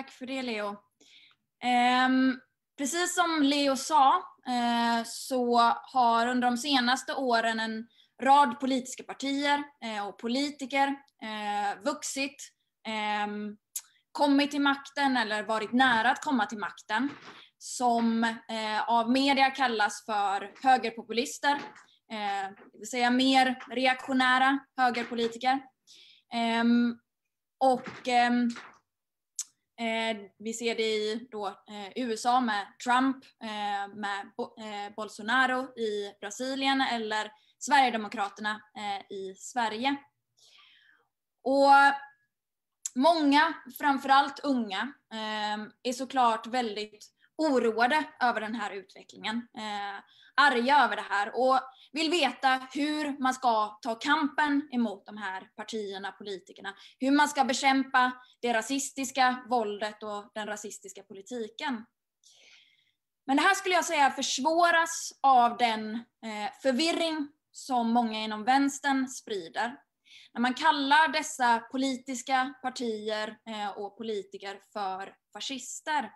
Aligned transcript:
Tack 0.00 0.10
för 0.10 0.26
det 0.26 0.42
Leo. 0.42 0.68
Um, 2.06 2.40
precis 2.78 3.14
som 3.14 3.42
Leo 3.42 3.76
sa 3.76 4.16
uh, 4.48 5.04
så 5.04 5.58
har 5.92 6.26
under 6.26 6.50
de 6.50 6.56
senaste 6.56 7.14
åren 7.14 7.60
en 7.60 7.86
rad 8.22 8.60
politiska 8.60 9.02
partier 9.02 9.58
uh, 9.84 10.08
och 10.08 10.18
politiker 10.18 10.88
uh, 10.88 11.84
vuxit, 11.84 12.36
um, 13.26 13.56
kommit 14.12 14.50
till 14.50 14.60
makten 14.60 15.16
eller 15.16 15.42
varit 15.42 15.72
nära 15.72 16.10
att 16.10 16.24
komma 16.24 16.46
till 16.46 16.58
makten 16.58 17.08
som 17.58 18.36
av 18.86 19.10
media 19.10 19.50
kallas 19.50 20.04
för 20.06 20.52
högerpopulister, 20.62 21.60
det 22.72 22.78
vill 22.78 22.90
säga 22.90 23.10
mer 23.10 23.64
reaktionära 23.70 24.58
högerpolitiker. 24.76 25.60
Um, 26.60 26.98
och 27.58 28.08
Eh, 29.80 30.16
vi 30.38 30.52
ser 30.52 30.74
det 30.74 30.82
i 30.82 31.28
då, 31.30 31.46
eh, 31.46 31.92
USA 31.96 32.40
med 32.40 32.66
Trump, 32.84 33.24
eh, 33.42 33.94
med 33.94 34.32
Bo 34.36 34.42
eh, 34.42 34.94
Bolsonaro 34.96 35.78
i 35.78 36.14
Brasilien 36.20 36.80
eller 36.80 37.32
Sverigedemokraterna 37.58 38.62
eh, 38.76 39.16
i 39.16 39.34
Sverige. 39.34 39.96
Och 41.42 41.70
många, 42.94 43.54
framförallt 43.78 44.40
unga, 44.40 44.92
eh, 45.12 45.66
är 45.82 45.92
såklart 45.92 46.46
väldigt 46.46 47.06
oroade 47.36 48.04
över 48.20 48.40
den 48.40 48.54
här 48.54 48.70
utvecklingen. 48.70 49.48
Eh, 49.56 50.02
arga 50.34 50.84
över 50.84 50.96
det 50.96 51.06
här 51.08 51.32
och 51.34 51.60
vill 51.92 52.10
veta 52.10 52.68
hur 52.74 53.18
man 53.18 53.34
ska 53.34 53.78
ta 53.82 53.94
kampen 53.94 54.68
emot 54.72 55.06
de 55.06 55.16
här 55.16 55.48
partierna, 55.56 56.12
politikerna. 56.12 56.74
Hur 56.98 57.10
man 57.10 57.28
ska 57.28 57.44
bekämpa 57.44 58.12
det 58.42 58.54
rasistiska 58.54 59.44
våldet 59.48 60.02
och 60.02 60.30
den 60.34 60.46
rasistiska 60.46 61.02
politiken. 61.02 61.84
Men 63.26 63.36
det 63.36 63.42
här 63.42 63.54
skulle 63.54 63.74
jag 63.74 63.84
säga 63.84 64.10
försvåras 64.10 65.12
av 65.20 65.56
den 65.56 65.94
eh, 65.94 66.52
förvirring 66.62 67.28
som 67.52 67.90
många 67.90 68.18
inom 68.24 68.44
vänstern 68.44 69.08
sprider. 69.08 69.76
När 70.34 70.40
man 70.40 70.54
kallar 70.54 71.08
dessa 71.12 71.58
politiska 71.58 72.54
partier 72.62 73.38
eh, 73.50 73.70
och 73.70 73.96
politiker 73.96 74.60
för 74.72 75.14
fascister. 75.32 76.10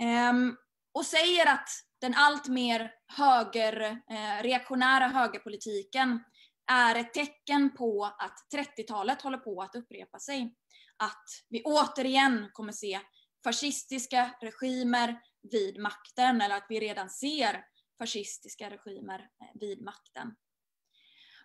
Ehm, 0.00 0.56
och 0.94 1.06
säger 1.06 1.52
att 1.52 1.68
den 2.04 2.14
allt 2.14 2.48
mer 2.48 2.92
höger, 3.06 3.82
eh, 3.82 4.42
reaktionära 4.42 5.08
högerpolitiken 5.08 6.24
är 6.72 6.94
ett 6.94 7.14
tecken 7.14 7.74
på 7.74 8.04
att 8.04 8.38
30-talet 8.54 9.22
håller 9.22 9.38
på 9.38 9.62
att 9.62 9.74
upprepa 9.74 10.18
sig. 10.18 10.54
Att 10.96 11.24
vi 11.48 11.62
återigen 11.62 12.50
kommer 12.52 12.72
se 12.72 13.00
fascistiska 13.44 14.30
regimer 14.40 15.20
vid 15.50 15.78
makten, 15.78 16.40
eller 16.40 16.56
att 16.56 16.66
vi 16.68 16.80
redan 16.80 17.10
ser 17.10 17.64
fascistiska 17.98 18.70
regimer 18.70 19.18
eh, 19.18 19.60
vid 19.60 19.82
makten. 19.82 20.28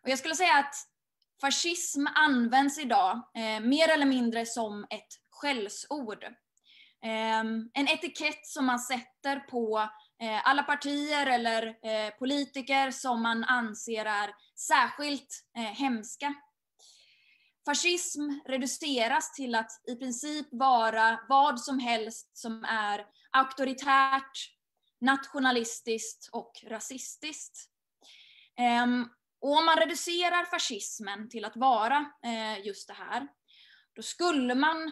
Och 0.04 0.10
jag 0.10 0.20
skulle 0.20 0.36
säga 0.36 0.56
att 0.56 0.76
fascism 1.42 2.06
används 2.16 2.80
idag 2.80 3.22
eh, 3.36 3.60
mer 3.60 3.90
eller 3.90 4.06
mindre 4.06 4.46
som 4.46 4.84
ett 4.90 5.14
skällsord. 5.30 6.24
Eh, 7.04 7.40
en 7.74 7.88
etikett 7.88 8.48
som 8.48 8.66
man 8.66 8.80
sätter 8.80 9.40
på 9.40 9.90
Eh, 10.22 10.48
alla 10.48 10.64
partier 10.64 11.28
eller 11.28 11.68
eh, 11.68 12.10
politiker 12.20 12.92
som 12.92 13.22
man 13.22 13.44
anser 13.44 14.06
är 14.06 14.36
särskilt 14.56 15.46
eh, 15.58 15.64
hemska. 15.64 16.34
Fascism 17.66 18.22
reduceras 18.46 19.34
till 19.34 19.56
att 19.56 19.72
i 19.88 19.96
princip 19.96 20.48
vara 20.52 21.20
vad 21.30 21.62
som 21.62 21.80
helst 21.80 22.38
som 22.38 22.64
är 22.64 23.06
auktoritärt, 23.32 24.32
nationalistiskt 25.02 26.30
och 26.32 26.52
rasistiskt. 26.68 27.58
Ehm, 28.58 29.08
och 29.42 29.58
om 29.58 29.66
man 29.66 29.78
reducerar 29.78 30.46
fascismen 30.46 31.30
till 31.30 31.46
att 31.46 31.56
vara 31.58 32.06
just 32.64 32.88
det 32.88 32.94
här, 32.94 33.28
då 33.96 34.02
skulle 34.02 34.56
man 34.56 34.92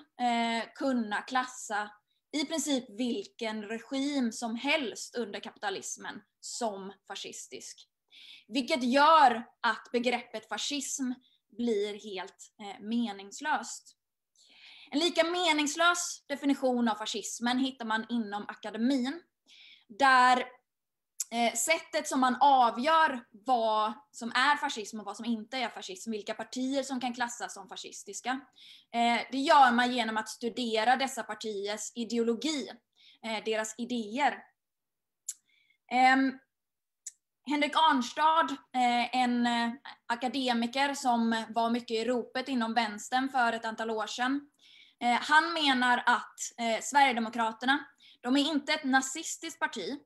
kunna 0.75 1.21
klassa 1.21 1.91
i 2.31 2.45
princip 2.45 2.85
vilken 2.89 3.63
regim 3.63 4.31
som 4.31 4.55
helst 4.55 5.15
under 5.15 5.39
kapitalismen 5.39 6.21
som 6.39 6.93
fascistisk. 7.07 7.87
Vilket 8.47 8.83
gör 8.83 9.43
att 9.61 9.89
begreppet 9.91 10.49
fascism 10.49 11.11
blir 11.57 12.13
helt 12.13 12.53
eh, 12.61 12.81
meningslöst. 12.81 13.97
En 14.91 14.99
lika 14.99 15.23
meningslös 15.23 16.23
definition 16.27 16.87
av 16.87 16.95
fascismen 16.95 17.57
hittar 17.57 17.85
man 17.85 18.05
inom 18.09 18.45
akademin, 18.47 19.21
där 19.87 20.45
Eh, 21.31 21.53
sättet 21.53 22.07
som 22.07 22.19
man 22.19 22.37
avgör 22.41 23.23
vad 23.31 23.93
som 24.11 24.29
är 24.29 24.57
fascism 24.57 24.99
och 24.99 25.05
vad 25.05 25.17
som 25.17 25.25
inte 25.25 25.57
är 25.57 25.69
fascism, 25.69 26.11
vilka 26.11 26.33
partier 26.33 26.83
som 26.83 26.99
kan 26.99 27.13
klassas 27.13 27.53
som 27.53 27.69
fascistiska, 27.69 28.29
eh, 28.93 29.19
det 29.31 29.37
gör 29.37 29.71
man 29.71 29.91
genom 29.91 30.17
att 30.17 30.29
studera 30.29 30.95
dessa 30.95 31.23
partiers 31.23 31.91
ideologi, 31.95 32.69
eh, 33.23 33.43
deras 33.45 33.75
idéer. 33.77 34.37
Ehm, 35.91 36.33
Henrik 37.49 37.75
Arnstad, 37.75 38.55
en 39.11 39.47
akademiker 40.07 40.93
som 40.93 41.45
var 41.49 41.69
mycket 41.69 41.97
i 41.97 42.05
ropet 42.05 42.47
inom 42.47 42.73
vänstern 42.73 43.29
för 43.29 43.53
ett 43.53 43.65
antal 43.65 43.91
år 43.91 44.07
sedan, 44.07 44.49
han 45.21 45.53
menar 45.53 46.03
att 46.05 46.35
Sverigedemokraterna, 46.83 47.79
de 48.21 48.37
är 48.37 48.51
inte 48.51 48.73
ett 48.73 48.83
nazistiskt 48.83 49.59
parti, 49.59 49.99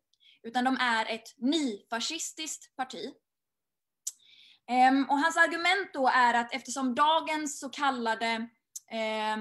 utan 0.43 0.63
de 0.63 0.77
är 0.77 1.05
ett 1.05 1.35
nyfascistiskt 1.37 2.75
parti. 2.75 3.13
Ehm, 4.69 5.09
och 5.09 5.19
hans 5.19 5.37
argument 5.37 5.93
då 5.93 6.07
är 6.07 6.33
att 6.33 6.53
eftersom 6.53 6.95
dagens 6.95 7.59
så 7.59 7.69
kallade 7.69 8.49
eh, 8.91 9.37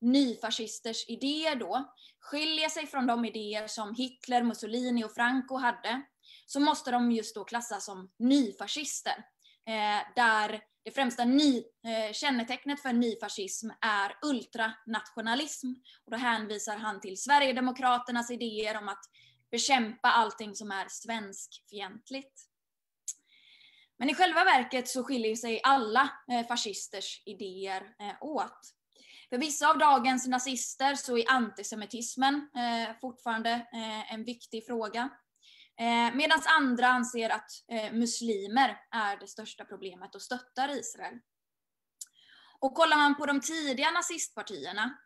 nyfascisters 0.00 1.08
idéer 1.08 1.56
då 1.56 1.94
skiljer 2.20 2.68
sig 2.68 2.86
från 2.86 3.06
de 3.06 3.24
idéer 3.24 3.66
som 3.66 3.94
Hitler, 3.94 4.42
Mussolini 4.42 5.04
och 5.04 5.14
Franco 5.14 5.56
hade, 5.56 6.02
så 6.46 6.60
måste 6.60 6.90
de 6.90 7.12
just 7.12 7.34
då 7.34 7.44
klassas 7.44 7.84
som 7.84 8.10
nyfascister. 8.18 9.24
Eh, 9.66 10.14
där 10.16 10.60
det 10.84 10.90
främsta 10.90 11.24
ny, 11.24 11.58
eh, 11.58 12.12
kännetecknet 12.12 12.82
för 12.82 12.92
nyfascism 12.92 13.70
är 13.80 14.28
ultranationalism. 14.30 15.66
Och 16.04 16.10
då 16.10 16.16
hänvisar 16.16 16.76
han 16.76 17.00
till 17.00 17.22
Sverigedemokraternas 17.22 18.30
idéer 18.30 18.78
om 18.78 18.88
att 18.88 19.04
bekämpa 19.54 20.08
allting 20.08 20.54
som 20.54 20.70
är 20.70 20.86
svenskfientligt. 20.88 22.40
Men 23.98 24.10
i 24.10 24.14
själva 24.14 24.44
verket 24.44 24.88
så 24.88 25.04
skiljer 25.04 25.36
sig 25.36 25.60
alla 25.62 26.10
eh, 26.32 26.46
fascisters 26.46 27.22
idéer 27.26 27.82
eh, 28.00 28.22
åt. 28.22 28.60
För 29.28 29.38
vissa 29.38 29.70
av 29.70 29.78
dagens 29.78 30.26
nazister 30.26 30.94
så 30.94 31.18
är 31.18 31.30
antisemitismen 31.30 32.34
eh, 32.34 32.96
fortfarande 33.00 33.66
en 34.10 34.24
viktig 34.24 34.66
fråga. 34.66 35.10
Medan 36.14 36.40
andra 36.58 36.86
anser 36.86 37.30
att 37.30 37.50
muslimer 37.92 38.76
är 38.90 39.16
det 39.16 39.26
största 39.26 39.64
problemet 39.64 40.14
och 40.14 40.22
stöttar 40.22 40.68
Israel. 40.78 41.18
Och 42.60 42.74
kollar 42.74 42.96
man 42.96 43.16
på 43.16 43.26
de 43.26 43.40
tidiga 43.40 43.90
nazistpartierna 43.90 44.98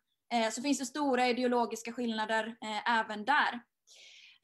så 0.53 0.63
finns 0.63 0.79
det 0.79 0.87
stora 0.87 1.29
ideologiska 1.29 1.93
skillnader 1.93 2.57
även 2.87 3.25
där. 3.25 3.61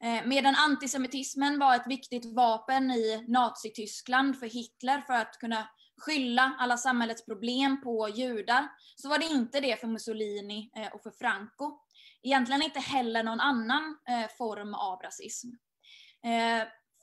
Eh, 0.03 0.25
medan 0.25 0.55
antisemitismen 0.55 1.59
var 1.59 1.75
ett 1.75 1.87
viktigt 1.87 2.35
vapen 2.35 2.91
i 2.91 3.25
Nazityskland 3.27 4.39
för 4.39 4.47
Hitler 4.47 5.01
för 5.01 5.13
att 5.13 5.39
kunna 5.39 5.67
skylla 5.97 6.55
alla 6.59 6.77
samhällets 6.77 7.25
problem 7.25 7.81
på 7.81 8.09
judar, 8.09 8.67
så 8.95 9.09
var 9.09 9.19
det 9.19 9.25
inte 9.25 9.59
det 9.59 9.79
för 9.79 9.87
Mussolini 9.87 10.71
eh, 10.75 10.87
och 10.93 11.03
för 11.03 11.11
Franco. 11.11 11.79
Egentligen 12.23 12.61
inte 12.61 12.79
heller 12.79 13.23
någon 13.23 13.39
annan 13.39 13.97
eh, 14.09 14.29
form 14.37 14.73
av 14.73 15.01
rasism. 15.01 15.47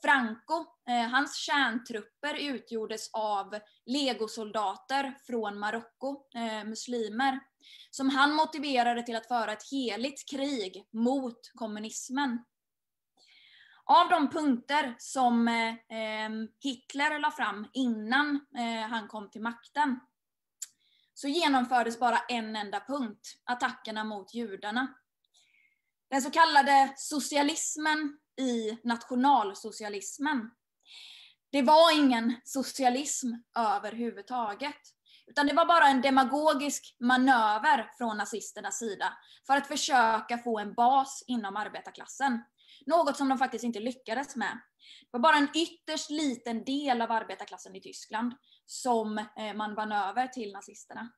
Franco, 0.01 0.65
hans 1.11 1.37
kärntrupper 1.37 2.33
utgjordes 2.33 3.09
av 3.13 3.59
legosoldater 3.85 5.17
från 5.27 5.59
Marocko, 5.59 6.23
muslimer, 6.65 7.39
som 7.91 8.09
han 8.09 8.33
motiverade 8.35 9.03
till 9.03 9.15
att 9.15 9.27
föra 9.27 9.53
ett 9.53 9.71
heligt 9.71 10.29
krig 10.29 10.87
mot 10.91 11.39
kommunismen. 11.55 12.39
Av 13.85 14.09
de 14.09 14.29
punkter 14.29 14.95
som 14.97 15.47
eh, 15.47 15.75
ehm, 15.89 16.47
Hitler 16.63 17.19
la 17.19 17.31
fram 17.31 17.67
innan 17.73 18.45
eh, 18.57 18.89
han 18.89 19.07
kom 19.07 19.29
till 19.29 19.41
makten 19.41 19.99
så 21.13 21.27
genomfördes 21.27 21.99
bara 21.99 22.17
en 22.17 22.55
enda 22.55 22.79
punkt, 22.79 23.33
attackerna 23.45 24.03
mot 24.03 24.33
judarna. 24.33 24.93
Den 26.09 26.21
så 26.21 26.31
kallade 26.31 26.93
socialismen 26.95 28.17
i 28.41 28.77
nationalsocialismen. 28.83 30.51
Det 31.51 31.61
var 31.61 31.97
ingen 31.97 32.35
socialism 32.43 33.27
överhuvudtaget. 33.57 34.81
Utan 35.27 35.47
det 35.47 35.53
var 35.53 35.65
bara 35.65 35.87
en 35.87 36.01
demagogisk 36.01 36.95
manöver 36.99 37.91
från 37.97 38.17
nazisternas 38.17 38.79
sida 38.79 39.13
för 39.47 39.57
att 39.57 39.67
försöka 39.67 40.37
få 40.37 40.59
en 40.59 40.73
bas 40.73 41.23
inom 41.27 41.55
arbetarklassen. 41.55 42.43
Något 42.85 43.17
som 43.17 43.29
de 43.29 43.37
faktiskt 43.37 43.63
inte 43.63 43.79
lyckades 43.79 44.35
med. 44.35 44.59
Det 45.01 45.09
var 45.11 45.19
bara 45.19 45.37
en 45.37 45.49
ytterst 45.55 46.09
liten 46.09 46.63
del 46.63 47.01
av 47.01 47.11
arbetarklassen 47.11 47.75
i 47.75 47.81
Tyskland 47.81 48.33
som 48.65 49.17
eh, 49.17 49.53
man 49.55 49.75
vann 49.75 49.91
över 49.91 50.27
till 50.27 50.51
nazisterna. 50.51 51.11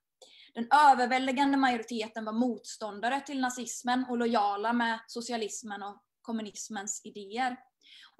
Den 0.53 0.67
överväldigande 0.71 1.57
majoriteten 1.57 2.25
var 2.25 2.33
motståndare 2.33 3.21
till 3.21 3.41
nazismen 3.41 4.05
och 4.09 4.17
lojala 4.17 4.73
med 4.73 4.99
socialismen 5.07 5.83
och 5.83 6.03
kommunismens 6.21 7.01
idéer. 7.03 7.57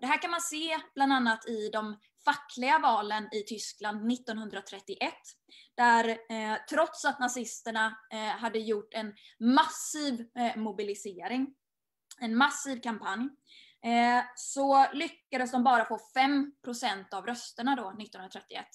Det 0.02 0.08
här 0.08 0.22
kan 0.22 0.32
man 0.32 0.42
se 0.42 0.78
bland 0.96 1.14
annat 1.14 1.50
i 1.50 1.70
de 1.70 1.98
fackliga 2.26 2.80
valen 2.80 3.24
i 3.32 3.44
Tyskland 3.44 4.12
1931. 4.12 5.14
Där 5.76 6.10
eh, 6.10 6.58
trots 6.70 7.06
att 7.06 7.20
nazisterna 7.20 7.98
eh, 8.14 8.20
hade 8.20 8.60
gjort 8.60 8.94
en 8.94 9.14
massiv 9.40 10.26
eh, 10.38 10.56
mobilisering, 10.56 11.56
en 12.22 12.38
massiv 12.38 12.82
kampanj, 12.82 13.30
eh, 13.86 14.24
så 14.36 14.88
lyckades 14.94 15.52
de 15.52 15.64
bara 15.64 15.86
få 15.86 16.00
5% 16.14 17.14
av 17.14 17.26
rösterna 17.26 17.76
då 17.76 17.92
1931. 17.92 18.66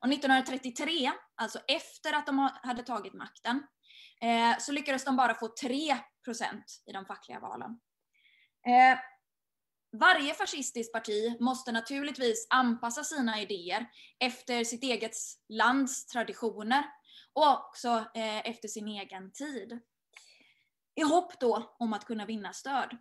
Och 0.00 0.08
1933, 0.08 1.12
alltså 1.34 1.58
efter 1.58 2.12
att 2.12 2.26
de 2.26 2.50
hade 2.62 2.82
tagit 2.82 3.14
makten, 3.14 3.62
eh, 4.20 4.58
så 4.58 4.72
lyckades 4.72 5.04
de 5.04 5.16
bara 5.16 5.34
få 5.34 5.54
3% 5.62 6.02
i 6.86 6.92
de 6.92 7.06
fackliga 7.06 7.40
valen. 7.40 7.70
Eh, 8.66 8.98
varje 10.00 10.34
fascistiskt 10.34 10.92
parti 10.92 11.36
måste 11.40 11.72
naturligtvis 11.72 12.46
anpassa 12.50 13.04
sina 13.04 13.40
idéer 13.40 13.86
efter 14.18 14.64
sitt 14.64 14.82
eget 14.82 15.16
lands 15.48 16.06
traditioner 16.06 16.84
och 17.32 17.52
också 17.52 17.88
eh, 18.14 18.50
efter 18.50 18.68
sin 18.68 18.88
egen 18.88 19.32
tid. 19.32 19.80
I 20.94 21.02
hopp 21.02 21.40
då 21.40 21.74
om 21.78 21.92
att 21.92 22.04
kunna 22.04 22.26
vinna 22.26 22.52
stöd. 22.52 22.96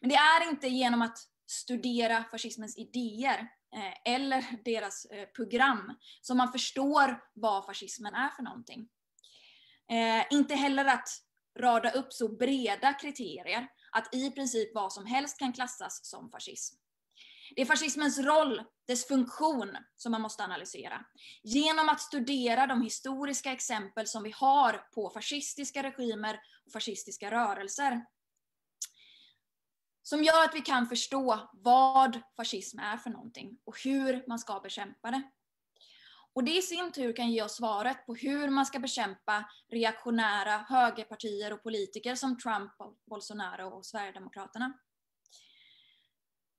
Men 0.00 0.10
det 0.10 0.16
är 0.16 0.50
inte 0.50 0.68
genom 0.68 1.02
att 1.02 1.18
studera 1.46 2.24
fascismens 2.24 2.78
idéer 2.78 3.48
eh, 3.76 4.14
eller 4.14 4.44
deras 4.64 5.04
eh, 5.04 5.26
program 5.26 5.96
som 6.20 6.36
man 6.36 6.52
förstår 6.52 7.22
vad 7.34 7.66
fascismen 7.66 8.14
är 8.14 8.28
för 8.28 8.42
någonting. 8.42 8.88
Eh, 9.90 10.24
inte 10.30 10.54
heller 10.54 10.84
att 10.84 11.08
rada 11.58 11.90
upp 11.90 12.12
så 12.12 12.28
breda 12.28 12.92
kriterier 12.92 13.68
att 13.92 14.14
i 14.14 14.30
princip 14.30 14.74
vad 14.74 14.92
som 14.92 15.06
helst 15.06 15.38
kan 15.38 15.52
klassas 15.52 16.04
som 16.04 16.30
fascism. 16.30 16.76
Det 17.54 17.62
är 17.62 17.66
fascismens 17.66 18.18
roll, 18.18 18.62
dess 18.86 19.08
funktion, 19.08 19.76
som 19.96 20.12
man 20.12 20.20
måste 20.20 20.44
analysera. 20.44 21.04
Genom 21.42 21.88
att 21.88 22.00
studera 22.00 22.66
de 22.66 22.82
historiska 22.82 23.52
exempel 23.52 24.06
som 24.06 24.22
vi 24.22 24.30
har 24.30 24.72
på 24.94 25.10
fascistiska 25.10 25.82
regimer 25.82 26.40
och 26.66 26.72
fascistiska 26.72 27.30
rörelser. 27.30 28.04
Som 30.02 30.24
gör 30.24 30.44
att 30.44 30.54
vi 30.54 30.60
kan 30.60 30.86
förstå 30.86 31.50
vad 31.52 32.20
fascism 32.36 32.78
är 32.78 32.96
för 32.96 33.10
någonting 33.10 33.58
och 33.64 33.82
hur 33.84 34.24
man 34.28 34.38
ska 34.38 34.60
bekämpa 34.60 35.10
det. 35.10 35.22
Och 36.36 36.44
det 36.44 36.56
i 36.56 36.62
sin 36.62 36.92
tur 36.92 37.16
kan 37.16 37.30
ge 37.30 37.42
oss 37.42 37.56
svaret 37.56 38.06
på 38.06 38.14
hur 38.14 38.50
man 38.50 38.66
ska 38.66 38.78
bekämpa 38.78 39.44
reaktionära 39.72 40.58
högerpartier 40.68 41.52
och 41.52 41.62
politiker 41.62 42.14
som 42.14 42.38
Trump, 42.38 42.72
Bolsonaro 43.10 43.68
och 43.68 43.86
Sverigedemokraterna. 43.86 44.72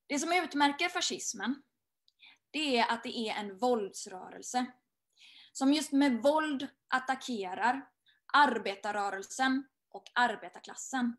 Det 0.08 0.20
som 0.20 0.32
utmärker 0.32 0.90
fascismen, 0.90 1.64
det 2.52 2.78
är 2.78 2.92
att 2.92 3.04
det 3.04 3.18
är 3.18 3.36
en 3.36 3.58
våldsrörelse. 3.58 4.66
Som 5.52 5.74
just 5.74 5.92
med 5.92 6.22
våld 6.22 6.68
attackerar 6.88 7.88
arbetarrörelsen 8.34 9.64
och 9.90 10.04
arbetarklassen. 10.16 11.18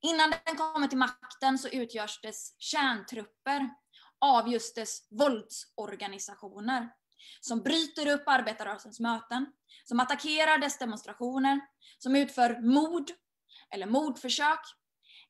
Innan 0.00 0.32
den 0.44 0.56
kommer 0.56 0.88
till 0.88 0.98
makten 0.98 1.58
så 1.58 1.68
utgörs 1.68 2.20
dess 2.20 2.54
kärntrupper 2.58 3.70
av 4.18 4.48
just 4.48 4.74
dess 4.74 5.08
våldsorganisationer 5.10 6.88
som 7.40 7.62
bryter 7.62 8.06
upp 8.06 8.22
arbetarrörelsens 8.26 9.00
möten, 9.00 9.46
som 9.84 10.00
attackerar 10.00 10.58
dess 10.58 10.78
demonstrationer, 10.78 11.60
som 11.98 12.16
utför 12.16 12.60
mord 12.60 13.10
eller 13.70 13.86
mordförsök 13.86 14.60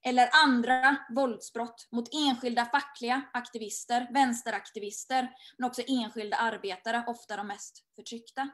eller 0.05 0.29
andra 0.45 0.97
våldsbrott 1.11 1.89
mot 1.93 2.15
enskilda 2.15 2.65
fackliga 2.65 3.23
aktivister, 3.33 4.09
vänsteraktivister, 4.13 5.31
men 5.59 5.67
också 5.67 5.83
enskilda 5.89 6.37
arbetare, 6.37 7.05
ofta 7.07 7.37
de 7.37 7.47
mest 7.47 7.85
förtryckta. 7.97 8.49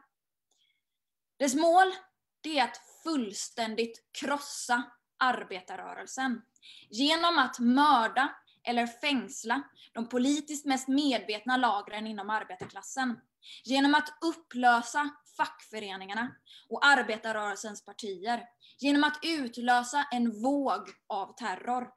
Dess 1.38 1.54
mål, 1.54 1.92
det 2.40 2.58
är 2.58 2.64
att 2.64 2.80
fullständigt 3.04 4.02
krossa 4.20 4.82
arbetarrörelsen 5.18 6.42
genom 6.90 7.38
att 7.38 7.58
mörda 7.58 8.34
eller 8.64 8.86
fängsla 8.86 9.62
de 9.92 10.08
politiskt 10.08 10.66
mest 10.66 10.88
medvetna 10.88 11.56
lagren 11.56 12.06
inom 12.06 12.30
arbetarklassen 12.30 13.20
genom 13.64 13.94
att 13.94 14.08
upplösa 14.20 15.11
fackföreningarna 15.37 16.35
och 16.69 16.87
arbetarrörelsens 16.87 17.85
partier, 17.85 18.44
genom 18.79 19.05
att 19.05 19.19
utlösa 19.23 20.06
en 20.11 20.43
våg 20.43 20.90
av 21.08 21.35
terror. 21.35 21.93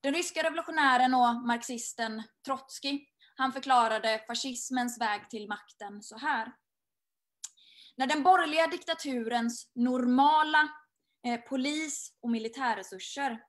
Den 0.00 0.14
ryska 0.14 0.42
revolutionären 0.42 1.14
och 1.14 1.46
marxisten 1.46 2.22
Trotskij, 2.46 3.08
han 3.36 3.52
förklarade 3.52 4.24
fascismens 4.26 5.00
väg 5.00 5.30
till 5.30 5.48
makten 5.48 6.02
så 6.02 6.18
här. 6.18 6.52
När 7.96 8.06
den 8.06 8.22
borgerliga 8.22 8.66
diktaturens 8.66 9.70
normala 9.74 10.68
eh, 11.26 11.40
polis 11.40 12.12
och 12.22 12.30
militärresurser 12.30 13.40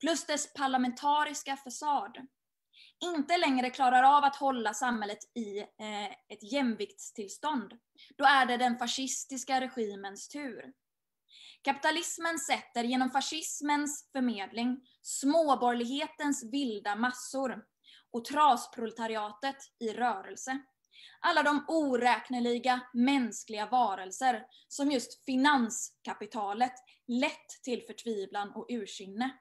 plus 0.00 0.26
dess 0.26 0.52
parlamentariska 0.52 1.56
fasad 1.56 2.16
inte 3.04 3.36
längre 3.36 3.70
klarar 3.70 4.02
av 4.02 4.24
att 4.24 4.36
hålla 4.36 4.74
samhället 4.74 5.18
i 5.34 5.58
eh, 5.58 6.04
ett 6.28 6.52
jämviktstillstånd, 6.52 7.72
då 8.16 8.24
är 8.24 8.46
det 8.46 8.56
den 8.56 8.78
fascistiska 8.78 9.60
regimens 9.60 10.28
tur. 10.28 10.72
Kapitalismen 11.62 12.38
sätter 12.38 12.84
genom 12.84 13.10
fascismens 13.10 14.08
förmedling 14.12 14.80
småborgerlighetens 15.02 16.44
vilda 16.52 16.96
massor 16.96 17.64
och 18.12 18.24
trasproletariatet 18.24 19.56
i 19.80 19.92
rörelse. 19.92 20.58
Alla 21.20 21.42
de 21.42 21.64
oräkneliga 21.68 22.80
mänskliga 22.92 23.66
varelser 23.66 24.44
som 24.68 24.90
just 24.90 25.24
finanskapitalet 25.24 26.74
lett 27.06 27.48
till 27.62 27.82
förtvivlan 27.86 28.52
och 28.54 28.66
ursinne. 28.68 29.38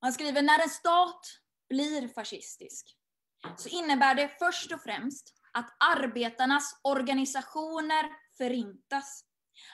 Han 0.00 0.12
skriver, 0.12 0.42
när 0.42 0.62
en 0.62 0.70
stat 0.70 1.20
blir 1.68 2.08
fascistisk 2.08 2.96
så 3.56 3.68
innebär 3.68 4.14
det 4.14 4.38
först 4.38 4.72
och 4.72 4.82
främst 4.82 5.34
att 5.52 5.76
arbetarnas 5.78 6.80
organisationer 6.82 8.06
förintas. 8.38 9.24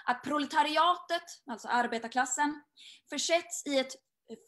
Att 0.05 0.23
proletariatet, 0.23 1.23
alltså 1.47 1.69
arbetarklassen, 1.69 2.63
försätts 3.09 3.67
i 3.67 3.79
ett 3.79 3.93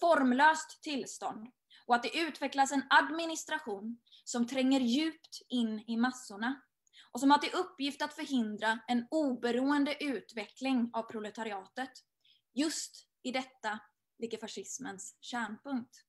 formlöst 0.01 0.83
tillstånd 0.83 1.49
och 1.87 1.95
att 1.95 2.03
det 2.03 2.19
utvecklas 2.19 2.73
en 2.73 2.83
administration 2.91 4.01
som 4.25 4.47
tränger 4.47 4.81
djupt 4.81 5.43
in 5.49 5.85
i 5.87 5.97
massorna 5.97 6.63
och 7.13 7.21
som 7.21 7.31
har 7.31 7.39
till 7.39 7.55
uppgift 7.55 8.03
att 8.03 8.15
förhindra 8.15 8.79
en 8.87 9.07
oberoende 9.11 10.05
utveckling 10.05 10.91
av 10.93 11.03
proletariatet. 11.03 11.91
Just 12.55 13.09
i 13.23 13.33
detta 13.33 13.79
ligger 14.19 14.39
fascismens 14.39 15.17
kärnpunkt. 15.21 16.05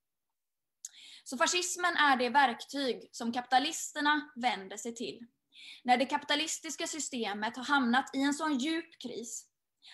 Så 1.24 1.38
fascismen 1.38 1.98
är 1.98 2.18
det 2.18 2.30
verktyg 2.30 3.10
som 3.12 3.34
kapitalisterna 3.34 4.32
vänder 4.36 4.78
sig 4.78 4.96
till. 4.96 5.20
När 5.84 5.98
det 5.98 6.06
kapitalistiska 6.06 6.88
systemet 6.88 7.58
har 7.58 7.64
hamnat 7.64 8.16
i 8.16 8.22
en 8.22 8.34
sån 8.34 8.58
djup 8.58 9.02
kris 9.02 9.48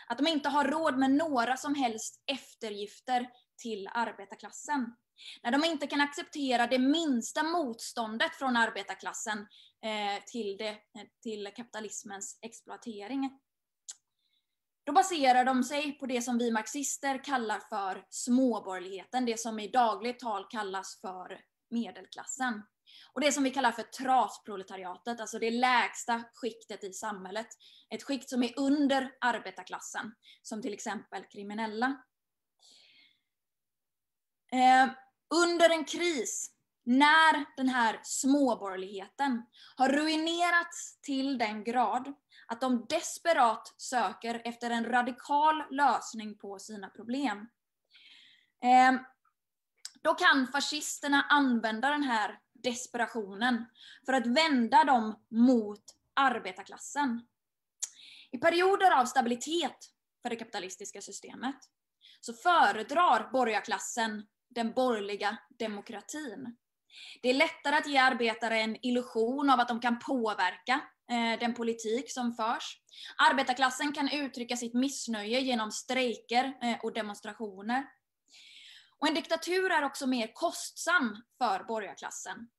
att 0.08 0.18
de 0.18 0.28
inte 0.28 0.50
har 0.50 0.66
råd 0.66 0.98
med 0.98 1.12
några 1.12 1.58
som 1.58 1.76
helst 1.76 2.24
eftergifter 2.26 3.30
till 3.62 3.90
arbetarklassen. 3.94 4.96
När 5.44 5.52
de 5.52 5.64
inte 5.66 5.88
kan 5.88 6.02
acceptera 6.02 6.68
det 6.68 6.80
minsta 6.80 7.44
motståndet 7.44 8.36
från 8.36 8.58
arbetarklassen 8.58 9.40
eh, 9.86 10.24
till, 10.26 10.58
det, 10.58 10.70
eh, 10.70 10.78
till 11.24 11.50
kapitalismens 11.56 12.40
exploatering. 12.42 13.40
Då 14.84 14.92
baserar 14.92 15.46
de 15.46 15.64
sig 15.64 15.92
på 15.92 16.06
det 16.06 16.22
som 16.22 16.38
vi 16.38 16.52
marxister 16.52 17.24
kallar 17.24 17.60
för 17.60 18.06
småborgerligheten, 18.10 19.26
det 19.26 19.40
som 19.40 19.60
i 19.60 19.68
dagligt 19.68 20.20
tal 20.20 20.46
kallas 20.50 21.02
för 21.02 21.42
medelklassen. 21.70 22.64
Och 23.14 23.22
det 23.22 23.32
som 23.32 23.44
vi 23.44 23.52
kallar 23.52 23.72
för 23.72 23.84
trasproletariatet, 23.84 25.20
alltså 25.20 25.40
det 25.40 25.52
lägsta 25.52 26.24
skiktet 26.34 26.84
i 26.84 26.94
samhället. 26.94 27.48
Ett 27.90 28.04
skikt 28.04 28.30
som 28.30 28.44
är 28.44 28.60
under 28.60 29.12
arbetarklassen, 29.22 30.14
som 30.42 30.62
till 30.62 30.74
exempel 30.74 31.24
kriminella. 31.24 32.02
Eh, 34.52 34.90
under 35.34 35.70
en 35.70 35.86
kris 35.86 36.52
när 36.84 37.56
den 37.58 37.70
här 37.70 38.00
småborgerligheten 38.04 39.42
har 39.76 39.90
ruinerats 39.90 41.02
till 41.02 41.38
den 41.38 41.64
grad 41.64 42.14
att 42.52 42.62
de 42.62 42.86
desperat 42.90 43.74
söker 43.78 44.42
efter 44.46 44.70
en 44.70 44.86
radikal 44.86 45.64
lösning 45.72 46.38
på 46.38 46.60
sina 46.60 46.90
problem. 46.90 47.50
Ehm, 48.64 49.00
då 50.02 50.14
kan 50.14 50.48
fascisterna 50.48 51.22
använda 51.30 51.90
den 51.90 52.04
här 52.04 52.40
desperationen 52.54 53.66
för 54.06 54.14
att 54.14 54.26
vända 54.28 54.84
dem 54.84 55.26
mot 55.30 55.84
arbetarklassen. 56.14 57.28
I 58.32 58.38
perioder 58.38 58.92
av 58.92 59.06
stabilitet 59.06 59.78
för 60.22 60.30
det 60.30 60.36
kapitalistiska 60.36 61.02
systemet 61.02 61.56
så 62.20 62.34
föredrar 62.34 63.32
borgarklassen 63.32 64.28
den 64.50 64.74
borgerliga 64.74 65.38
demokratin. 65.60 66.58
Det 67.22 67.30
är 67.30 67.34
lättare 67.34 67.76
att 67.76 67.88
ge 67.88 67.98
arbetare 67.98 68.60
en 68.60 68.86
illusion 68.86 69.50
av 69.50 69.60
att 69.60 69.68
de 69.68 69.80
kan 69.80 70.00
påverka 70.00 70.82
den 71.40 71.54
politik 71.54 72.12
som 72.12 72.34
förs. 72.34 72.82
Arbetarklassen 73.30 73.94
kan 73.94 74.10
uttrycka 74.10 74.58
sitt 74.58 74.74
missnöje 74.74 75.40
genom 75.40 75.72
strejker 75.72 76.54
eh, 76.62 76.80
och 76.84 76.94
demonstrationer. 76.94 77.86
Och 79.00 79.08
en 79.08 79.14
diktatur 79.14 79.72
är 79.72 79.84
också 79.84 80.08
mer 80.08 80.32
kostsam 80.34 81.24
för 81.38 81.64
borgarklassen. 81.64 82.50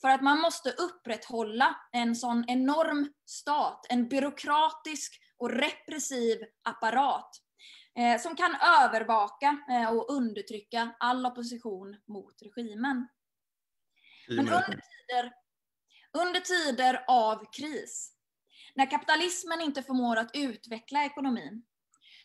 För 0.00 0.08
att 0.08 0.22
man 0.22 0.40
måste 0.40 0.70
upprätthålla 0.70 1.76
en 1.92 2.16
sån 2.16 2.44
enorm 2.48 3.12
stat, 3.26 3.86
en 3.88 4.08
byråkratisk 4.08 5.20
och 5.38 5.50
repressiv 5.50 6.38
apparat 6.62 7.30
eh, 7.98 8.20
som 8.20 8.36
kan 8.36 8.56
övervaka 8.82 9.58
eh, 9.70 9.96
och 9.96 10.10
undertrycka 10.10 10.94
all 10.98 11.26
opposition 11.26 11.96
mot 12.08 12.42
regimen. 12.42 13.08
Men 14.28 14.38
under 14.38 14.62
tider, 14.62 15.32
under 16.16 16.40
tider 16.40 17.04
av 17.08 17.44
kris, 17.52 18.12
när 18.74 18.90
kapitalismen 18.90 19.60
inte 19.60 19.82
förmår 19.82 20.16
att 20.16 20.30
utveckla 20.34 21.04
ekonomin, 21.04 21.62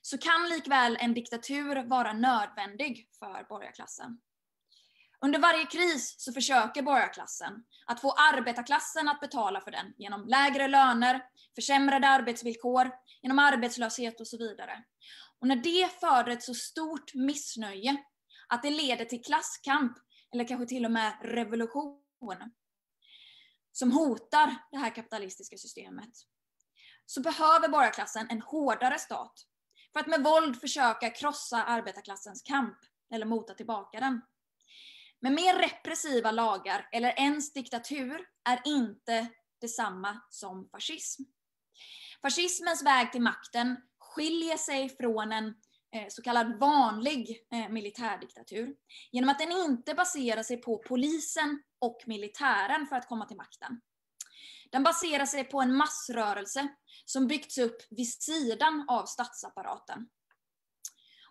så 0.01 0.17
kan 0.17 0.49
likväl 0.49 0.97
en 0.99 1.13
diktatur 1.13 1.83
vara 1.83 2.13
nödvändig 2.13 3.09
för 3.19 3.45
borgarklassen. 3.49 4.21
Under 5.25 5.39
varje 5.39 5.65
kris 5.65 6.15
så 6.17 6.33
försöker 6.33 6.81
borgarklassen 6.81 7.63
att 7.85 8.01
få 8.01 8.11
arbetarklassen 8.11 9.09
att 9.09 9.19
betala 9.19 9.61
för 9.61 9.71
den 9.71 9.93
genom 9.97 10.27
lägre 10.27 10.67
löner, 10.67 11.21
försämrade 11.55 12.07
arbetsvillkor, 12.07 12.91
genom 13.21 13.39
arbetslöshet 13.39 14.19
och 14.19 14.27
så 14.27 14.37
vidare. 14.37 14.83
Och 15.39 15.47
när 15.47 15.55
det 15.55 15.99
föder 15.99 16.31
ett 16.31 16.43
så 16.43 16.53
stort 16.53 17.13
missnöje 17.13 17.97
att 18.47 18.63
det 18.63 18.69
leder 18.69 19.05
till 19.05 19.23
klasskamp 19.23 19.97
eller 20.33 20.47
kanske 20.47 20.65
till 20.65 20.85
och 20.85 20.91
med 20.91 21.13
revolution 21.21 22.51
som 23.71 23.91
hotar 23.91 24.55
det 24.71 24.77
här 24.77 24.95
kapitalistiska 24.95 25.57
systemet 25.57 26.09
så 27.05 27.21
behöver 27.21 27.69
borgarklassen 27.69 28.27
en 28.29 28.41
hårdare 28.41 28.99
stat 28.99 29.33
för 29.93 29.99
att 29.99 30.07
med 30.07 30.23
våld 30.23 30.61
försöka 30.61 31.09
krossa 31.09 31.63
arbetarklassens 31.63 32.41
kamp 32.41 32.77
eller 33.13 33.25
mota 33.25 33.53
tillbaka 33.53 33.99
den. 33.99 34.21
Men 35.19 35.35
mer 35.35 35.59
repressiva 35.59 36.31
lagar 36.31 36.89
eller 36.91 37.19
ens 37.19 37.53
diktatur 37.53 38.25
är 38.49 38.61
inte 38.65 39.27
detsamma 39.61 40.21
som 40.29 40.69
fascism. 40.69 41.23
Fascismens 42.21 42.83
väg 42.83 43.11
till 43.11 43.21
makten 43.21 43.77
skiljer 43.99 44.57
sig 44.57 44.89
från 44.89 45.31
en 45.31 45.53
Eh, 45.95 46.07
så 46.09 46.21
kallad 46.21 46.59
vanlig 46.59 47.47
eh, 47.53 47.69
militärdiktatur 47.69 48.75
genom 49.11 49.29
att 49.29 49.39
den 49.39 49.51
inte 49.51 49.93
baserar 49.93 50.43
sig 50.43 50.57
på 50.57 50.77
polisen 50.77 51.63
och 51.79 51.97
militären 52.05 52.87
för 52.87 52.95
att 52.95 53.07
komma 53.07 53.25
till 53.25 53.37
makten. 53.37 53.81
Den 54.71 54.83
baserar 54.83 55.25
sig 55.25 55.43
på 55.43 55.61
en 55.61 55.75
massrörelse 55.75 56.67
som 57.05 57.27
byggts 57.27 57.57
upp 57.57 57.77
vid 57.89 58.13
sidan 58.13 58.85
av 58.87 59.05
statsapparaten. 59.05 60.07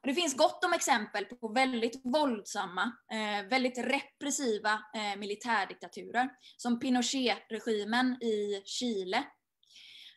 Och 0.00 0.06
det 0.06 0.14
finns 0.14 0.36
gott 0.36 0.64
om 0.64 0.72
exempel 0.72 1.24
på 1.24 1.48
väldigt 1.48 2.00
våldsamma, 2.04 2.92
eh, 3.12 3.48
väldigt 3.48 3.78
repressiva 3.78 4.72
eh, 4.72 5.18
militärdiktaturer, 5.18 6.30
som 6.56 6.80
Pinochet-regimen 6.80 8.22
i 8.22 8.62
Chile. 8.64 9.16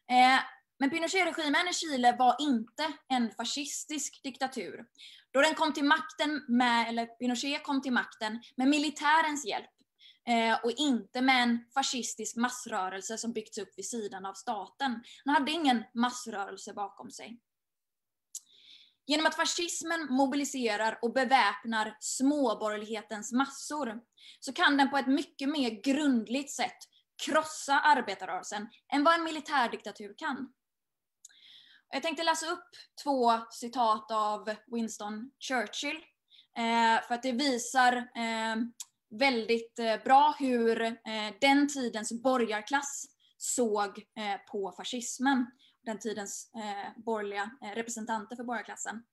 Eh, 0.09 0.39
men 0.83 0.89
Pinochet-regimen 0.89 1.67
i 1.67 1.73
Chile 1.73 2.15
var 2.19 2.35
inte 2.39 2.93
en 3.09 3.31
fascistisk 3.31 4.23
diktatur, 4.23 4.85
då 5.31 5.41
den 5.41 5.55
kom 5.55 5.73
till 5.73 5.83
makten 5.83 6.45
med, 6.47 6.89
eller 6.89 7.05
Pinochet 7.05 7.63
kom 7.63 7.81
till 7.81 7.91
makten 7.91 8.43
med 8.55 8.67
militärens 8.67 9.45
hjälp 9.45 9.69
Eh, 10.27 10.59
och 10.63 10.71
inte 10.71 11.21
med 11.21 11.43
en 11.43 11.65
fascistisk 11.73 12.35
massrörelse 12.35 13.17
som 13.17 13.33
byggts 13.33 13.57
upp 13.57 13.77
vid 13.77 13.85
sidan 13.85 14.25
av 14.25 14.33
staten. 14.33 15.03
Han 15.25 15.35
hade 15.35 15.51
ingen 15.51 15.83
massrörelse 15.93 16.73
bakom 16.73 17.11
sig. 17.11 17.39
Genom 19.05 19.25
att 19.25 19.35
fascismen 19.35 20.07
mobiliserar 20.09 20.99
och 21.01 21.13
beväpnar 21.13 21.97
småborgerlighetens 21.99 23.31
massor 23.31 23.99
så 24.39 24.53
kan 24.53 24.77
den 24.77 24.89
på 24.89 24.97
ett 24.97 25.07
mycket 25.07 25.49
mer 25.49 25.69
grundligt 25.69 26.51
sätt 26.51 26.77
krossa 27.25 27.79
arbetarrörelsen 27.79 28.67
än 28.93 29.03
vad 29.03 29.15
en 29.15 29.23
militärdiktatur 29.23 30.13
kan. 30.17 30.53
Jag 31.93 32.03
tänkte 32.03 32.23
läsa 32.23 32.45
upp 32.45 32.69
två 33.03 33.31
citat 33.51 34.11
av 34.11 34.55
Winston 34.67 35.31
Churchill 35.39 35.95
eh, 36.57 37.07
för 37.07 37.15
att 37.15 37.23
det 37.23 37.31
visar 37.31 37.95
eh, 37.97 38.55
väldigt 39.19 39.79
eh, 39.79 40.03
bra 40.03 40.35
hur 40.39 40.97
den 41.41 41.67
tidens 41.67 42.21
borgarklass 42.23 43.05
såg 43.37 44.03
på 44.51 44.73
fascismen. 44.77 45.45
Den 45.85 45.99
tidens 45.99 46.51
borgerliga 47.05 47.51
representanter 47.75 48.35
för 48.35 48.43
borgarklassen. 48.43 49.03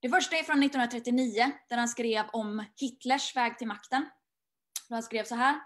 Det 0.00 0.08
första 0.08 0.36
är 0.36 0.42
från 0.42 0.62
1939 0.62 1.52
där 1.68 1.76
han 1.76 1.88
skrev 1.88 2.26
om 2.32 2.64
Hitlers 2.76 3.36
väg 3.36 3.58
till 3.58 3.66
makten. 3.66 4.08
Han 4.88 5.02
skrev 5.02 5.24
så 5.24 5.34
här. 5.34 5.60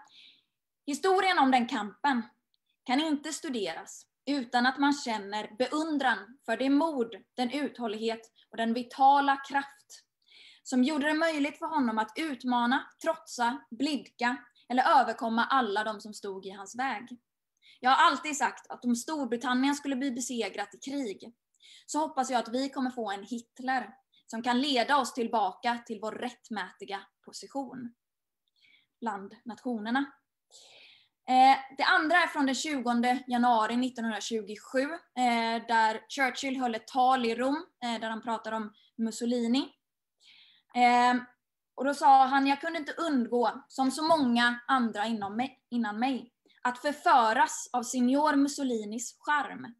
Historien 0.85 1.39
om 1.39 1.51
den 1.51 1.67
kampen 1.67 2.21
kan 2.83 2.99
inte 2.99 3.33
studeras 3.33 4.05
utan 4.25 4.65
att 4.65 4.79
man 4.79 4.93
känner 4.93 5.55
beundran 5.57 6.37
för 6.45 6.57
det 6.57 6.69
mod, 6.69 7.15
den 7.35 7.51
uthållighet 7.51 8.21
och 8.49 8.57
den 8.57 8.73
vitala 8.73 9.37
kraft 9.49 10.03
som 10.63 10.83
gjorde 10.83 11.07
det 11.07 11.13
möjligt 11.13 11.57
för 11.57 11.65
honom 11.65 11.97
att 11.97 12.11
utmana, 12.15 12.89
trotsa, 13.03 13.63
blidka 13.71 14.37
eller 14.69 15.01
överkomma 15.01 15.45
alla 15.45 15.83
de 15.83 15.99
som 15.99 16.13
stod 16.13 16.45
i 16.45 16.49
hans 16.49 16.75
väg. 16.75 17.17
Jag 17.79 17.91
har 17.91 18.11
alltid 18.11 18.37
sagt 18.37 18.67
att 18.69 18.85
om 18.85 18.95
Storbritannien 18.95 19.75
skulle 19.75 19.95
bli 19.95 20.11
besegrat 20.11 20.75
i 20.75 20.77
krig, 20.77 21.33
så 21.85 21.99
hoppas 21.99 22.29
jag 22.29 22.39
att 22.39 22.53
vi 22.53 22.69
kommer 22.69 22.91
få 22.91 23.11
en 23.11 23.23
Hitler 23.23 23.93
som 24.27 24.43
kan 24.43 24.61
leda 24.61 24.97
oss 24.97 25.13
tillbaka 25.13 25.79
till 25.85 25.99
vår 26.01 26.11
rättmätiga 26.11 27.01
position 27.25 27.93
bland 28.99 29.35
nationerna. 29.45 30.05
Eh, 31.29 31.57
det 31.77 31.83
andra 31.83 32.15
är 32.15 32.27
från 32.27 32.45
den 32.45 32.55
20 32.55 33.23
januari 33.27 33.87
1927, 33.87 34.81
eh, 34.81 35.67
där 35.67 36.01
Churchill 36.09 36.59
höll 36.59 36.75
ett 36.75 36.87
tal 36.87 37.25
i 37.25 37.35
Rom, 37.35 37.65
eh, 37.83 37.99
där 38.01 38.09
han 38.09 38.21
pratar 38.21 38.51
om 38.51 38.73
Mussolini. 38.97 39.69
Och 41.75 41.85
då 41.85 41.93
sa 41.93 42.25
han, 42.25 42.47
jag 42.47 42.61
kunde 42.61 42.79
inte 42.79 42.93
undgå, 42.93 43.51
som 43.67 43.91
så 43.91 44.03
många 44.03 44.59
andra 44.67 45.05
inom 45.05 45.35
mig, 45.35 45.59
innan 45.69 45.99
mig, 45.99 46.31
att 46.61 46.81
förföras 46.81 47.69
av 47.73 47.83
signor 47.83 48.35
Mussolinis 48.35 49.17
charm. 49.19 49.73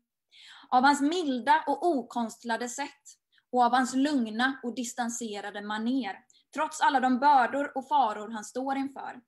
Av 0.69 0.83
hans 0.83 1.01
milda 1.01 1.63
och 1.67 1.87
okonstlade 1.87 2.69
sätt 2.69 3.03
och 3.51 3.63
av 3.63 3.71
hans 3.71 3.95
lugna 3.95 4.59
och 4.63 4.75
distanserade 4.75 5.61
maner, 5.61 6.19
trots 6.53 6.81
alla 6.81 6.99
de 6.99 7.19
bördor 7.19 7.77
och 7.77 7.87
faror 7.87 8.29
han 8.29 8.43
står 8.43 8.77
inför. 8.77 9.21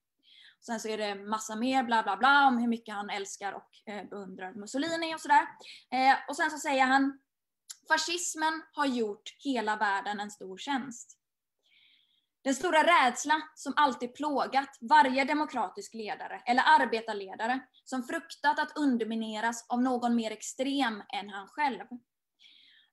Sen 0.62 0.80
så 0.80 0.88
är 0.88 0.98
det 0.98 1.16
massa 1.16 1.56
mer 1.56 1.84
bla 1.84 2.04
bla 2.04 2.18
bla 2.18 2.48
om 2.48 2.58
hur 2.58 2.68
mycket 2.68 2.96
han 2.96 3.10
älskar 3.10 3.54
och 3.54 3.94
eh, 3.94 4.10
beundrar 4.10 4.54
Mussolini 4.54 5.16
och 5.16 5.22
sådär. 5.22 5.48
Eh, 5.92 6.16
och 6.28 6.36
sen 6.36 6.52
så 6.52 6.58
säger 6.58 6.86
han, 6.86 7.20
fascismen 7.88 8.64
har 8.74 8.86
gjort 8.86 9.36
hela 9.44 9.76
världen 9.76 10.20
en 10.20 10.32
stor 10.32 10.58
tjänst. 10.58 11.18
Den 12.44 12.56
stora 12.56 12.84
rädsla 12.84 13.42
som 13.56 13.74
alltid 13.76 14.14
plågat 14.16 14.78
varje 14.82 15.26
demokratisk 15.26 15.94
ledare 15.94 16.42
eller 16.46 16.64
arbetarledare 16.66 17.60
som 17.84 18.04
fruktat 18.04 18.60
att 18.60 18.78
undermineras 18.78 19.66
av 19.70 19.82
någon 19.82 20.16
mer 20.16 20.32
extrem 20.32 21.04
än 21.14 21.30
han 21.30 21.48
själv 21.48 21.86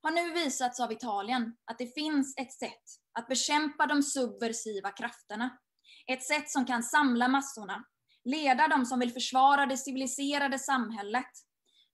har 0.02 0.10
nu 0.10 0.32
visats 0.32 0.80
av 0.80 0.92
Italien 0.92 1.56
att 1.64 1.78
det 1.78 1.94
finns 1.94 2.34
ett 2.36 2.52
sätt 2.52 2.82
att 3.12 3.28
bekämpa 3.28 3.86
de 3.86 4.02
subversiva 4.02 4.90
krafterna. 4.90 5.58
Ett 6.06 6.22
sätt 6.22 6.50
som 6.50 6.66
kan 6.66 6.82
samla 6.82 7.28
massorna, 7.28 7.84
leda 8.24 8.68
de 8.68 8.86
som 8.86 9.00
vill 9.00 9.12
försvara 9.12 9.66
det 9.66 9.76
civiliserade 9.76 10.58
samhället, 10.58 11.30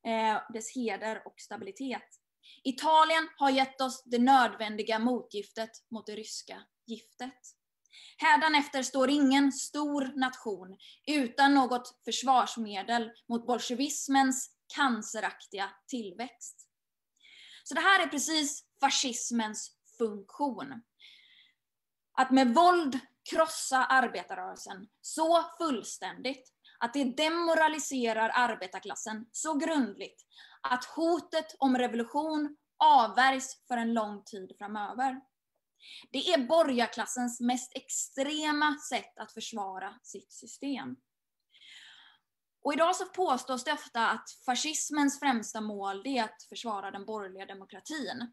eh, 0.06 0.52
dess 0.52 0.74
heder 0.76 1.22
och 1.26 1.34
stabilitet. 1.36 2.08
Italien 2.64 3.28
har 3.36 3.50
gett 3.50 3.80
oss 3.80 4.02
det 4.06 4.18
nödvändiga 4.18 4.98
motgiftet 4.98 5.70
mot 5.90 6.06
det 6.06 6.14
ryska 6.14 6.62
giftet. 6.86 7.38
Hädanefter 8.16 8.82
står 8.82 9.10
ingen 9.10 9.52
stor 9.52 10.20
nation 10.20 10.76
utan 11.06 11.54
något 11.54 12.00
försvarsmedel 12.04 13.10
mot 13.28 13.46
bolsjevismens 13.46 14.50
canceraktiga 14.76 15.70
tillväxt. 15.88 16.68
Så 17.64 17.74
det 17.74 17.80
här 17.80 18.02
är 18.02 18.06
precis 18.06 18.64
fascismens 18.80 19.72
funktion. 19.98 20.82
Att 22.12 22.30
med 22.30 22.54
våld 22.54 22.98
krossa 23.30 23.84
arbetarrörelsen 23.84 24.88
så 25.00 25.44
fullständigt 25.58 26.52
att 26.78 26.92
det 26.92 27.04
demoraliserar 27.04 28.30
arbetarklassen 28.34 29.26
så 29.32 29.54
grundligt 29.54 30.24
att 30.62 30.84
hotet 30.84 31.54
om 31.58 31.78
revolution 31.78 32.56
avvärjs 32.78 33.64
för 33.68 33.76
en 33.76 33.94
lång 33.94 34.24
tid 34.24 34.52
framöver. 34.58 35.20
Det 36.10 36.32
är 36.32 36.46
borgarklassens 36.46 37.40
mest 37.40 37.72
extrema 37.76 38.78
sätt 38.78 39.18
att 39.18 39.32
försvara 39.32 39.94
sitt 40.02 40.32
system. 40.32 40.96
Och 42.62 42.72
idag 42.72 42.96
så 42.96 43.04
påstås 43.06 43.64
det 43.64 43.72
ofta 43.72 44.08
att 44.08 44.30
fascismens 44.46 45.18
främsta 45.18 45.60
mål 45.60 46.06
är 46.06 46.24
att 46.24 46.42
försvara 46.48 46.90
den 46.90 47.04
borgerliga 47.04 47.46
demokratin. 47.46 48.32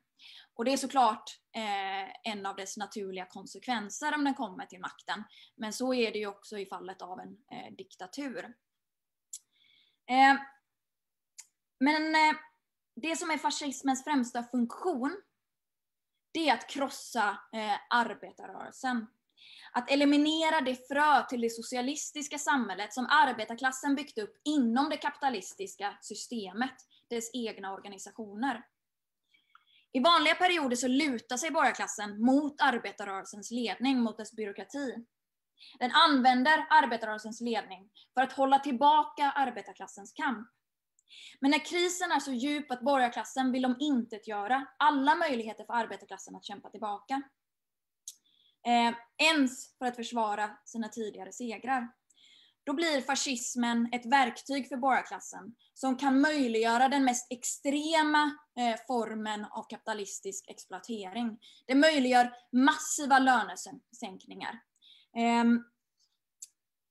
Och 0.55 0.65
det 0.65 0.74
är 0.74 0.77
såklart 0.77 1.39
eh, 1.55 2.31
en 2.31 2.45
av 2.45 2.55
dess 2.55 2.77
naturliga 2.77 3.25
konsekvenser 3.25 4.15
om 4.15 4.24
den 4.24 4.33
kommer 4.33 4.65
till 4.65 4.79
makten. 4.79 5.24
Men 5.55 5.74
så 5.74 5.93
är 5.93 6.12
det 6.12 6.19
ju 6.19 6.27
också 6.27 6.57
i 6.57 6.65
fallet 6.65 7.01
av 7.01 7.19
en 7.19 7.38
eh, 7.51 7.75
diktatur. 7.77 8.53
Eh, 10.09 10.35
men 11.79 12.15
eh, 12.15 12.35
det 12.95 13.15
som 13.15 13.31
är 13.31 13.38
fascismens 13.38 14.03
främsta 14.03 14.43
funktion, 14.43 15.21
det 16.31 16.50
är 16.50 16.53
att 16.53 16.69
krossa 16.69 17.29
eh, 17.53 17.79
arbetarrörelsen. 17.89 19.07
Att 19.71 19.91
eliminera 19.91 20.62
det 20.62 20.88
frö 20.88 21.25
till 21.29 21.41
det 21.41 21.50
socialistiska 21.50 22.38
samhället 22.38 22.93
som 22.93 23.07
arbetarklassen 23.09 23.95
byggt 23.95 24.17
upp 24.17 24.41
inom 24.45 24.89
det 24.89 24.97
kapitalistiska 24.97 25.97
systemet, 26.01 26.75
dess 27.07 27.29
egna 27.33 27.74
organisationer. 27.74 28.63
I 29.95 29.99
vanliga 29.99 30.35
perioder 30.35 30.75
så 30.75 30.87
lutar 30.87 31.37
sig 31.37 31.51
borgarklassen 31.51 32.25
mot 32.25 32.61
arbetarrörelsens 32.61 33.51
ledning, 33.51 33.99
mot 33.99 34.17
dess 34.17 34.35
byråkrati. 34.35 34.95
Den 35.79 35.91
använder 35.91 36.67
arbetarrörelsens 36.69 37.41
ledning 37.41 37.89
för 38.13 38.21
att 38.21 38.33
hålla 38.33 38.59
tillbaka 38.59 39.31
arbetarklassens 39.31 40.13
kamp. 40.13 40.47
Men 41.39 41.51
när 41.51 41.65
krisen 41.65 42.11
är 42.11 42.19
så 42.19 42.31
djup 42.31 42.71
att 42.71 42.81
borgarklassen 42.81 43.51
vill 43.51 43.61
de 43.61 43.75
göra 44.27 44.67
alla 44.79 45.15
möjligheter 45.15 45.65
för 45.65 45.73
arbetarklassen 45.73 46.35
att 46.35 46.45
kämpa 46.45 46.69
tillbaka. 46.69 47.21
Eh, 48.67 48.95
ens 49.27 49.77
för 49.77 49.85
att 49.85 49.95
försvara 49.95 50.57
sina 50.65 50.89
tidigare 50.89 51.31
segrar. 51.31 51.87
Då 52.65 52.74
blir 52.74 53.01
fascismen 53.01 53.89
ett 53.91 54.05
verktyg 54.05 54.69
för 54.69 54.77
borgarklassen 54.77 55.55
som 55.74 55.98
kan 55.98 56.22
möjliggöra 56.22 56.89
den 56.89 57.05
mest 57.05 57.31
extrema 57.31 58.38
eh, 58.60 58.75
formen 58.88 59.45
av 59.45 59.63
kapitalistisk 59.69 60.50
exploatering. 60.50 61.39
Det 61.65 61.75
möjliggör 61.75 62.34
massiva 62.51 63.19
lönesänkningar. 63.19 64.62
Ehm, 65.17 65.63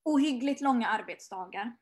ohyggligt 0.05 0.61
långa 0.61 0.89
arbetsdagar. 0.89 1.77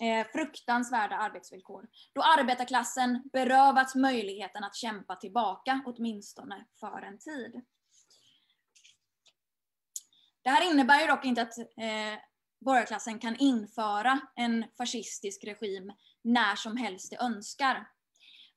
Eh, 0.00 0.26
fruktansvärda 0.32 1.16
arbetsvillkor. 1.16 1.88
Då 2.12 2.22
arbetarklassen 2.22 3.22
berövats 3.32 3.94
möjligheten 3.94 4.64
att 4.64 4.76
kämpa 4.76 5.16
tillbaka, 5.16 5.82
åtminstone 5.86 6.66
för 6.80 7.02
en 7.02 7.18
tid. 7.18 7.62
Det 10.42 10.50
här 10.50 10.70
innebär 10.70 11.00
ju 11.00 11.06
dock 11.06 11.24
inte 11.24 11.42
att 11.42 11.58
eh, 11.58 12.18
borgarklassen 12.64 13.18
kan 13.18 13.36
införa 13.36 14.20
en 14.36 14.64
fascistisk 14.78 15.44
regim 15.44 15.92
när 16.24 16.56
som 16.56 16.76
helst 16.76 17.10
de 17.10 17.16
önskar. 17.16 17.86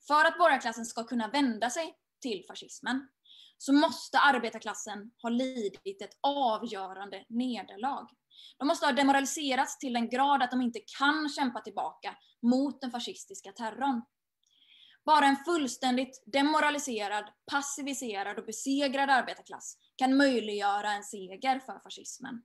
För 0.08 0.26
att 0.26 0.38
borgarklassen 0.38 0.86
ska 0.86 1.04
kunna 1.04 1.28
vända 1.28 1.70
sig 1.70 1.96
till 2.22 2.46
fascismen 2.48 3.08
så 3.58 3.74
måste 3.74 4.20
arbetarklassen 4.20 5.12
ha 5.22 5.30
lidit 5.30 6.02
ett 6.02 6.18
avgörande 6.22 7.26
nederlag. 7.30 8.08
De 8.58 8.68
måste 8.68 8.86
ha 8.86 8.94
demoraliserats 8.94 9.78
till 9.78 9.94
den 9.94 10.10
grad 10.10 10.44
att 10.44 10.52
de 10.52 10.62
inte 10.62 10.80
kan 10.98 11.30
kämpa 11.30 11.62
tillbaka 11.62 12.16
mot 12.42 12.82
den 12.82 12.92
fascistiska 12.92 13.52
terrorn. 13.52 14.02
Bara 15.06 15.26
en 15.26 15.36
fullständigt 15.36 16.24
demoraliserad, 16.26 17.26
passiviserad 17.52 18.40
och 18.40 18.46
besegrad 18.46 19.10
arbetarklass 19.10 19.78
kan 19.96 20.18
möjliggöra 20.18 20.92
en 20.92 21.04
seger 21.04 21.60
för 21.60 21.80
fascismen. 21.80 22.44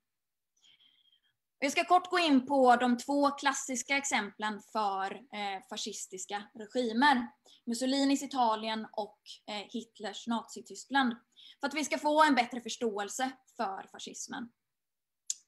Jag 1.65 1.73
ska 1.73 1.85
kort 1.85 2.11
gå 2.11 2.19
in 2.19 2.47
på 2.47 2.77
de 2.77 2.99
två 2.99 3.31
klassiska 3.31 3.97
exemplen 3.97 4.61
för 4.73 5.13
eh, 5.13 5.63
fascistiska 5.71 6.43
regimer. 6.55 7.29
Mussolinis 7.67 8.23
Italien 8.23 8.87
och 8.93 9.19
eh, 9.47 9.69
Hitlers 9.71 10.27
Nazityskland. 10.27 11.15
För 11.61 11.67
att 11.67 11.75
vi 11.75 11.85
ska 11.85 11.99
få 11.99 12.25
en 12.25 12.35
bättre 12.35 12.61
förståelse 12.61 13.31
för 13.57 13.89
fascismen 13.93 14.49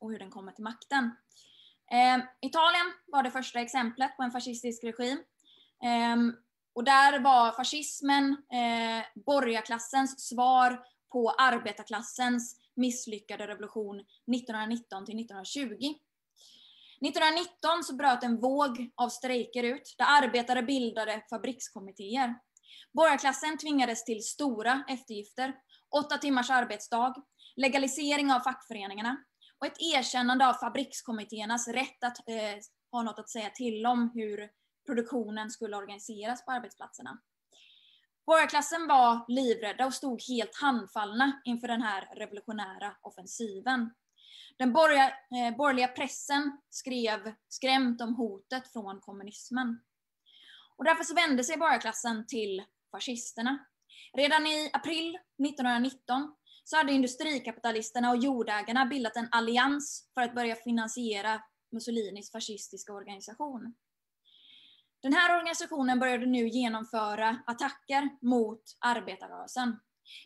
och 0.00 0.10
hur 0.10 0.18
den 0.18 0.30
kommer 0.30 0.52
till 0.52 0.64
makten. 0.64 1.04
Eh, 1.92 2.24
Italien 2.40 2.92
var 3.06 3.22
det 3.22 3.30
första 3.30 3.60
exemplet 3.60 4.16
på 4.16 4.22
en 4.22 4.30
fascistisk 4.30 4.84
regim. 4.84 5.18
Ehm, 5.84 6.36
och 6.74 6.84
där 6.84 7.20
var 7.20 7.52
fascismen 7.52 8.24
eh, 8.32 9.22
borgarklassens 9.24 10.28
svar 10.28 10.84
på 11.12 11.30
arbetarklassens 11.30 12.56
misslyckade 12.76 13.46
revolution 13.46 14.00
1919 14.00 15.04
till 15.04 15.20
1920. 15.20 15.94
1919 17.00 17.84
så 17.84 17.94
bröt 17.94 18.22
en 18.22 18.40
våg 18.40 18.90
av 18.94 19.08
strejker 19.08 19.62
ut 19.62 19.94
där 19.98 20.06
arbetare 20.22 20.62
bildade 20.62 21.22
fabrikskommittéer. 21.30 22.34
Borgarklassen 22.92 23.58
tvingades 23.58 24.04
till 24.04 24.22
stora 24.22 24.84
eftergifter, 24.88 25.54
åtta 25.96 26.18
timmars 26.18 26.50
arbetsdag, 26.50 27.14
legalisering 27.56 28.32
av 28.32 28.40
fackföreningarna 28.40 29.16
och 29.58 29.66
ett 29.66 29.80
erkännande 29.96 30.48
av 30.48 30.54
fabrikskommittéernas 30.54 31.68
rätt 31.68 32.04
att 32.04 32.28
eh, 32.28 32.56
ha 32.92 33.02
något 33.02 33.18
att 33.18 33.30
säga 33.30 33.50
till 33.50 33.86
om 33.86 34.10
hur 34.14 34.48
produktionen 34.86 35.50
skulle 35.50 35.76
organiseras 35.76 36.44
på 36.44 36.52
arbetsplatserna. 36.52 37.18
Borgarklassen 38.26 38.86
var 38.86 39.24
livrädda 39.28 39.86
och 39.86 39.94
stod 39.94 40.22
helt 40.28 40.56
handfallna 40.56 41.40
inför 41.44 41.68
den 41.68 41.82
här 41.82 42.14
revolutionära 42.16 42.96
offensiven. 43.02 43.90
Den 44.58 44.68
eh, 44.68 45.56
borgerliga 45.56 45.88
pressen 45.88 46.58
skrev 46.70 47.34
skrämt 47.48 48.00
om 48.00 48.14
hotet 48.14 48.72
från 48.72 49.00
kommunismen. 49.00 49.80
Och 50.76 50.84
därför 50.84 51.04
så 51.04 51.14
vände 51.14 51.44
sig 51.44 51.56
borgarklassen 51.56 52.26
till 52.26 52.64
fascisterna. 52.90 53.58
Redan 54.12 54.46
i 54.46 54.70
april 54.72 55.14
1919 55.14 56.34
så 56.64 56.76
hade 56.76 56.92
industrikapitalisterna 56.92 58.10
och 58.10 58.16
jordägarna 58.16 58.86
bildat 58.86 59.16
en 59.16 59.28
allians 59.30 60.10
för 60.14 60.20
att 60.20 60.34
börja 60.34 60.56
finansiera 60.56 61.42
Mussolinis 61.72 62.32
fascistiska 62.32 62.92
organisation. 62.92 63.74
Den 65.04 65.12
här 65.12 65.36
organisationen 65.36 65.98
började 65.98 66.26
nu 66.26 66.48
genomföra 66.48 67.38
attacker 67.46 68.08
mot 68.20 68.62
arbetarrörelsen. 68.80 69.80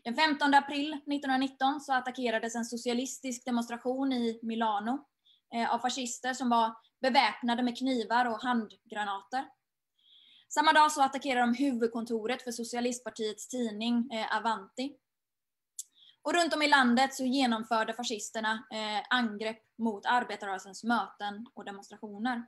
Den 0.05 0.15
15 0.15 0.55
april 0.55 0.93
1919 0.93 1.81
så 1.81 1.93
attackerades 1.93 2.55
en 2.55 2.65
socialistisk 2.65 3.45
demonstration 3.45 4.13
i 4.13 4.39
Milano 4.43 5.07
eh, 5.55 5.75
av 5.75 5.79
fascister 5.79 6.35
som 6.35 6.51
var 6.51 6.75
beväpnade 7.01 7.63
med 7.63 7.79
knivar 7.79 8.25
och 8.25 8.43
handgranater. 8.43 9.45
Samma 10.49 10.73
dag 10.73 10.93
så 10.93 11.03
attackerade 11.03 11.47
de 11.47 11.55
huvudkontoret 11.55 12.43
för 12.43 12.51
socialistpartiets 12.51 13.49
tidning 13.49 14.11
eh, 14.13 14.37
Avanti. 14.37 14.93
Och 16.23 16.35
runt 16.35 16.55
om 16.55 16.63
i 16.63 16.69
landet 16.69 17.15
så 17.15 17.25
genomförde 17.25 17.95
fascisterna 17.95 18.67
eh, 18.73 19.07
angrepp 19.11 19.63
mot 19.79 20.07
arbetarrörelsens 20.07 20.85
möten 20.85 21.47
och 21.55 21.65
demonstrationer. 21.65 22.47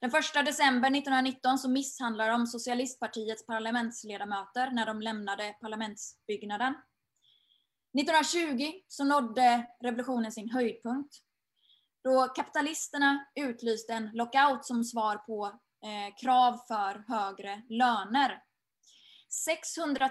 Den 0.00 0.10
1 0.10 0.46
december 0.46 0.88
1919 0.90 1.58
så 1.58 1.70
misshandlade 1.70 2.30
de 2.30 2.46
socialistpartiets 2.46 3.46
parlamentsledamöter 3.46 4.70
när 4.70 4.86
de 4.86 5.00
lämnade 5.00 5.56
parlamentsbyggnaden. 5.60 6.74
1920 7.98 8.72
så 8.88 9.04
nådde 9.04 9.66
revolutionen 9.82 10.32
sin 10.32 10.50
höjdpunkt 10.50 11.22
då 12.06 12.28
kapitalisterna 12.28 13.26
utlyste 13.34 13.92
en 13.92 14.10
lockout 14.12 14.64
som 14.64 14.84
svar 14.84 15.16
på 15.16 15.46
eh, 15.84 16.14
krav 16.22 16.58
för 16.68 17.04
högre 17.08 17.62
löner. 17.68 18.42
600 19.46 20.10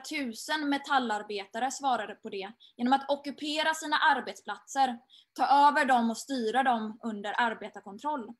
000 0.60 0.70
metallarbetare 0.70 1.72
svarade 1.72 2.16
på 2.16 2.30
det 2.30 2.52
genom 2.78 2.94
att 2.94 3.10
ockupera 3.10 3.74
sina 3.74 3.98
arbetsplatser, 3.98 5.00
ta 5.34 5.68
över 5.68 5.86
dem 5.86 6.10
och 6.10 6.18
styra 6.18 6.64
dem 6.64 7.00
under 7.04 7.42
arbetarkontroll. 7.42 8.34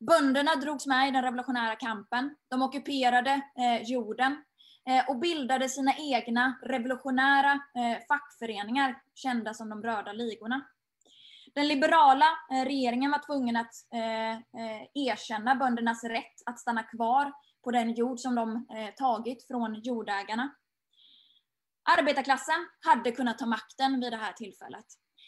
Bönderna 0.00 0.56
drogs 0.56 0.86
med 0.86 1.08
i 1.08 1.10
den 1.10 1.22
revolutionära 1.22 1.76
kampen. 1.76 2.36
De 2.50 2.62
ockuperade 2.62 3.30
eh, 3.30 3.82
jorden 3.82 4.44
eh, 4.88 5.08
och 5.08 5.18
bildade 5.18 5.68
sina 5.68 5.94
egna 5.96 6.58
revolutionära 6.62 7.52
eh, 7.52 7.98
fackföreningar, 8.08 9.02
kända 9.14 9.54
som 9.54 9.68
de 9.68 9.82
röda 9.82 10.12
ligorna. 10.12 10.64
Den 11.54 11.68
liberala 11.68 12.26
eh, 12.52 12.64
regeringen 12.64 13.10
var 13.10 13.26
tvungen 13.26 13.56
att 13.56 13.72
eh, 13.94 14.32
eh, 14.32 14.82
erkänna 14.94 15.54
böndernas 15.54 16.04
rätt 16.04 16.42
att 16.46 16.60
stanna 16.60 16.82
kvar 16.82 17.32
på 17.64 17.70
den 17.70 17.94
jord 17.94 18.20
som 18.20 18.34
de 18.34 18.66
tagit 18.96 19.46
från 19.46 19.74
jordägarna. 19.74 20.54
Arbetarklassen 21.98 22.68
hade 22.86 23.12
kunnat 23.12 23.38
ta 23.38 23.46
makten 23.46 24.00
vid 24.00 24.12
det 24.12 24.16
här 24.16 24.32
tillfället. 24.32 24.84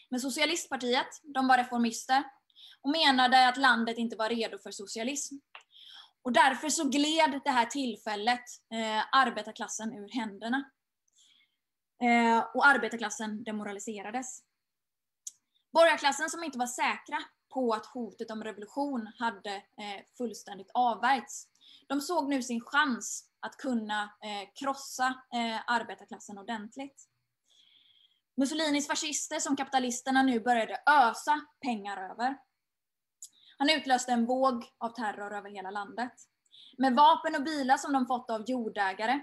Men 0.09 0.19
socialistpartiet, 0.19 1.07
de 1.23 1.47
var 1.47 1.57
reformister 1.57 2.23
och 2.81 2.89
menade 2.89 3.47
att 3.47 3.57
landet 3.57 3.97
inte 3.97 4.15
var 4.15 4.29
redo 4.29 4.59
för 4.59 4.71
socialism. 4.71 5.35
Och 6.23 6.33
därför 6.33 6.69
så 6.69 6.89
gled 6.89 7.41
det 7.43 7.51
här 7.51 7.65
tillfället 7.65 8.43
eh, 8.73 9.03
arbetarklassen 9.11 9.93
ur 9.93 10.09
händerna. 10.09 10.71
Eh, 12.03 12.45
och 12.55 12.67
arbetarklassen 12.67 13.43
demoraliserades. 13.43 14.43
Borgarklassen 15.73 16.29
som 16.29 16.43
inte 16.43 16.57
var 16.57 16.67
säkra 16.67 17.17
på 17.53 17.73
att 17.73 17.85
hotet 17.85 18.31
om 18.31 18.43
revolution 18.43 19.11
hade 19.19 19.55
eh, 19.55 20.05
fullständigt 20.17 20.71
avvärjts, 20.73 21.47
de 21.87 22.01
såg 22.01 22.29
nu 22.29 22.43
sin 22.43 22.61
chans 22.61 23.29
att 23.39 23.57
kunna 23.57 24.03
eh, 24.03 24.49
krossa 24.55 25.05
eh, 25.33 25.59
arbetarklassen 25.67 26.37
ordentligt. 26.37 27.07
Mussolinis 28.37 28.87
fascister 28.87 29.39
som 29.39 29.55
kapitalisterna 29.55 30.23
nu 30.23 30.39
började 30.39 30.79
ösa 30.85 31.41
pengar 31.61 31.97
över. 32.11 32.37
Han 33.61 33.69
utlöste 33.69 34.11
en 34.11 34.25
våg 34.25 34.65
av 34.77 34.89
terror 34.89 35.33
över 35.33 35.49
hela 35.49 35.71
landet. 35.71 36.13
Med 36.77 36.95
vapen 36.95 37.35
och 37.35 37.43
bilar 37.43 37.77
som 37.77 37.93
de 37.93 38.05
fått 38.05 38.29
av 38.29 38.49
jordägare 38.49 39.13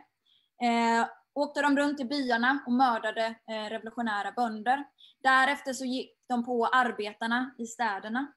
eh, 0.63 1.07
åkte 1.35 1.63
de 1.63 1.77
runt 1.77 2.01
i 2.01 2.05
byarna 2.05 2.65
och 2.67 2.73
mördade 2.73 3.27
eh, 3.27 3.71
revolutionära 3.71 4.33
bönder. 4.33 4.85
Därefter 5.23 5.73
så 5.73 5.85
gick 5.85 6.19
de 6.29 6.45
på 6.45 6.67
arbetarna 6.67 7.55
i 7.59 7.67
städerna. 7.67 8.33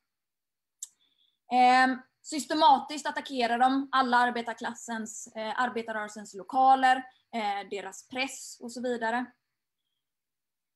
Eh, 1.51 1.97
systematiskt 2.21 3.07
attackerade 3.07 3.63
de 3.63 3.89
alla 3.91 4.17
arbetarklassens, 4.17 5.27
eh, 5.35 5.61
arbetarrörelsens 5.61 6.33
lokaler, 6.33 6.97
eh, 7.33 7.69
deras 7.69 8.07
press 8.07 8.57
och 8.61 8.71
så 8.71 8.81
vidare. 8.81 9.25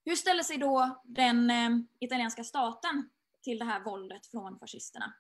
Hur 0.05 0.15
ställer 0.15 0.43
sig 0.43 0.57
då 0.57 1.01
den 1.03 1.49
eh, 1.49 1.69
italienska 1.99 2.43
staten 2.43 3.09
till 3.45 3.60
det 3.60 3.65
här 3.65 3.84
våldet 3.84 4.27
från 4.31 4.60
fascisterna? 4.60 5.13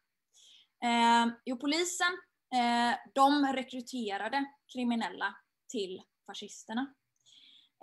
Eh, 0.83 1.33
jo, 1.45 1.57
polisen 1.57 2.13
eh, 2.53 2.97
de 3.13 3.53
rekryterade 3.53 4.45
kriminella 4.73 5.35
till 5.71 6.01
fascisterna. 6.25 6.93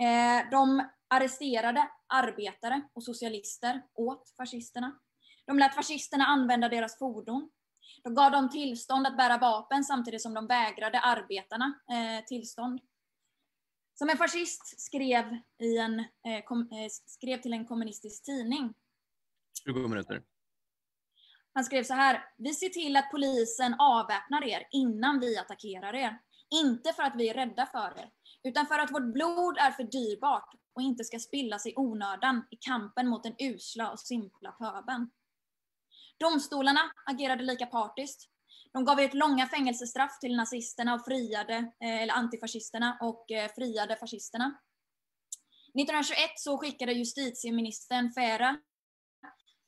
Eh, 0.02 0.50
de 0.50 0.88
arresterade 1.08 1.88
arbetare 2.06 2.82
och 2.92 3.04
socialister 3.04 3.82
åt 3.94 4.34
fascisterna. 4.36 4.98
De 5.46 5.58
lät 5.58 5.74
fascisterna 5.74 6.26
använda 6.26 6.68
deras 6.68 6.98
fordon. 6.98 7.50
De 8.04 8.14
gav 8.14 8.30
dem 8.32 8.50
tillstånd 8.50 9.06
att 9.06 9.16
bära 9.16 9.38
vapen 9.38 9.84
samtidigt 9.84 10.22
som 10.22 10.34
de 10.34 10.46
vägrade 10.46 11.00
arbetarna 11.00 11.80
eh, 11.92 12.24
tillstånd. 12.24 12.80
Som 13.94 14.10
en 14.10 14.16
fascist 14.16 14.80
skrev, 14.80 15.24
i 15.62 15.78
en, 15.78 16.00
eh, 16.00 16.44
kom, 16.44 16.60
eh, 16.60 16.88
skrev 17.06 17.40
till 17.40 17.52
en 17.52 17.66
kommunistisk 17.66 18.24
tidning. 18.24 18.74
20 19.66 19.88
minuter. 19.88 20.22
Han 21.54 21.64
skrev 21.64 21.84
så 21.84 21.94
här. 21.94 22.24
Vi 22.38 22.54
ser 22.54 22.68
till 22.68 22.96
att 22.96 23.10
polisen 23.10 23.74
avväpnar 23.78 24.44
er 24.44 24.68
innan 24.70 25.20
vi 25.20 25.38
attackerar 25.38 25.94
er. 25.94 26.18
Inte 26.50 26.92
för 26.92 27.02
att 27.02 27.16
vi 27.16 27.28
är 27.28 27.34
rädda 27.34 27.66
för 27.66 27.98
er, 27.98 28.10
utan 28.42 28.66
för 28.66 28.78
att 28.78 28.92
vårt 28.92 29.12
blod 29.12 29.58
är 29.58 29.70
för 29.70 29.84
dyrbart 29.84 30.54
och 30.74 30.82
inte 30.82 31.04
ska 31.04 31.18
spillas 31.18 31.66
i 31.66 31.72
onödan 31.76 32.44
i 32.50 32.56
kampen 32.56 33.08
mot 33.08 33.22
den 33.22 33.34
usla 33.38 33.90
och 33.90 34.00
simpla 34.00 34.52
pöben. 34.52 35.10
Domstolarna 36.18 36.80
agerade 37.06 37.42
lika 37.42 37.66
partiskt. 37.66 38.28
De 38.72 38.84
gav 38.84 39.00
ut 39.00 39.14
långa 39.14 39.46
fängelsestraff 39.46 40.18
till 40.18 40.36
nazisterna 40.36 40.94
och 40.94 41.04
friade, 41.04 41.54
eh, 41.54 42.02
eller 42.02 42.14
antifascisterna 42.14 42.98
och 43.00 43.30
eh, 43.30 43.50
friade 43.54 43.96
fascisterna. 43.96 44.58
1921 45.74 46.18
så 46.36 46.58
skickade 46.58 46.92
justitieministern 46.92 48.12
Fera 48.12 48.58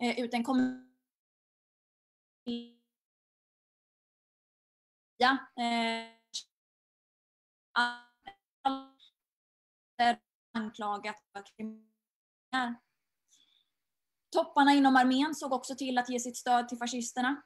eh, 0.03 0.21
ut 0.21 0.35
en 0.35 0.45
kommun 0.45 0.94
ja, 5.17 5.39
eh, 5.63 6.09
anklagat 10.55 11.17
för 11.33 11.45
kriminella. 11.57 12.81
Topparna 14.33 14.73
inom 14.73 14.97
armén 14.97 15.35
såg 15.35 15.53
också 15.53 15.75
till 15.75 15.99
att 15.99 16.11
ge 16.11 16.21
sitt 16.21 16.37
stöd 16.37 16.69
till 16.69 16.79
fascisterna. 16.79 17.43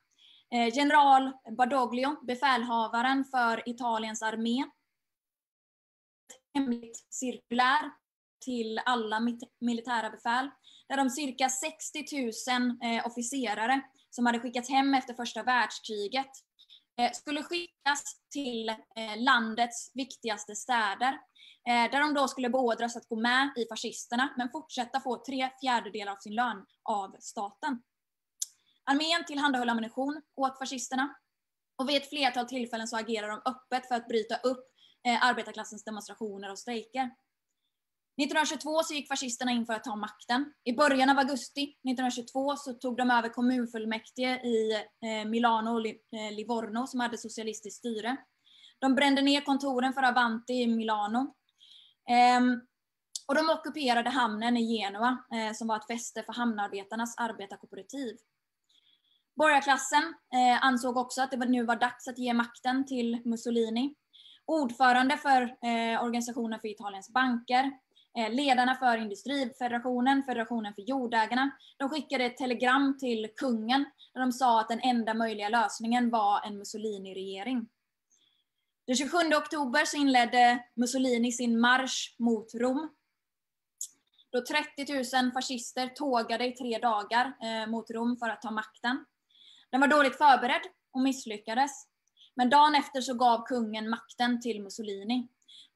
Eh, 0.50 0.76
general 0.76 1.32
Badoglio, 1.56 2.24
befälhavaren 2.24 3.24
för 3.24 3.68
Italiens 3.68 4.22
armé, 4.22 4.60
ett 6.28 6.54
hemligt 6.54 7.06
cirkulär 7.10 7.90
till 8.44 8.78
alla 8.78 9.20
militära 9.60 10.10
befäl, 10.10 10.50
där 10.88 10.96
de 10.96 11.10
cirka 11.10 11.48
60 11.48 12.04
000 12.50 12.78
eh, 12.82 13.06
officerare 13.06 13.82
som 14.10 14.26
hade 14.26 14.40
skickats 14.40 14.68
hem 14.68 14.94
efter 14.94 15.14
första 15.14 15.42
världskriget 15.42 16.30
eh, 17.00 17.12
skulle 17.12 17.42
skickas 17.42 18.02
till 18.30 18.68
eh, 18.68 18.76
landets 19.16 19.90
viktigaste 19.94 20.56
städer 20.56 21.12
eh, 21.68 21.90
där 21.90 22.00
de 22.00 22.14
då 22.14 22.28
skulle 22.28 22.50
beordras 22.50 22.96
att 22.96 23.08
gå 23.08 23.16
med 23.20 23.52
i 23.56 23.66
fascisterna 23.68 24.34
men 24.36 24.50
fortsätta 24.50 25.00
få 25.00 25.24
tre 25.24 25.50
fjärdedelar 25.60 26.12
av 26.12 26.16
sin 26.16 26.34
lön 26.34 26.66
av 26.82 27.16
staten. 27.20 27.82
Armén 28.84 29.24
tillhandahöll 29.26 29.68
ammunition 29.68 30.22
åt 30.36 30.58
fascisterna 30.58 31.14
och 31.76 31.88
vid 31.88 31.96
ett 31.96 32.08
flertal 32.08 32.48
tillfällen 32.48 32.88
så 32.88 32.96
agerade 32.96 33.32
de 33.32 33.42
öppet 33.50 33.88
för 33.88 33.94
att 33.94 34.08
bryta 34.08 34.36
upp 34.36 34.64
arbetarklassens 35.20 35.84
demonstrationer 35.84 36.50
och 36.50 36.58
strejker. 36.58 37.10
1922 38.18 38.82
så 38.82 38.94
gick 38.94 39.08
fascisterna 39.08 39.52
in 39.52 39.66
för 39.66 39.72
att 39.72 39.84
ta 39.84 39.96
makten. 39.96 40.52
I 40.64 40.72
början 40.72 41.10
av 41.10 41.18
augusti 41.18 41.62
1922 41.62 42.56
så 42.56 42.72
tog 42.72 42.96
de 42.96 43.10
över 43.10 43.28
kommunfullmäktige 43.28 44.40
i 44.44 44.72
eh, 44.74 45.28
Milano 45.28 45.70
och 45.70 45.86
eh, 45.86 46.32
Livorno 46.36 46.86
som 46.86 47.00
hade 47.00 47.18
socialistiskt 47.18 47.78
styre. 47.78 48.16
De 48.78 48.94
brände 48.94 49.22
ner 49.22 49.40
kontoren 49.40 49.92
för 49.92 50.02
Avanti 50.02 50.52
i 50.52 50.66
Milano. 50.66 51.34
Ehm, 52.10 52.60
och 53.28 53.34
de 53.34 53.50
ockuperade 53.50 54.10
hamnen 54.10 54.56
i 54.56 54.78
Genua 54.78 55.18
eh, 55.34 55.52
som 55.54 55.68
var 55.68 55.76
ett 55.76 55.86
fäste 55.86 56.22
för 56.22 56.32
hamnarbetarnas 56.32 57.18
arbetarkooperativ. 57.18 58.16
Borgarklassen 59.36 60.14
ansåg 60.60 60.96
också 60.96 61.22
att 61.22 61.30
det 61.30 61.36
nu 61.36 61.64
var 61.64 61.76
dags 61.76 62.08
att 62.08 62.18
ge 62.18 62.34
makten 62.34 62.86
till 62.86 63.22
Mussolini. 63.24 63.94
Ordförande 64.46 65.16
för 65.16 65.56
Organisationen 66.02 66.60
för 66.60 66.68
Italiens 66.68 67.12
banker, 67.12 67.72
Eh, 68.18 68.30
ledarna 68.30 68.74
för 68.74 68.96
Industrifederationen, 68.96 70.22
Federationen 70.22 70.74
för 70.74 70.82
jordägarna, 70.82 71.50
de 71.76 71.88
skickade 71.88 72.24
ett 72.24 72.36
telegram 72.36 72.98
till 72.98 73.28
kungen 73.36 73.84
där 74.14 74.20
de 74.20 74.32
sa 74.32 74.60
att 74.60 74.68
den 74.68 74.80
enda 74.80 75.14
möjliga 75.14 75.48
lösningen 75.48 76.10
var 76.10 76.46
en 76.46 76.58
Mussolini-regering. 76.58 77.68
Den 78.86 78.96
27 78.96 79.18
oktober 79.18 79.84
så 79.84 79.96
inledde 79.96 80.64
Mussolini 80.74 81.32
sin 81.32 81.60
marsch 81.60 82.14
mot 82.18 82.54
Rom. 82.54 82.90
Då 84.30 84.44
30 84.44 85.22
000 85.22 85.32
fascister 85.32 85.86
tågade 85.88 86.46
i 86.46 86.52
tre 86.52 86.78
dagar 86.78 87.32
eh, 87.42 87.70
mot 87.70 87.90
Rom 87.90 88.16
för 88.16 88.28
att 88.28 88.42
ta 88.42 88.50
makten. 88.50 89.04
Den 89.70 89.80
var 89.80 89.88
dåligt 89.88 90.16
förberedd 90.16 90.62
och 90.92 91.00
misslyckades. 91.00 91.86
Men 92.34 92.50
dagen 92.50 92.74
efter 92.74 93.00
så 93.00 93.14
gav 93.14 93.46
kungen 93.46 93.90
makten 93.90 94.40
till 94.40 94.62
Mussolini. 94.62 95.28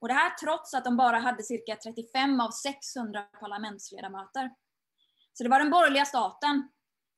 Och 0.03 0.09
det 0.09 0.13
här 0.13 0.29
trots 0.29 0.73
att 0.73 0.83
de 0.83 0.97
bara 0.97 1.17
hade 1.17 1.43
cirka 1.43 1.75
35 1.75 2.39
av 2.39 2.51
600 2.51 3.21
parlamentsledamöter. 3.21 4.51
Så 5.33 5.43
det 5.43 5.49
var 5.49 5.59
den 5.59 5.69
borgerliga 5.69 6.05
staten 6.05 6.69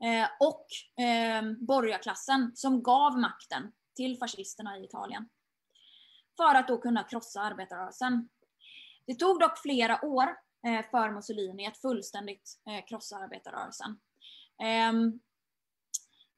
eh, 0.04 0.30
och 0.40 0.68
eh, 1.06 1.44
borgarklassen 1.68 2.52
som 2.56 2.84
gav 2.84 3.20
makten 3.20 3.72
till 3.96 4.18
fascisterna 4.18 4.78
i 4.78 4.84
Italien. 4.84 5.30
För 6.38 6.56
att 6.56 6.68
då 6.68 6.78
kunna 6.78 7.04
krossa 7.04 7.42
arbetarrörelsen. 7.42 8.30
Det 9.08 9.16
tog 9.16 9.40
dock 9.40 9.58
flera 9.58 10.06
år 10.06 10.28
eh, 10.68 10.86
för 10.92 11.12
Mussolini 11.12 11.68
att 11.68 11.78
fullständigt 11.78 12.60
eh, 12.70 12.86
krossa 12.86 13.18
arbetarrörelsen. 13.18 14.00
Ehm, 14.64 15.20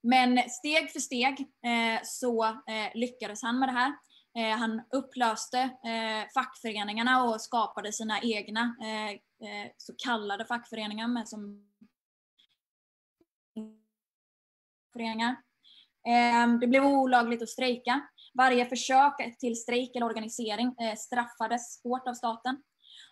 men 0.01 0.49
steg 0.49 0.91
för 0.91 0.99
steg 0.99 1.39
eh, 1.41 1.99
så 2.03 2.45
eh, 2.45 2.91
lyckades 2.93 3.41
han 3.41 3.59
med 3.59 3.69
det 3.69 3.73
här. 3.73 3.93
Eh, 4.37 4.57
han 4.57 4.81
upplöste 4.91 5.59
eh, 5.59 6.29
fackföreningarna 6.33 7.23
och 7.23 7.41
skapade 7.41 7.93
sina 7.93 8.21
egna 8.21 8.75
eh, 8.81 9.11
eh, 9.49 9.71
så 9.77 9.93
kallade 9.97 10.45
fackföreningar 10.45 11.07
med 11.07 11.29
som 11.29 11.67
föreningar. 14.93 15.35
Ehm, 16.07 16.59
det 16.59 16.67
blev 16.67 16.85
olagligt 16.85 17.41
att 17.41 17.49
strejka. 17.49 18.01
Varje 18.33 18.65
försök 18.65 19.39
till 19.39 19.61
strejk 19.61 19.95
eller 19.95 20.05
organisering 20.05 20.75
straffades 20.97 21.83
hårt 21.83 22.07
av 22.07 22.13
staten. 22.13 22.63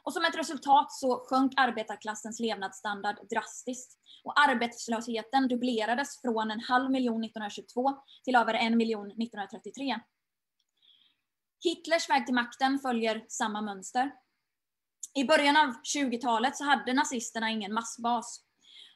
Och 0.04 0.14
som 0.14 0.26
ett 0.26 0.38
resultat 0.38 0.92
så 0.92 1.26
sjönk 1.30 1.54
arbetarklassens 1.58 2.40
levnadsstandard 2.40 3.16
drastiskt. 3.30 4.00
Och 4.24 4.40
arbetslösheten 4.40 5.48
dubblerades 5.48 6.22
från 6.22 6.52
en 6.52 6.60
halv 6.60 6.92
miljon 6.92 7.24
1922 7.24 7.94
till 8.24 8.36
över 8.36 8.54
en 8.54 8.78
miljon 8.78 9.08
1933. 9.08 10.00
Hitlers 11.64 12.10
väg 12.10 12.26
till 12.26 12.36
makten 12.36 12.80
följer 12.80 13.26
samma 13.28 13.62
mönster. 13.62 14.12
I 15.14 15.24
början 15.24 15.58
av 15.58 15.74
20-talet 15.96 16.58
så 16.58 16.64
hade 16.64 16.94
nazisterna 16.94 17.50
ingen 17.50 17.74
massbas 17.74 18.46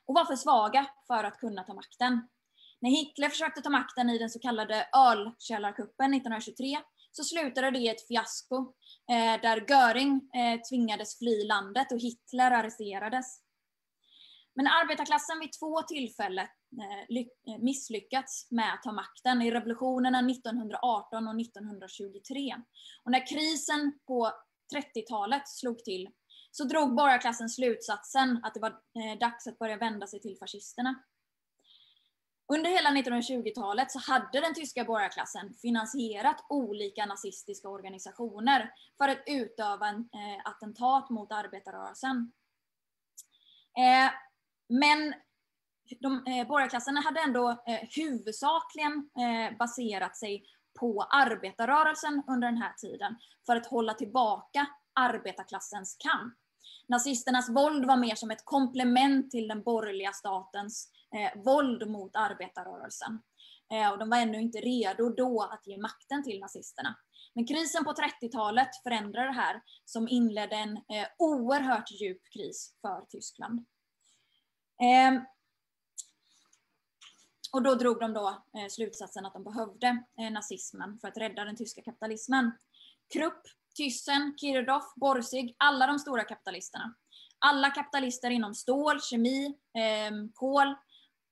och 0.06 0.16
var 0.16 0.26
för 0.26 0.36
svaga 0.36 0.88
för 1.08 1.24
att 1.24 1.40
kunna 1.40 1.64
ta 1.64 1.74
makten. 1.74 2.28
När 2.82 2.90
Hitler 2.90 3.30
försökte 3.30 3.62
ta 3.62 3.70
makten 3.70 4.10
i 4.10 4.18
den 4.18 4.30
så 4.30 4.40
kallade 4.40 4.88
ölkällarkuppen 4.96 6.14
1923 6.14 6.80
så 7.12 7.24
slutade 7.24 7.72
det 7.72 7.80
i 7.80 7.88
ett 7.88 8.08
fiasko 8.08 8.58
eh, 9.12 9.42
där 9.42 9.66
Göring 9.70 10.30
eh, 10.36 10.62
tvingades 10.70 11.18
fly 11.18 11.48
landet 11.48 11.92
och 11.92 12.00
Hitler 12.00 12.52
arresterades. 12.52 13.42
Men 14.56 14.68
arbetarklassen 14.68 15.40
vid 15.40 15.52
två 15.60 15.82
tillfällen 15.82 16.48
Eh, 16.78 17.18
eh, 17.54 17.60
misslyckats 17.60 18.48
med 18.52 18.74
att 18.74 18.84
ta 18.84 18.92
makten 18.92 19.42
i 19.42 19.52
revolutionerna 19.52 20.22
1918 20.22 21.28
och 21.28 21.42
1923. 21.42 22.56
Och 23.04 23.12
när 23.12 23.28
krisen 23.28 24.00
på 24.08 24.32
30-talet 24.76 25.48
slog 25.48 25.84
till 25.84 26.10
så 26.52 26.64
drog 26.64 26.96
borgarklassen 26.96 27.50
slutsatsen 27.50 28.40
att 28.44 28.54
det 28.54 28.60
var 28.60 28.70
eh, 28.70 29.20
dags 29.20 29.48
att 29.48 29.60
börja 29.60 29.78
vända 29.78 30.08
sig 30.08 30.22
till 30.22 30.38
fascisterna. 30.38 31.04
Under 32.54 32.70
hela 32.70 32.90
1920-talet 32.90 33.92
så 33.92 34.00
hade 34.00 34.40
den 34.40 34.54
tyska 34.54 34.84
borgarklassen 34.84 35.54
finansierat 35.62 36.46
olika 36.50 37.06
nazistiska 37.06 37.70
organisationer 37.70 38.74
för 38.98 39.08
att 39.08 39.24
utöva 39.26 39.88
en 39.88 40.10
eh, 40.14 40.42
attentat 40.46 41.10
mot 41.10 41.32
arbetarrörelsen. 41.32 42.32
Eh, 43.78 44.12
men 44.68 45.14
de, 46.00 46.26
eh, 46.28 46.48
borgarklasserna 46.48 47.02
hade 47.02 47.20
ändå 47.20 47.50
eh, 47.50 47.80
huvudsakligen 47.96 49.10
eh, 49.20 49.58
baserat 49.58 50.18
sig 50.18 50.44
på 50.80 51.02
arbetarrörelsen 51.02 52.24
under 52.28 52.48
den 52.48 52.58
här 52.58 52.74
tiden 52.74 53.16
för 53.46 53.56
att 53.56 53.68
hålla 53.68 53.94
tillbaka 53.94 54.68
arbetarklassens 54.94 55.98
kamp. 56.00 56.34
Nazisternas 56.88 57.50
våld 57.50 57.86
var 57.86 57.98
mer 57.98 58.16
som 58.16 58.32
ett 58.32 58.46
komplement 58.46 59.32
till 59.32 59.48
den 59.48 59.64
borgerliga 59.64 60.12
statens 60.12 60.92
eh, 61.16 61.44
våld 61.44 61.90
mot 61.90 62.16
arbetarrörelsen. 62.16 63.22
Eh, 63.74 63.92
och 63.92 64.00
de 64.00 64.10
var 64.10 64.18
ännu 64.18 64.42
inte 64.42 64.58
redo 64.58 65.10
då 65.10 65.42
att 65.42 65.68
ge 65.68 65.78
makten 65.78 66.24
till 66.24 66.40
nazisterna. 66.40 66.96
Men 67.36 67.48
krisen 67.48 67.84
på 67.84 67.94
30-talet 67.94 68.70
förändrade 68.84 69.28
det 69.28 69.34
här, 69.34 69.62
som 69.86 70.08
inledde 70.08 70.56
en 70.56 70.78
eh, 70.78 71.08
oerhört 71.18 71.92
djup 71.92 72.22
kris 72.34 72.74
för 72.82 73.06
Tyskland. 73.10 73.66
Eh, 74.82 75.22
och 77.52 77.62
då 77.64 77.76
drog 77.76 78.00
de 78.00 78.14
då 78.14 78.28
eh, 78.28 78.68
slutsatsen 78.70 79.26
att 79.26 79.34
de 79.34 79.44
behövde 79.44 80.04
eh, 80.20 80.32
nazismen 80.32 81.00
för 81.02 81.08
att 81.08 81.18
rädda 81.18 81.46
den 81.46 81.56
tyska 81.56 81.82
kapitalismen. 81.82 82.52
Krupp, 83.14 83.42
Thyssen, 83.78 84.38
Kirchhoff, 84.38 84.96
Borsig, 84.96 85.56
alla 85.58 85.88
de 85.88 86.00
stora 86.00 86.24
kapitalisterna. 86.24 86.96
Alla 87.40 87.70
kapitalister 87.70 88.30
inom 88.30 88.56
stål, 88.56 89.02
kemi, 89.02 89.58
ehm, 89.78 90.32
kol, 90.34 90.68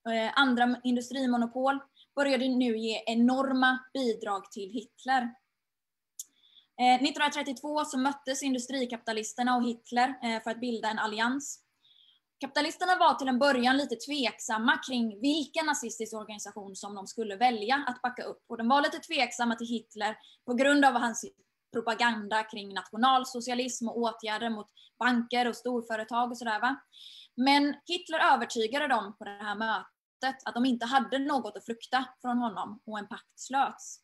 eh, 0.09 0.31
andra 0.35 0.81
industrimonopol 0.83 1.79
började 2.15 2.47
nu 2.47 2.77
ge 2.77 3.03
enorma 3.05 3.79
bidrag 3.93 4.51
till 4.51 4.69
Hitler. 4.69 5.33
1932 6.79 7.85
så 7.85 7.97
möttes 7.97 8.43
industrikapitalisterna 8.43 9.55
och 9.55 9.63
Hitler 9.63 10.39
för 10.43 10.51
att 10.51 10.59
bilda 10.59 10.89
en 10.89 10.99
allians. 10.99 11.66
Kapitalisterna 12.39 12.95
var 12.95 13.13
till 13.13 13.27
en 13.27 13.39
början 13.39 13.77
lite 13.77 13.95
tveksamma 13.95 14.77
kring 14.77 15.21
vilken 15.21 15.65
nazistisk 15.65 16.13
organisation 16.13 16.75
som 16.75 16.95
de 16.95 17.07
skulle 17.07 17.35
välja 17.35 17.83
att 17.87 18.01
backa 18.01 18.23
upp. 18.23 18.43
Och 18.47 18.57
de 18.57 18.67
var 18.67 18.81
lite 18.81 18.99
tveksamma 18.99 19.55
till 19.55 19.67
Hitler 19.67 20.17
på 20.45 20.53
grund 20.53 20.85
av 20.85 20.93
hans 20.93 21.25
propaganda 21.73 22.43
kring 22.43 22.73
nationalsocialism 22.73 23.87
och 23.87 23.97
åtgärder 23.97 24.49
mot 24.49 24.67
banker 24.99 25.47
och 25.47 25.55
storföretag 25.55 26.31
och 26.31 26.37
sådär. 26.37 26.75
Men 27.35 27.75
Hitler 27.85 28.19
övertygade 28.33 28.87
dem 28.87 29.15
på 29.17 29.23
det 29.23 29.31
här 29.31 29.55
mötet 29.55 30.41
att 30.45 30.53
de 30.53 30.65
inte 30.65 30.85
hade 30.85 31.19
något 31.19 31.57
att 31.57 31.65
frukta 31.65 32.05
från 32.21 32.37
honom 32.37 32.81
och 32.85 32.99
en 32.99 33.07
pakt 33.07 33.39
slöts. 33.39 33.99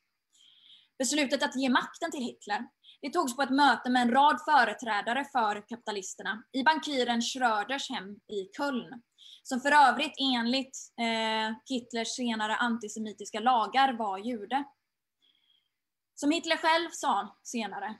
Beslutet 0.98 1.44
att 1.44 1.56
ge 1.56 1.70
makten 1.70 2.12
till 2.12 2.24
Hitler 2.24 2.68
det 3.04 3.10
togs 3.10 3.36
på 3.36 3.42
ett 3.42 3.50
möte 3.50 3.90
med 3.90 4.02
en 4.02 4.12
rad 4.12 4.40
företrädare 4.46 5.26
för 5.32 5.68
kapitalisterna 5.68 6.44
i 6.52 6.64
bankiren 6.64 7.22
Schröders 7.22 7.90
hem 7.90 8.10
i 8.14 8.50
Köln, 8.58 9.02
som 9.44 9.60
för 9.62 9.72
övrigt 9.72 10.14
enligt 10.20 10.78
eh, 11.02 11.56
Hitlers 11.70 12.16
senare 12.16 12.56
antisemitiska 12.56 13.40
lagar 13.40 13.94
var 13.94 14.18
jude. 14.18 14.64
Som 16.16 16.32
Hitler 16.32 16.58
själv 16.58 16.90
sa 16.92 17.38
senare, 17.44 17.96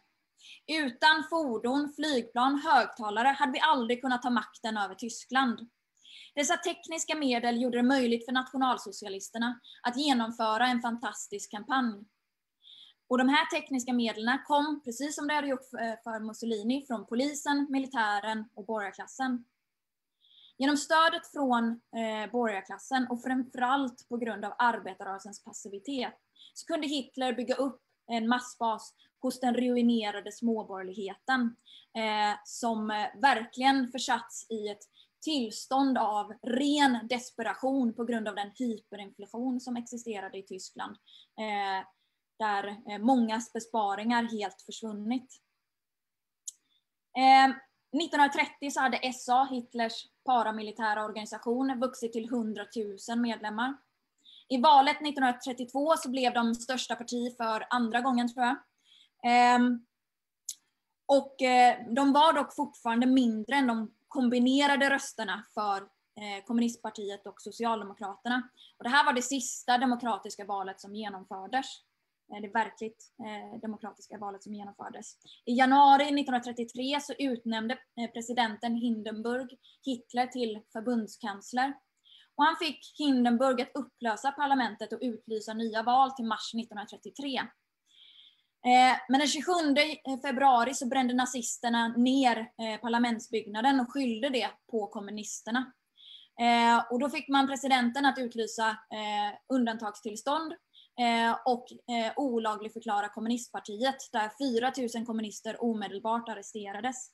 utan 0.72 1.24
fordon, 1.30 1.94
flygplan, 1.96 2.60
högtalare 2.60 3.28
hade 3.28 3.52
vi 3.52 3.60
aldrig 3.60 4.02
kunnat 4.02 4.22
ta 4.22 4.30
makten 4.30 4.78
över 4.78 4.96
Tyskland. 4.96 5.60
Dessa 6.36 6.58
tekniska 6.58 7.16
medel 7.16 7.62
gjorde 7.62 7.78
det 7.78 7.84
möjligt 7.84 8.26
för 8.26 8.32
nationalsocialisterna 8.32 9.60
att 9.82 9.98
genomföra 9.98 10.68
en 10.68 10.82
fantastisk 10.82 11.52
kampanj. 11.52 12.06
Och 13.14 13.18
de 13.18 13.30
här 13.30 13.46
tekniska 13.46 13.94
medlen 13.94 14.40
kom, 14.48 14.82
precis 14.84 15.16
som 15.16 15.28
det 15.28 15.34
hade 15.34 15.48
gjort 15.48 15.74
eh, 15.74 15.94
för 16.04 16.20
Mussolini, 16.20 16.86
från 16.88 17.06
polisen, 17.06 17.68
militären 17.70 18.46
och 18.56 18.66
borgarklassen. 18.66 19.46
Genom 20.58 20.78
stödet 20.78 21.28
från 21.32 21.70
eh, 21.70 22.32
borgarklassen 22.32 23.08
och 23.10 23.24
framförallt 23.24 24.10
på 24.10 24.18
grund 24.18 24.46
av 24.46 24.54
arbetarrörelsens 24.58 25.44
passivitet 25.44 26.14
så 26.54 26.66
kunde 26.66 26.88
Hitler 26.88 27.34
bygga 27.34 27.56
upp 27.56 27.82
en 28.08 28.28
massbas 28.28 28.94
hos 29.20 29.40
den 29.40 29.54
ruinerade 29.56 30.32
småborgerligheten 30.32 31.56
eh, 31.98 32.38
som 32.46 32.92
eh, 32.92 33.22
verkligen 33.22 33.92
försatts 33.92 34.48
i 34.50 34.68
ett 34.68 34.84
tillstånd 35.24 35.98
av 35.98 36.34
ren 36.42 37.08
desperation 37.10 37.94
på 37.94 38.06
grund 38.06 38.28
av 38.28 38.36
den 38.36 38.52
hyperinflation 38.56 39.60
som 39.60 39.76
existerade 39.76 40.38
i 40.38 40.44
Tyskland. 40.44 40.98
Eh, 41.40 41.86
där 42.40 42.68
eh, 42.68 43.00
mångas 43.00 43.54
besparingar 43.54 44.24
helt 44.24 44.62
försvunnit. 44.62 45.42
Eh, 47.18 47.56
1930 48.04 48.72
så 48.72 48.80
hade 48.80 49.14
SA, 49.14 49.44
Hitlers 49.52 50.06
paramilitära 50.26 51.06
organisation, 51.06 51.80
vuxit 51.80 52.14
till 52.14 52.26
100 52.26 52.66
000 53.10 53.20
medlemmar. 53.20 53.78
I 54.50 54.58
valet 54.62 54.96
1932 54.96 55.98
så 55.98 56.10
blev 56.10 56.34
de 56.34 56.56
största 56.56 56.96
parti 56.96 57.38
för 57.38 57.68
andra 57.70 58.02
gången 58.02 58.34
tror 58.34 58.46
jag. 58.46 58.58
Ehm, 59.24 59.86
och 61.06 61.42
eh, 61.42 61.94
de 61.96 62.14
var 62.14 62.34
dock 62.34 62.56
fortfarande 62.56 63.06
mindre 63.06 63.56
än 63.56 63.68
de 63.68 63.94
kombinerade 64.08 64.90
rösterna 64.90 65.46
för 65.54 65.88
kommunistpartiet 66.46 67.28
och 67.28 67.42
Socialdemokraterna. 67.42 68.50
Och 68.78 68.84
det 68.84 68.90
här 68.90 69.06
var 69.06 69.14
det 69.14 69.22
sista 69.22 69.78
demokratiska 69.78 70.46
valet 70.46 70.82
som 70.82 70.96
genomfördes. 70.96 71.66
Eh, 72.34 72.42
det 72.42 72.48
verkligt 72.48 73.14
eh, 73.26 73.60
demokratiska 73.62 74.18
valet 74.18 74.44
som 74.44 74.54
genomfördes. 74.54 75.18
I 75.46 75.54
januari 75.54 76.04
1933 76.04 77.00
så 77.02 77.14
utnämnde 77.20 77.74
eh, 77.74 78.12
presidenten 78.12 78.76
Hindenburg 78.76 79.58
Hitler 79.86 80.28
till 80.28 80.62
förbundskansler. 80.74 81.74
Och 82.36 82.44
han 82.44 82.56
fick 82.56 82.96
Hindenburg 82.98 83.62
att 83.62 83.72
upplösa 83.74 84.32
parlamentet 84.32 84.94
och 84.94 85.00
utlysa 85.02 85.54
nya 85.54 85.84
val 85.84 86.12
till 86.12 86.26
mars 86.26 86.54
1933. 86.54 87.42
Men 89.10 89.20
den 89.20 89.28
27 89.28 89.54
februari 90.22 90.74
så 90.74 90.88
brände 90.88 91.14
nazisterna 91.14 91.88
ner 91.88 92.52
parlamentsbyggnaden 92.78 93.80
och 93.80 93.92
skyllde 93.94 94.30
det 94.30 94.50
på 94.72 94.88
kommunisterna. 94.88 95.74
Och 96.92 97.00
då 97.00 97.10
fick 97.10 97.28
man 97.28 97.48
presidenten 97.48 98.06
att 98.06 98.20
utlysa 98.20 98.78
undantagstillstånd 99.54 100.54
Eh, 101.00 101.38
och 101.46 101.66
eh, 101.96 102.14
olaglig 102.16 102.74
förklara 102.74 103.10
kommunistpartiet 103.10 103.96
där 104.12 104.32
4000 104.62 105.06
kommunister 105.06 105.64
omedelbart 105.64 106.30
arresterades. 106.30 107.12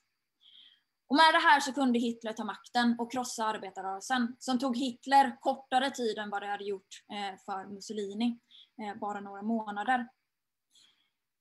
Och 1.08 1.16
med 1.16 1.34
det 1.34 1.38
här 1.38 1.60
så 1.60 1.72
kunde 1.72 1.98
Hitler 1.98 2.32
ta 2.32 2.44
makten 2.44 2.96
och 2.98 3.12
krossa 3.12 3.44
arbetarrörelsen 3.44 4.36
som 4.38 4.58
tog 4.58 4.76
Hitler 4.76 5.36
kortare 5.40 5.90
tid 5.90 6.18
än 6.18 6.30
vad 6.30 6.42
det 6.42 6.48
hade 6.48 6.64
gjort 6.64 7.02
eh, 7.12 7.38
för 7.44 7.74
Mussolini, 7.74 8.38
bara 9.00 9.20
några 9.20 9.42
månader. 9.42 10.08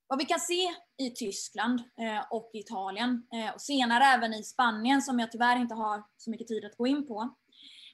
Vad 0.08 0.20
vi 0.20 0.26
kan 0.26 0.40
se 0.40 0.76
i 0.98 1.10
Tyskland 1.10 1.84
och 2.30 2.52
Italien 2.54 3.28
och 3.54 3.62
senare 3.62 4.04
även 4.04 4.34
i 4.34 4.44
Spanien 4.44 5.02
som 5.02 5.20
jag 5.20 5.32
tyvärr 5.32 5.58
inte 5.58 5.76
har 5.76 6.04
så 6.18 6.32
mycket 6.32 6.48
tid 6.48 6.66
att 6.66 6.78
gå 6.78 6.88
in 6.88 7.08
på. 7.08 7.36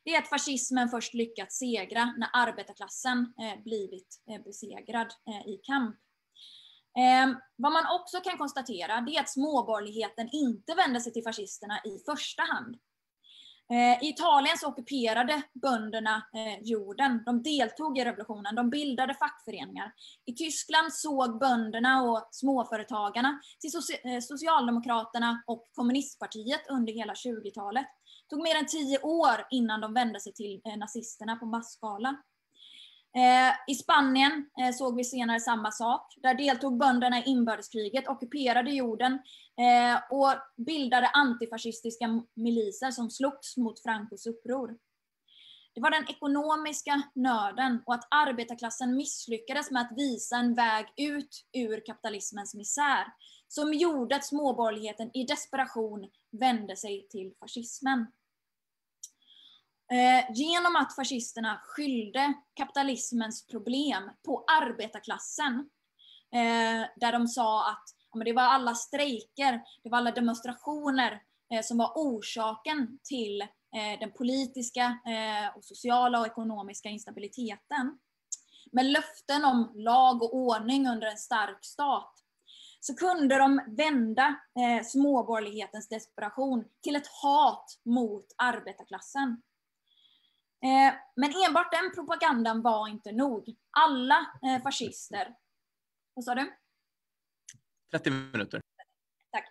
Det 0.06 0.16
är 0.16 0.22
att 0.22 0.30
fascismen 0.30 0.90
först 0.90 1.14
lyckats 1.14 1.58
segra 1.58 2.06
när 2.18 2.30
arbetarklassen 2.34 3.34
eh, 3.42 3.64
blivit 3.64 4.24
eh, 4.32 4.44
besegrad 4.44 5.08
eh, 5.28 5.48
i 5.48 5.60
kamp. 5.64 5.96
Eh, 6.98 7.38
vad 7.56 7.72
man 7.72 8.00
också 8.00 8.20
kan 8.20 8.38
konstatera 8.38 9.02
det 9.02 9.16
är 9.16 9.22
att 9.22 9.30
småborgerligheten 9.30 10.30
inte 10.32 10.74
vände 10.76 11.02
sig 11.02 11.14
till 11.14 11.24
fascisterna 11.24 11.80
i 11.80 12.04
första 12.06 12.44
hand. 12.44 12.76
Eh, 13.72 14.04
I 14.04 14.10
Italien 14.10 14.58
så 14.58 14.68
ockuperade 14.68 15.42
bönderna 15.54 16.16
eh, 16.16 16.64
jorden. 16.64 17.24
De 17.26 17.44
deltog 17.44 17.98
i 17.98 18.06
revolutionen, 18.06 18.56
de 18.56 18.70
bildade 18.70 19.14
fackföreningar. 19.14 19.94
I 20.26 20.34
Tyskland 20.34 20.94
såg 20.94 21.40
bönderna 21.40 22.04
och 22.04 22.28
småföretagarna 22.32 23.40
till 23.60 23.72
Socialdemokraterna 24.22 25.44
och 25.48 25.70
kommunistpartiet 25.74 26.62
under 26.70 26.94
hela 26.94 27.14
20-talet. 27.14 27.86
Det 28.26 28.36
tog 28.36 28.44
mer 28.44 28.56
än 28.56 28.66
tio 28.66 29.00
år 29.00 29.48
innan 29.50 29.82
de 29.82 29.94
vände 29.94 30.20
sig 30.20 30.34
till 30.34 30.62
eh, 30.66 30.78
nazisterna 30.78 31.36
på 31.36 31.46
masskala. 31.46 32.10
Eh, 33.16 33.54
I 33.68 33.76
Spanien 33.76 34.50
eh, 34.62 34.76
såg 34.76 34.96
vi 34.96 35.04
senare 35.04 35.40
samma 35.40 35.72
sak. 35.72 36.14
Där 36.18 36.34
deltog 36.34 36.78
bönderna 36.78 37.20
i 37.20 37.24
inbördeskriget, 37.30 38.08
ockuperade 38.08 38.72
jorden 38.72 39.20
och 40.10 40.34
bildade 40.66 41.08
antifascistiska 41.08 42.24
miliser 42.34 42.92
som 42.92 43.10
slogs 43.10 43.58
mot 43.58 43.82
Francos 43.84 44.28
uppror. 44.28 44.78
Det 45.76 45.82
var 45.82 45.92
den 45.92 46.10
ekonomiska 46.10 47.02
nöden 47.16 47.82
och 47.86 47.94
att 47.94 48.08
arbetarklassen 48.10 48.96
misslyckades 48.96 49.72
med 49.72 49.82
att 49.82 49.98
visa 49.98 50.36
en 50.36 50.56
väg 50.56 50.86
ut 50.98 51.46
ur 51.54 51.86
kapitalismens 51.86 52.56
misär 52.56 53.06
som 53.48 53.74
gjorde 53.74 54.16
att 54.16 54.26
småborgerligheten 54.26 55.18
i 55.18 55.24
desperation 55.24 56.10
vände 56.32 56.76
sig 56.76 57.08
till 57.10 57.34
fascismen. 57.40 58.08
Eh, 59.92 60.32
genom 60.34 60.76
att 60.76 60.96
fascisterna 60.96 61.62
skyllde 61.64 62.34
kapitalismens 62.54 63.48
problem 63.48 64.12
på 64.26 64.46
arbetarklassen, 64.62 65.70
eh, 66.34 66.90
där 66.96 67.12
de 67.12 67.28
sa 67.28 67.70
att 67.70 67.84
ja, 68.12 68.24
det 68.24 68.34
var 68.34 68.44
alla 68.44 68.76
strejker, 68.76 69.62
det 69.84 69.90
var 69.90 69.98
alla 69.98 70.12
demonstrationer 70.12 71.22
eh, 71.54 71.62
som 71.62 71.78
var 71.78 71.92
orsaken 71.96 73.00
till 73.04 73.42
eh, 73.42 74.00
den 74.00 74.12
politiska, 74.12 74.84
eh, 74.84 75.58
och 75.58 75.66
sociala 75.66 76.20
och 76.20 76.28
ekonomiska 76.28 76.90
instabiliteten. 76.90 78.00
Med 78.72 78.86
löften 78.86 79.46
om 79.46 79.72
lag 79.76 80.24
och 80.24 80.36
ordning 80.36 80.88
under 80.88 81.08
en 81.08 81.18
stark 81.18 81.66
stat 81.66 82.25
så 82.86 82.96
kunde 82.96 83.38
de 83.38 83.62
vända 83.68 84.40
eh, 84.60 84.86
småborgerlighetens 84.86 85.90
desperation 85.90 86.66
till 86.84 86.96
ett 86.96 87.08
hat 87.08 87.66
mot 87.86 88.26
arbetarklassen. 88.38 89.42
Eh, 90.64 90.94
men 91.16 91.34
enbart 91.48 91.72
den 91.72 91.92
propagandan 91.96 92.62
var 92.62 92.88
inte 92.88 93.12
nog. 93.12 93.56
Alla 93.78 94.28
eh, 94.46 94.64
fascister, 94.64 95.36
vad 96.14 96.26
sa 96.26 96.36
du? 96.36 96.56
30 97.92 98.10
minuter. 98.10 98.62
Tack. 99.32 99.50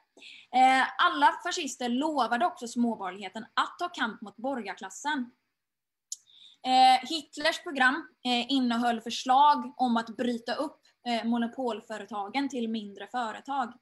Eh, 0.55 0.89
alla 0.99 1.33
fascister 1.47 1.89
lovade 1.89 2.47
också 2.47 2.69
småborgerligheten 2.69 3.47
att 3.55 3.79
ta 3.79 3.89
kamp 3.89 4.21
mot 4.21 4.37
borgarklassen. 4.37 5.31
Hitlers 7.03 7.63
program 7.63 8.09
innehöll 8.49 9.01
förslag 9.01 9.75
om 9.77 9.97
att 9.97 10.17
bryta 10.17 10.55
upp 10.55 10.81
Eh, 11.07 11.25
monopolföretagen 11.25 12.49
till 12.49 12.69
mindre 12.69 13.07
företag. 13.07 13.73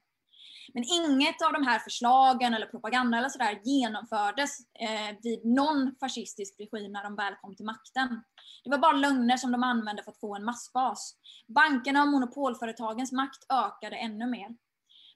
Men 0.73 0.83
inget 0.83 1.41
av 1.41 1.53
de 1.53 1.63
här 1.67 1.79
förslagen 1.79 2.53
eller 2.53 2.65
propaganda 2.65 3.17
eller 3.17 3.29
sådär 3.29 3.59
genomfördes 3.63 4.59
eh, 4.59 5.17
vid 5.21 5.45
någon 5.45 5.95
fascistisk 5.99 6.55
regim 6.59 6.91
när 6.91 7.03
de 7.03 7.15
väl 7.15 7.35
kom 7.41 7.55
till 7.55 7.65
makten. 7.65 8.23
Det 8.63 8.69
var 8.69 8.77
bara 8.77 8.91
lögner 8.91 9.37
som 9.37 9.51
de 9.51 9.63
använde 9.63 10.03
för 10.03 10.11
att 10.11 10.19
få 10.19 10.35
en 10.35 10.45
massbas. 10.45 11.15
Bankerna 11.47 12.01
och 12.01 12.07
monopolföretagens 12.07 13.11
makt 13.11 13.45
ökade 13.49 13.95
ännu 13.95 14.27
mer. 14.27 14.55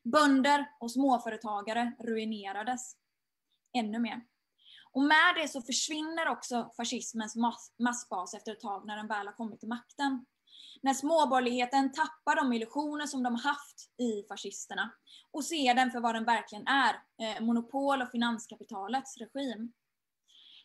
Bönder 0.04 0.66
och 0.80 0.92
småföretagare 0.92 1.92
ruinerades 2.00 2.96
ännu 3.78 4.00
mer. 4.00 4.22
Och 4.92 5.02
med 5.02 5.36
det 5.36 5.48
så 5.48 5.62
försvinner 5.62 6.28
också 6.30 6.72
fascismens 6.78 7.36
massbas 7.80 8.34
efter 8.34 8.52
ett 8.52 8.60
tag 8.60 8.88
när 8.88 8.98
den 8.98 9.08
väl 9.08 9.28
har 9.28 9.34
kommit 9.34 9.60
till 9.60 9.70
makten 9.70 10.26
när 10.82 10.94
småborgerligheten 10.94 11.92
tappar 11.92 12.36
de 12.36 12.54
illusioner 12.54 13.06
som 13.06 13.24
de 13.24 13.36
haft 13.36 13.90
i 13.98 14.28
fascisterna 14.28 14.92
och 15.32 15.46
ser 15.46 15.74
den 15.74 15.92
för 15.92 16.00
vad 16.00 16.16
den 16.16 16.26
verkligen 16.26 16.68
är, 16.68 16.94
eh, 17.22 17.42
monopol 17.42 18.02
och 18.02 18.12
finanskapitalets 18.12 19.18
regim. 19.18 19.74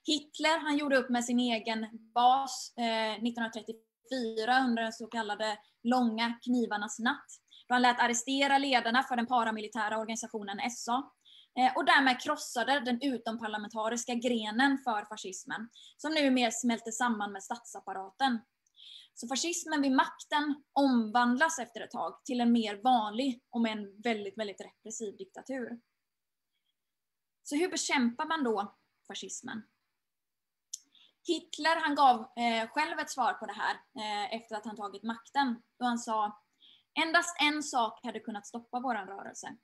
Hitler 0.07 0.59
han 0.59 0.77
gjorde 0.77 0.97
upp 0.97 1.11
med 1.11 1.25
sin 1.25 1.41
egen 1.41 1.87
bas 2.15 2.73
eh, 2.77 3.13
1934 3.13 4.65
under 4.67 4.83
den 4.83 4.93
så 4.93 5.07
kallade 5.07 5.59
långa 5.83 6.39
knivarnas 6.45 6.99
natt. 6.99 7.27
Då 7.69 7.75
han 7.75 7.83
lät 7.83 8.01
arrestera 8.01 8.59
ledarna 8.59 9.03
för 9.03 9.17
den 9.17 9.27
paramilitära 9.27 9.99
organisationen 9.99 10.71
SA 10.71 11.11
eh, 11.59 11.77
och 11.77 11.85
därmed 11.85 12.21
krossade 12.21 12.81
den 12.81 13.03
utomparlamentariska 13.03 14.15
grenen 14.15 14.79
för 14.85 15.05
fascismen, 15.05 15.69
som 15.97 16.15
numera 16.15 16.51
smälter 16.51 16.91
samman 16.91 17.33
med 17.33 17.43
statsapparaten. 17.43 18.39
Så 19.15 19.29
fascismen 19.29 19.83
vid 19.83 19.93
makten 19.93 20.65
omvandlas 20.73 21.59
efter 21.59 21.81
ett 21.81 21.91
tag 21.91 22.25
till 22.25 22.41
en 22.41 22.53
mer 22.53 22.83
vanlig, 22.83 23.43
och 23.51 23.61
med 23.61 23.73
en 23.73 24.03
väldigt, 24.03 24.39
väldigt 24.39 24.61
repressiv 24.61 25.17
diktatur. 25.17 25.81
Så 27.43 27.57
hur 27.57 27.71
bekämpar 27.71 28.27
man 28.27 28.45
då 28.45 28.77
fascismen? 29.07 29.63
Hitler 31.27 31.81
han 31.81 31.95
gav 31.95 32.21
eh, 32.21 32.69
själv 32.69 32.99
ett 32.99 33.11
svar 33.11 33.33
på 33.33 33.47
det 33.47 33.53
här 33.53 33.75
eh, 33.75 34.35
efter 34.35 34.57
att 34.57 34.67
han 34.67 34.77
tagit 34.77 35.03
makten. 35.03 35.63
Då 35.79 35.85
han 35.85 35.99
sa 35.99 36.43
Endast 37.01 37.37
en 37.41 37.63
sak 37.63 38.05
hade 38.05 38.21
kunnat 38.21 38.47
stoppa 38.47 38.81
vår 38.81 38.95
rörelse. 38.95 39.57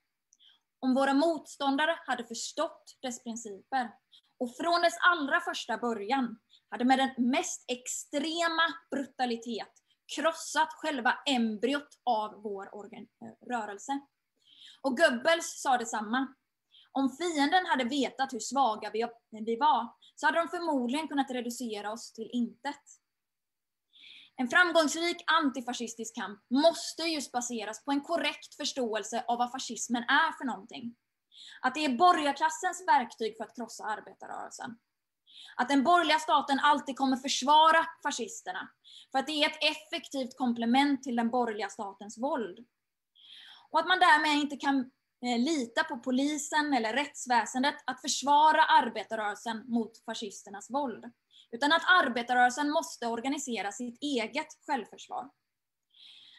Om 0.79 0.93
våra 0.93 1.13
motståndare 1.13 1.99
hade 2.05 2.23
förstått 2.23 2.97
dess 3.01 3.23
principer 3.23 3.91
och 4.39 4.55
från 4.57 4.81
dess 4.81 4.97
allra 4.99 5.39
första 5.41 5.77
början 5.77 6.39
hade 6.69 6.85
med 6.85 6.99
den 6.99 7.29
mest 7.29 7.65
extrema 7.67 8.73
brutalitet 8.91 9.73
krossat 10.15 10.69
själva 10.73 11.17
embryot 11.25 11.89
av 12.03 12.41
vår 12.41 12.65
eh, 12.65 13.49
rörelse. 13.49 13.99
Och 14.81 14.97
Goebbels 14.97 15.61
sa 15.61 15.77
detsamma. 15.77 16.33
Om 16.91 17.09
fienden 17.09 17.65
hade 17.65 17.83
vetat 17.83 18.33
hur 18.33 18.39
svaga 18.39 18.91
vi 19.31 19.55
var, 19.55 19.93
så 20.15 20.25
hade 20.25 20.39
de 20.39 20.47
förmodligen 20.47 21.07
kunnat 21.07 21.31
reducera 21.31 21.91
oss 21.91 22.13
till 22.13 22.29
intet. 22.33 22.81
En 24.35 24.47
framgångsrik 24.49 25.23
antifascistisk 25.43 26.15
kamp 26.15 26.39
måste 26.49 27.03
just 27.03 27.31
baseras 27.31 27.85
på 27.85 27.91
en 27.91 28.01
korrekt 28.01 28.55
förståelse 28.55 29.23
av 29.27 29.37
vad 29.37 29.51
fascismen 29.51 30.03
är 30.03 30.37
för 30.37 30.45
någonting. 30.45 30.95
Att 31.61 31.75
det 31.75 31.85
är 31.85 31.97
borgarklassens 31.97 32.83
verktyg 32.87 33.37
för 33.37 33.43
att 33.43 33.55
krossa 33.55 33.83
arbetarrörelsen. 33.83 34.77
Att 35.55 35.69
den 35.69 35.83
borgerliga 35.83 36.19
staten 36.19 36.59
alltid 36.59 36.97
kommer 36.97 37.17
försvara 37.17 37.85
fascisterna. 38.03 38.69
För 39.11 39.19
att 39.19 39.27
det 39.27 39.43
är 39.43 39.49
ett 39.49 39.63
effektivt 39.63 40.37
komplement 40.37 41.03
till 41.03 41.15
den 41.15 41.29
borgerliga 41.29 41.69
statens 41.69 42.17
våld. 42.17 42.59
Och 43.71 43.79
att 43.79 43.87
man 43.87 43.99
därmed 43.99 44.37
inte 44.37 44.57
kan 44.57 44.79
eh, 45.25 45.39
lita 45.39 45.83
på 45.83 45.97
polisen 45.97 46.73
eller 46.73 46.93
rättsväsendet 46.93 47.75
att 47.85 48.01
försvara 48.01 48.63
arbetarrörelsen 48.63 49.63
mot 49.67 50.05
fascisternas 50.05 50.69
våld. 50.69 51.05
Utan 51.51 51.71
att 51.71 51.83
arbetarrörelsen 52.03 52.71
måste 52.71 53.07
organisera 53.07 53.71
sitt 53.71 54.01
eget 54.01 54.47
självförsvar. 54.67 55.29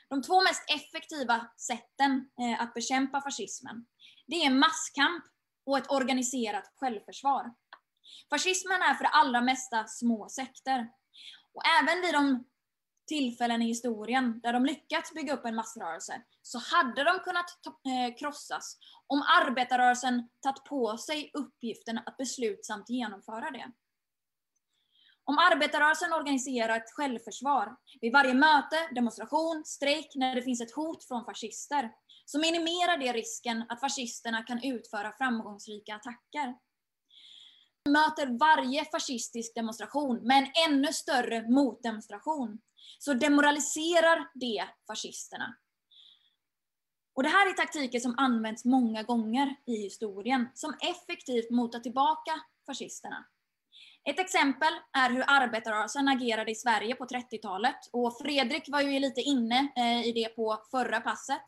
De 0.09 0.23
två 0.23 0.41
mest 0.41 0.65
effektiva 0.71 1.47
sätten 1.57 2.31
eh, 2.41 2.63
att 2.63 2.75
bekämpa 2.75 3.21
fascismen, 3.21 3.87
det 4.27 4.37
är 4.45 4.51
masskamp 4.51 5.25
och 5.67 5.79
ett 5.79 5.91
organiserat 5.91 6.73
självförsvar. 6.77 7.55
Fascismen 8.31 8.83
är 8.83 8.95
för 8.95 9.05
det 9.05 9.11
allra 9.11 9.41
mesta 9.41 9.87
små 9.87 10.29
sekter. 10.29 10.89
Och 11.55 11.63
även 11.81 12.01
vid 12.01 12.15
de 12.15 12.45
tillfällen 13.11 13.63
i 13.63 13.67
historien 13.67 14.41
där 14.41 14.53
de 14.53 14.65
lyckats 14.65 15.15
bygga 15.15 15.35
upp 15.35 15.45
en 15.45 15.55
massrörelse, 15.55 16.23
så 16.43 16.59
hade 16.59 17.05
de 17.05 17.19
kunnat 17.19 17.47
eh, 17.67 18.17
krossas 18.19 18.77
om 19.07 19.23
arbetarrörelsen 19.43 20.29
tagit 20.41 20.65
på 20.65 20.97
sig 20.97 21.31
uppgiften 21.35 21.99
att 21.99 22.17
beslutsamt 22.17 22.91
genomföra 22.91 23.51
det. 23.51 23.73
Om 25.25 25.39
arbetarrörelsen 25.39 26.13
organiserar 26.13 26.77
ett 26.77 26.93
självförsvar 26.93 27.77
vid 28.01 28.13
varje 28.13 28.35
möte, 28.35 28.77
demonstration, 28.95 29.63
strejk 29.65 30.13
när 30.15 30.35
det 30.35 30.43
finns 30.43 30.61
ett 30.61 30.75
hot 30.75 31.05
från 31.05 31.25
fascister, 31.25 31.91
så 32.25 32.39
minimerar 32.39 32.99
det 32.99 33.13
risken 33.13 33.65
att 33.69 33.81
fascisterna 33.81 34.43
kan 34.43 34.65
utföra 34.65 35.13
framgångsrika 35.13 35.95
attacker 35.95 36.55
möter 37.89 38.39
varje 38.39 38.85
fascistisk 38.85 39.55
demonstration 39.55 40.17
med 40.23 40.39
en 40.39 40.73
ännu 40.73 40.93
större 40.93 41.49
motdemonstration, 41.49 42.59
så 42.99 43.15
demoraliserar 43.15 44.31
det 44.35 44.65
fascisterna. 44.87 45.57
Och 47.15 47.23
det 47.23 47.29
här 47.29 47.51
är 47.51 47.53
taktiker 47.53 48.01
som 48.01 48.15
använts 48.19 48.65
många 48.65 49.03
gånger 49.03 49.57
i 49.67 49.77
historien, 49.77 50.49
som 50.55 50.75
effektivt 50.81 51.51
motar 51.51 51.81
tillbaka 51.81 52.33
fascisterna. 52.67 53.27
Ett 54.05 54.19
exempel 54.19 54.73
är 54.93 55.11
hur 55.11 55.25
arbetarrörelsen 55.27 56.09
agerade 56.09 56.51
i 56.51 56.55
Sverige 56.55 56.95
på 56.95 57.05
30-talet. 57.05 57.77
Och 57.93 58.19
Fredrik 58.19 58.69
var 58.69 58.81
ju 58.81 58.99
lite 58.99 59.21
inne 59.21 59.73
eh, 59.77 60.07
i 60.09 60.13
det 60.13 60.29
på 60.29 60.63
förra 60.71 61.01
passet. 61.01 61.43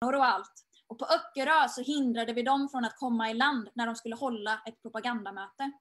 och 0.00 0.26
allt. 0.26 0.64
Och 0.94 0.98
på 0.98 1.06
Öckerö 1.06 1.68
så 1.68 1.82
hindrade 1.82 2.32
vi 2.32 2.42
dem 2.42 2.68
från 2.68 2.84
att 2.84 2.96
komma 2.96 3.30
i 3.30 3.34
land 3.34 3.68
när 3.74 3.86
de 3.86 3.94
skulle 3.96 4.14
hålla 4.14 4.62
ett 4.66 4.82
propagandamöte. 4.82 5.72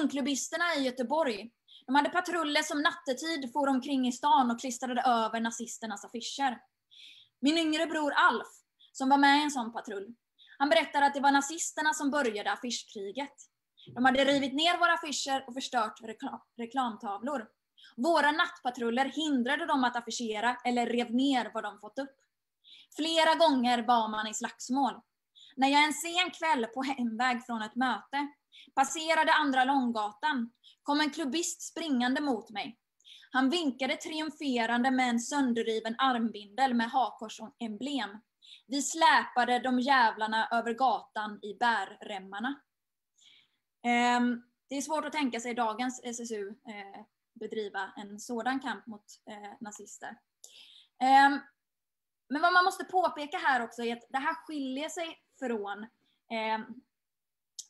Ungklubbisterna 0.00 0.64
i 0.74 0.82
Göteborg, 0.82 1.50
de 1.86 1.94
hade 1.94 2.10
patruller 2.10 2.62
som 2.62 2.82
nattetid 2.82 3.52
for 3.52 3.68
omkring 3.68 4.08
i 4.08 4.12
stan 4.12 4.50
och 4.50 4.60
klistrade 4.60 5.02
över 5.02 5.40
nazisternas 5.40 6.04
affischer. 6.04 6.58
Min 7.40 7.58
yngre 7.58 7.86
bror 7.86 8.12
Alf, 8.12 8.46
som 8.92 9.08
var 9.08 9.18
med 9.18 9.40
i 9.40 9.42
en 9.42 9.50
sån 9.50 9.72
patrull, 9.72 10.14
han 10.58 10.68
berättade 10.68 11.06
att 11.06 11.14
det 11.14 11.20
var 11.20 11.32
nazisterna 11.32 11.94
som 11.94 12.10
började 12.10 12.52
affischkriget. 12.52 13.34
De 13.94 14.04
hade 14.04 14.24
rivit 14.24 14.54
ner 14.54 14.78
våra 14.78 14.92
affischer 14.92 15.44
och 15.46 15.54
förstört 15.54 16.00
reklam 16.02 16.40
reklamtavlor. 16.56 17.48
Våra 17.96 18.32
nattpatruller 18.32 19.04
hindrade 19.04 19.66
dem 19.66 19.84
att 19.84 19.96
affischera 19.96 20.56
eller 20.64 20.86
rev 20.86 21.14
ner 21.14 21.50
vad 21.54 21.64
de 21.64 21.80
fått 21.80 21.98
upp. 21.98 22.27
Flera 22.98 23.34
gånger 23.34 23.82
var 23.82 24.08
man 24.08 24.26
i 24.26 24.34
slagsmål. 24.34 24.94
När 25.56 25.68
jag 25.68 25.84
en 25.84 25.92
sen 25.92 26.30
kväll 26.30 26.66
på 26.66 26.82
hemväg 26.82 27.46
från 27.46 27.62
ett 27.62 27.74
möte 27.74 28.28
passerade 28.74 29.32
Andra 29.32 29.64
Långgatan 29.64 30.52
kom 30.82 31.00
en 31.00 31.10
klubbist 31.10 31.62
springande 31.62 32.20
mot 32.20 32.50
mig. 32.50 32.78
Han 33.30 33.50
vinkade 33.50 33.96
triumferande 33.96 34.90
med 34.90 35.08
en 35.08 35.20
sönderriven 35.20 35.94
armbindel 35.98 36.74
med 36.74 36.90
hakkorsemblem. 36.90 38.10
Vi 38.66 38.82
släpade 38.82 39.58
de 39.58 39.80
jävlarna 39.80 40.48
över 40.52 40.74
gatan 40.74 41.38
i 41.42 41.54
bärremmarna. 41.54 42.60
Ehm, 43.86 44.42
det 44.68 44.76
är 44.76 44.82
svårt 44.82 45.04
att 45.04 45.12
tänka 45.12 45.40
sig 45.40 45.54
dagens 45.54 46.00
SSU 46.04 46.48
eh, 46.48 47.04
bedriva 47.40 47.92
en 47.96 48.20
sådan 48.20 48.60
kamp 48.60 48.86
mot 48.86 49.04
eh, 49.30 49.52
nazister. 49.60 50.16
Ehm, 51.02 51.40
men 52.28 52.42
vad 52.42 52.52
man 52.52 52.64
måste 52.64 52.84
påpeka 52.84 53.38
här 53.38 53.64
också 53.64 53.82
är 53.82 53.96
att 53.96 54.06
det 54.08 54.18
här 54.18 54.34
skiljer 54.34 54.88
sig 54.88 55.18
från 55.38 55.82
eh, 56.30 56.60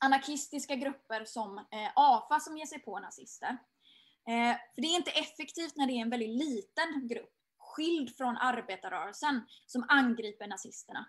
anarkistiska 0.01 0.75
grupper 0.75 1.25
som 1.25 1.59
eh, 1.59 1.91
AFA 1.95 2.41
som 2.41 2.57
ger 2.57 2.67
sig 2.67 2.79
på 2.79 2.99
nazister. 2.99 3.59
Eh, 4.29 4.57
för 4.75 4.83
det 4.83 4.89
är 4.89 4.97
inte 4.97 5.11
effektivt 5.11 5.77
när 5.77 5.87
det 5.87 5.93
är 5.93 6.03
en 6.03 6.11
väldigt 6.11 6.45
liten 6.45 7.09
grupp, 7.09 7.35
skild 7.59 8.17
från 8.17 8.37
arbetarrörelsen, 8.37 9.41
som 9.67 9.87
angriper 9.89 10.47
nazisterna. 10.47 11.07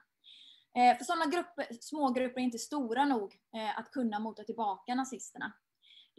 Eh, 0.75 0.97
för 0.97 1.05
sådana 1.05 1.25
grupper, 1.25 1.67
smågrupper 1.81 2.41
är 2.41 2.45
inte 2.45 2.59
stora 2.59 3.05
nog 3.05 3.35
eh, 3.55 3.79
att 3.79 3.91
kunna 3.91 4.19
mota 4.19 4.43
tillbaka 4.43 4.95
nazisterna. 4.95 5.53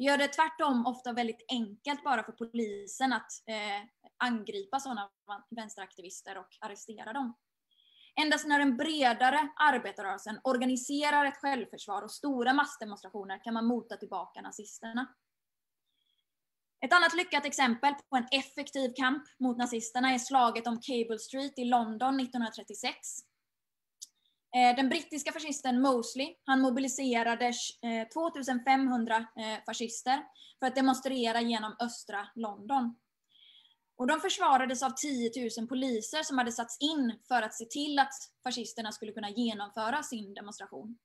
Det 0.01 0.05
gör 0.05 0.19
det 0.19 0.29
tvärtom 0.29 0.87
ofta 0.87 1.13
väldigt 1.13 1.45
enkelt 1.49 2.05
bara 2.05 2.25
för 2.25 2.33
polisen 2.33 3.13
att 3.13 3.33
eh, 3.47 3.89
angripa 4.19 4.81
sådana 4.81 5.11
vänsteraktivister 5.57 6.39
och 6.39 6.49
arrestera 6.61 7.13
dem. 7.13 7.37
Endast 8.21 8.47
när 8.47 8.59
den 8.59 8.77
bredare 8.77 9.49
arbetarrörelsen 9.57 10.41
organiserar 10.45 11.25
ett 11.25 11.37
självförsvar 11.37 12.03
och 12.03 12.11
stora 12.11 12.53
massdemonstrationer 12.53 13.45
kan 13.45 13.55
man 13.55 13.67
mota 13.67 13.97
tillbaka 13.97 14.41
nazisterna. 14.41 15.15
Ett 16.85 16.93
annat 16.93 17.17
lyckat 17.17 17.47
exempel 17.47 17.95
på 18.11 18.17
en 18.17 18.27
effektiv 18.31 18.93
kamp 18.97 19.25
mot 19.39 19.59
nazisterna 19.59 20.15
är 20.15 20.19
slaget 20.19 20.67
om 20.67 20.81
Cable 20.81 21.19
Street 21.19 21.59
i 21.59 21.65
London 21.65 22.21
1936. 22.21 22.97
Eh, 24.57 24.77
den 24.77 24.89
brittiska 24.89 25.33
fascisten 25.33 25.81
Mosley, 25.81 26.35
han 26.45 26.61
mobiliserade 26.61 27.47
eh, 27.83 28.09
2500 28.09 29.17
eh, 29.17 29.65
fascister 29.67 30.23
för 30.59 30.67
att 30.67 30.75
demonstrera 30.75 31.41
genom 31.41 31.77
östra 31.81 32.29
London. 32.35 32.97
Och 33.97 34.07
de 34.07 34.21
försvarades 34.21 34.83
av 34.83 34.91
10 34.91 35.31
000 35.59 35.69
poliser 35.69 36.23
som 36.23 36.39
hade 36.39 36.53
satts 36.53 36.77
in 36.81 37.19
för 37.29 37.43
att 37.43 37.55
se 37.55 37.65
till 37.65 37.99
att 37.99 38.13
fascisterna 38.43 38.93
skulle 38.93 39.13
kunna 39.13 39.31
genomföra 39.31 40.03
sin 40.03 40.35
demonstration. 40.35 40.99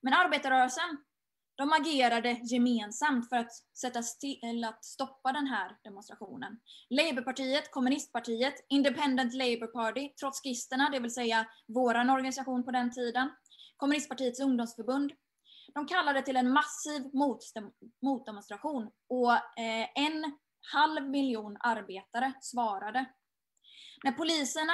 Men 0.00 0.12
arbetarrörelsen, 0.12 0.98
de 1.56 1.72
agerade 1.72 2.40
gemensamt 2.42 3.28
för 3.28 3.36
att 3.36 3.52
sätta 3.80 4.02
till 4.02 4.64
att 4.64 4.84
stoppa 4.84 5.32
den 5.32 5.46
här 5.46 5.76
demonstrationen. 5.84 6.60
Labourpartiet, 6.90 7.70
kommunistpartiet, 7.70 8.54
Independent 8.68 9.34
Labour 9.34 9.66
Party, 9.66 10.08
trotskisterna, 10.08 10.90
det 10.90 11.00
vill 11.00 11.14
säga 11.14 11.46
våran 11.68 12.10
organisation 12.10 12.64
på 12.64 12.70
den 12.70 12.92
tiden, 12.92 13.30
kommunistpartiets 13.76 14.40
ungdomsförbund, 14.40 15.12
de 15.74 15.86
kallade 15.86 16.22
till 16.22 16.36
en 16.36 16.52
massiv 16.52 17.10
motdemonstration 18.02 18.90
och 19.08 19.32
eh, 19.32 19.88
en 19.94 20.38
halv 20.72 21.10
miljon 21.10 21.56
arbetare 21.60 22.32
svarade. 22.40 23.06
När 24.04 24.12
poliserna 24.12 24.72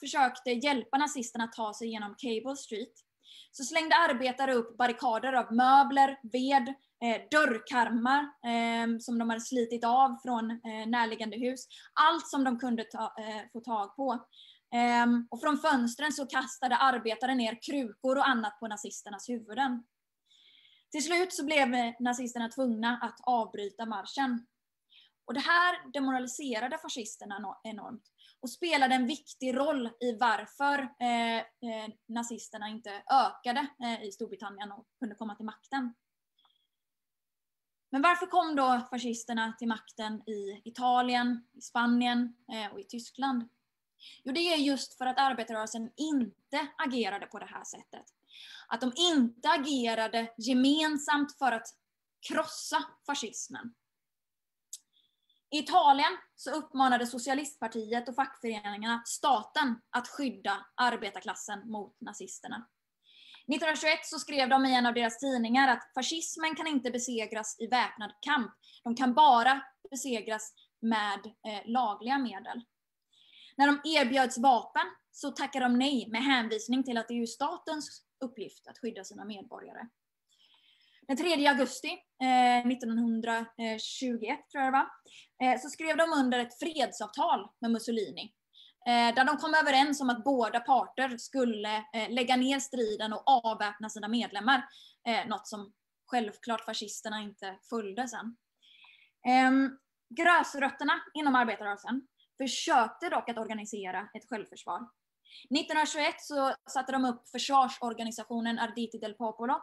försökte 0.00 0.50
hjälpa 0.50 0.98
nazisterna 0.98 1.44
att 1.44 1.52
ta 1.52 1.74
sig 1.74 1.88
genom 1.88 2.14
Cable 2.18 2.56
Street 2.56 3.03
så 3.50 3.64
slängde 3.64 3.94
arbetare 3.94 4.54
upp 4.54 4.76
barrikader 4.76 5.32
av 5.32 5.52
möbler, 5.52 6.18
ved, 6.22 6.68
eh, 7.04 7.22
dörrkarmar 7.30 8.22
eh, 8.22 8.98
som 9.00 9.18
de 9.18 9.30
hade 9.30 9.40
slitit 9.40 9.84
av 9.84 10.16
från 10.22 10.50
eh, 10.50 10.86
närliggande 10.86 11.36
hus. 11.36 11.66
Allt 11.92 12.28
som 12.28 12.44
de 12.44 12.58
kunde 12.58 12.84
ta, 12.84 13.14
eh, 13.18 13.42
få 13.52 13.60
tag 13.60 13.96
på. 13.96 14.26
Ehm, 14.74 15.26
och 15.30 15.40
från 15.40 15.58
fönstren 15.58 16.12
så 16.12 16.26
kastade 16.26 16.76
arbetare 16.76 17.34
ner 17.34 17.58
krukor 17.62 18.16
och 18.16 18.28
annat 18.28 18.60
på 18.60 18.68
nazisternas 18.68 19.28
huvuden. 19.28 19.84
Till 20.92 21.04
slut 21.04 21.32
så 21.32 21.44
blev 21.44 21.74
eh, 21.74 21.92
nazisterna 22.00 22.48
tvungna 22.48 22.98
att 23.02 23.20
avbryta 23.22 23.86
marschen. 23.86 24.46
Och 25.26 25.34
det 25.34 25.40
här 25.40 25.92
demoraliserade 25.92 26.78
fascisterna 26.78 27.56
enormt 27.64 28.02
och 28.44 28.50
spelade 28.50 28.94
en 28.94 29.06
viktig 29.06 29.56
roll 29.56 29.90
i 30.00 30.16
varför 30.20 30.78
eh, 30.78 31.38
eh, 31.38 31.90
nazisterna 32.06 32.68
inte 32.68 33.02
ökade 33.10 33.66
eh, 33.82 34.04
i 34.04 34.12
Storbritannien 34.12 34.72
och 34.72 34.86
kunde 34.98 35.14
komma 35.14 35.34
till 35.34 35.44
makten. 35.44 35.94
Men 37.90 38.02
varför 38.02 38.26
kom 38.26 38.56
då 38.56 38.86
fascisterna 38.90 39.52
till 39.58 39.68
makten 39.68 40.28
i 40.28 40.62
Italien, 40.64 41.46
i 41.52 41.60
Spanien 41.60 42.36
eh, 42.52 42.72
och 42.72 42.80
i 42.80 42.84
Tyskland? 42.84 43.48
Jo, 44.24 44.32
det 44.32 44.40
är 44.40 44.56
just 44.56 44.98
för 44.98 45.06
att 45.06 45.18
arbetarrörelsen 45.18 45.90
inte 45.96 46.68
agerade 46.78 47.26
på 47.26 47.38
det 47.38 47.46
här 47.46 47.64
sättet. 47.64 48.04
Att 48.68 48.80
de 48.80 48.92
inte 48.96 49.48
agerade 49.48 50.34
gemensamt 50.38 51.38
för 51.38 51.52
att 51.52 51.66
krossa 52.28 52.84
fascismen. 53.06 53.74
I 55.54 55.58
Italien 55.58 56.16
så 56.36 56.50
uppmanade 56.50 57.06
socialistpartiet 57.06 58.08
och 58.08 58.14
fackföreningarna 58.14 59.02
staten 59.06 59.80
att 59.90 60.08
skydda 60.08 60.66
arbetarklassen 60.74 61.70
mot 61.70 62.00
nazisterna. 62.00 62.56
1921 62.56 63.98
så 64.02 64.18
skrev 64.18 64.48
de 64.48 64.66
i 64.66 64.74
en 64.74 64.86
av 64.86 64.94
deras 64.94 65.18
tidningar 65.18 65.68
att 65.68 65.92
fascismen 65.94 66.54
kan 66.54 66.66
inte 66.66 66.90
besegras 66.90 67.56
i 67.60 67.66
väpnad 67.66 68.12
kamp. 68.20 68.52
De 68.84 68.96
kan 68.96 69.14
bara 69.14 69.62
besegras 69.90 70.52
med 70.80 71.26
eh, 71.26 71.62
lagliga 71.70 72.18
medel. 72.18 72.62
När 73.56 73.66
de 73.66 73.80
erbjöds 73.84 74.38
vapen 74.38 74.86
så 75.12 75.30
tackade 75.30 75.64
de 75.64 75.78
nej 75.78 76.08
med 76.08 76.24
hänvisning 76.24 76.84
till 76.84 76.98
att 76.98 77.08
det 77.08 77.14
är 77.14 77.18
ju 77.18 77.26
statens 77.26 78.02
uppgift 78.24 78.66
att 78.68 78.78
skydda 78.78 79.04
sina 79.04 79.24
medborgare. 79.24 79.88
Den 81.06 81.16
3 81.16 81.46
augusti 81.46 81.98
Eh, 82.24 82.66
1921, 82.66 84.50
tror 84.52 84.64
jag 84.64 84.72
det 84.72 84.78
var, 84.78 84.88
eh, 85.42 85.60
så 85.60 85.68
skrev 85.68 85.96
de 85.96 86.12
under 86.12 86.38
ett 86.38 86.58
fredsavtal 86.58 87.48
med 87.60 87.70
Mussolini. 87.70 88.34
Eh, 88.86 89.14
där 89.14 89.24
de 89.24 89.36
kom 89.36 89.54
överens 89.54 90.00
om 90.00 90.10
att 90.10 90.24
båda 90.24 90.60
parter 90.60 91.16
skulle 91.18 91.84
lägga 92.08 92.36
ner 92.36 92.60
striden 92.60 93.12
och 93.12 93.22
avväpna 93.26 93.90
sina 93.90 94.08
medlemmar. 94.08 94.68
Något 95.26 95.48
som 95.48 95.72
självklart 96.06 96.64
fascisterna 96.64 97.20
inte 97.20 97.58
följde 97.70 98.08
sen. 98.08 98.36
Ehm, 99.28 99.78
gräsrötterna 100.16 100.92
inom 101.14 101.34
arbetarrörelsen 101.34 102.02
försökte 102.38 103.08
dock 103.08 103.28
att 103.28 103.38
organisera 103.38 104.08
ett 104.14 104.28
självförsvar. 104.28 104.80
1921 105.50 106.14
så 106.18 106.54
satte 106.70 106.92
de 106.92 107.04
upp 107.04 107.28
försvarsorganisationen 107.28 108.58
Arditi 108.58 108.98
del 108.98 109.14
Popolo 109.14 109.60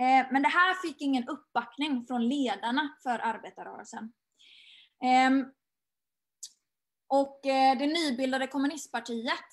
Eh, 0.00 0.26
men 0.30 0.42
det 0.42 0.48
här 0.48 0.74
fick 0.74 1.00
ingen 1.00 1.28
uppbackning 1.28 2.06
från 2.06 2.28
ledarna 2.28 2.96
för 3.02 3.18
arbetarrörelsen. 3.18 4.12
Ehm, 5.04 5.44
och 7.08 7.46
eh, 7.46 7.78
det 7.78 7.86
nybildade 7.86 8.46
kommunistpartiet, 8.46 9.48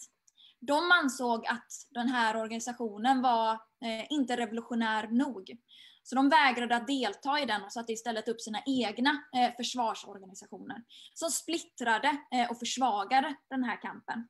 de 0.60 0.92
ansåg 0.92 1.46
att 1.46 1.68
den 1.90 2.08
här 2.08 2.38
organisationen 2.38 3.22
var 3.22 3.54
eh, 3.54 4.06
inte 4.10 4.38
revolutionär 4.38 5.08
nog. 5.08 5.58
Så 6.04 6.16
de 6.16 6.30
vägrade 6.30 6.76
att 6.76 6.88
delta 6.88 7.40
i 7.40 7.46
den 7.46 7.64
och 7.64 7.72
satte 7.72 7.94
istället 7.94 8.28
upp 8.28 8.42
sina 8.42 8.62
egna 8.66 9.24
försvarsorganisationer 9.58 10.84
som 11.14 11.32
splittrade 11.32 12.18
och 12.50 12.60
försvagade 12.60 13.36
den 13.50 13.64
här 13.64 13.82
kampen. 13.82 14.28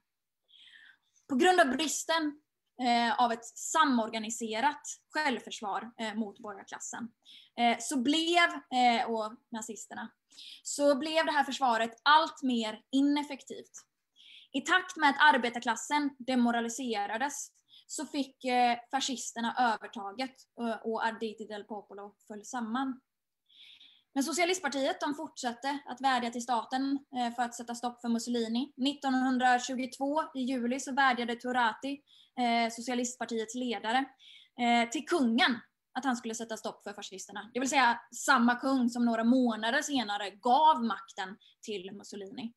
På 1.29 1.35
grund 1.35 1.59
av 1.59 1.67
bristen 1.67 2.41
Eh, 2.81 3.19
av 3.19 3.31
ett 3.31 3.45
samorganiserat 3.45 4.81
självförsvar 5.09 5.91
eh, 5.99 6.13
mot 6.15 6.39
borgarklassen. 6.39 7.11
Eh, 7.59 7.77
så 7.79 8.01
blev, 8.01 8.49
eh, 8.49 9.09
och 9.09 9.33
nazisterna, 9.51 10.11
så 10.63 10.95
blev 10.95 11.25
det 11.25 11.31
här 11.31 11.43
försvaret 11.43 11.91
allt 12.03 12.43
mer 12.43 12.81
ineffektivt. 12.91 13.71
I 14.51 14.61
takt 14.61 14.97
med 14.97 15.09
att 15.09 15.35
arbetarklassen 15.35 16.15
demoraliserades 16.19 17.51
så 17.87 18.05
fick 18.05 18.45
eh, 18.45 18.77
fascisterna 18.91 19.73
övertaget 19.73 20.35
eh, 20.59 20.77
och 20.83 21.05
Arditi 21.05 21.45
del 21.45 21.63
Popolo 21.63 22.15
föll 22.27 22.45
samman. 22.45 22.99
Men 24.13 24.23
Socialistpartiet 24.23 24.99
de 24.99 25.15
fortsatte 25.15 25.79
att 25.85 26.01
vädja 26.01 26.29
till 26.29 26.43
staten 26.43 26.99
eh, 27.15 27.35
för 27.35 27.43
att 27.43 27.55
sätta 27.55 27.75
stopp 27.75 28.01
för 28.01 28.09
Mussolini. 28.09 28.73
1922 28.89 30.23
i 30.35 30.39
juli 30.39 30.79
så 30.79 30.93
vädjade 30.93 31.35
Turati, 31.35 32.01
Eh, 32.39 32.71
socialistpartiets 32.71 33.55
ledare, 33.55 34.05
eh, 34.61 34.89
till 34.89 35.05
kungen 35.05 35.59
att 35.93 36.05
han 36.05 36.15
skulle 36.15 36.35
sätta 36.35 36.57
stopp 36.57 36.83
för 36.83 36.93
fascisterna. 36.93 37.51
Det 37.53 37.59
vill 37.59 37.69
säga 37.69 38.01
samma 38.15 38.55
kung 38.55 38.89
som 38.89 39.05
några 39.05 39.23
månader 39.23 39.81
senare 39.81 40.29
gav 40.29 40.83
makten 40.83 41.37
till 41.61 41.91
Mussolini. 41.91 42.53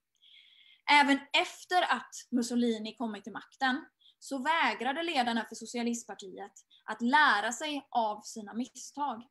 Även 0.91 1.18
efter 1.43 1.83
att 1.83 2.11
Mussolini 2.31 2.95
kommit 2.97 3.25
till 3.25 3.33
makten 3.33 3.85
så 4.18 4.39
vägrade 4.39 5.03
ledarna 5.03 5.45
för 5.45 5.55
socialistpartiet 5.55 6.53
att 6.85 7.03
lära 7.03 7.53
sig 7.53 7.87
av 7.91 8.20
sina 8.22 8.55
misstag. 8.55 9.22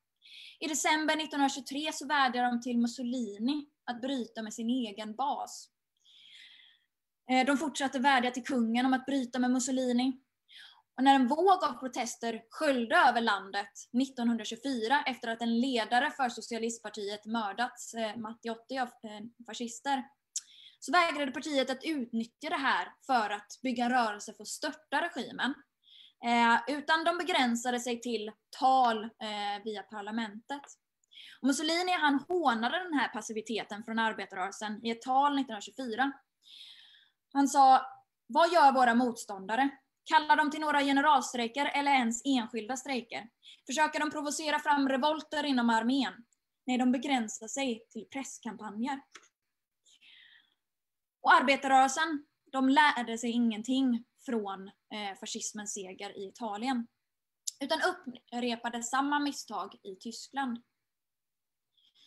I 0.60 0.68
december 0.68 1.14
1923 1.14 1.92
så 1.94 2.08
vädjade 2.08 2.48
de 2.48 2.62
till 2.62 2.78
Mussolini 2.78 3.66
att 3.86 4.02
bryta 4.02 4.42
med 4.42 4.54
sin 4.54 4.70
egen 4.70 5.16
bas. 5.16 5.70
Eh, 7.32 7.46
de 7.46 7.58
fortsatte 7.58 8.00
vädja 8.00 8.32
till 8.32 8.44
kungen 8.44 8.86
om 8.86 8.94
att 8.94 9.06
bryta 9.06 9.40
med 9.40 9.52
Mussolini. 9.52 10.20
Och 10.98 11.04
när 11.04 11.16
en 11.16 11.28
våg 11.28 11.64
av 11.64 11.80
protester 11.80 12.44
sköljde 12.50 12.96
över 12.96 13.22
landet 13.22 13.72
1924 14.02 15.04
efter 15.06 15.28
att 15.28 15.42
en 15.42 15.60
ledare 15.60 16.12
för 16.12 16.30
socialistpartiet 16.30 17.26
mördats, 17.26 17.94
eh, 17.94 18.18
Mattiotti, 18.18 18.78
av 18.80 18.88
eh, 18.88 19.46
fascister, 19.46 20.04
så 20.80 20.92
vägrade 20.92 21.32
partiet 21.32 21.70
att 21.70 21.84
utnyttja 21.84 22.50
det 22.50 22.56
här 22.56 22.88
för 23.06 23.30
att 23.30 23.60
bygga 23.64 23.86
en 23.86 23.92
rörelse 23.92 24.34
för 24.34 24.44
att 24.44 24.48
störta 24.48 25.02
regimen. 25.02 25.54
Eh, 26.26 26.76
utan 26.78 27.04
de 27.04 27.18
begränsade 27.18 27.80
sig 27.80 28.02
till 28.02 28.32
tal 28.60 29.04
eh, 29.04 29.64
via 29.64 29.84
parlamentet. 29.84 30.62
Och 31.42 31.48
Mussolini 31.48 31.92
han 31.92 32.26
hånade 32.30 32.84
den 32.84 32.94
här 32.94 33.08
passiviteten 33.08 33.84
från 33.84 34.00
arbetarrörelsen 34.00 34.86
i 34.86 34.90
ett 34.90 35.02
tal 35.02 35.32
1924. 35.40 36.12
Han 37.34 37.48
sa, 37.48 37.82
vad 38.28 38.54
gör 38.54 38.72
våra 38.72 38.96
motståndare? 38.96 39.70
Kallar 40.06 40.36
de 40.36 40.52
till 40.52 40.62
några 40.62 40.82
generalstrejker 40.82 41.66
eller 41.66 41.92
ens 41.92 42.22
enskilda 42.26 42.78
strejker? 42.78 43.30
Försöker 43.68 44.00
de 44.00 44.12
provocera 44.12 44.60
fram 44.60 44.90
revolter 44.90 45.46
inom 45.46 45.70
armén? 45.70 46.14
Nej, 46.66 46.78
de 46.78 46.92
begränsar 46.92 47.48
sig 47.48 47.84
till 47.90 48.06
presskampanjer. 48.06 49.02
Och 51.22 51.34
arbetarrörelsen, 51.34 52.26
de 52.52 52.70
lärde 52.70 53.18
sig 53.18 53.32
ingenting 53.32 54.06
från 54.26 54.68
eh, 54.68 55.20
fascismens 55.20 55.74
seger 55.74 56.18
i 56.18 56.28
Italien, 56.28 56.88
utan 57.64 57.80
upprepade 57.82 58.84
samma 58.84 59.20
misstag 59.20 59.76
i 59.84 59.96
Tyskland. 59.96 60.64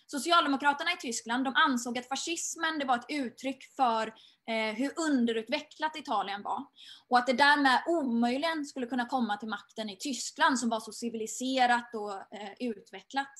Socialdemokraterna 0.07 0.93
i 0.93 0.97
Tyskland 0.97 1.45
de 1.45 1.55
ansåg 1.57 1.99
att 1.99 2.09
fascismen 2.09 2.79
det 2.79 2.85
var 2.85 2.97
ett 2.97 3.07
uttryck 3.09 3.65
för 3.77 4.07
eh, 4.51 4.75
hur 4.77 4.93
underutvecklat 4.97 5.97
Italien 5.97 6.43
var. 6.43 6.67
Och 7.09 7.19
att 7.19 7.27
det 7.27 7.33
därmed 7.33 7.83
omöjligen 7.87 8.65
skulle 8.65 8.87
kunna 8.87 9.07
komma 9.07 9.37
till 9.37 9.49
makten 9.49 9.91
i 9.91 9.97
Tyskland 9.97 10.59
som 10.59 10.69
var 10.69 10.81
så 10.81 10.93
civiliserat 10.93 11.95
och 11.95 12.13
eh, 12.13 12.53
utvecklat. 12.61 13.33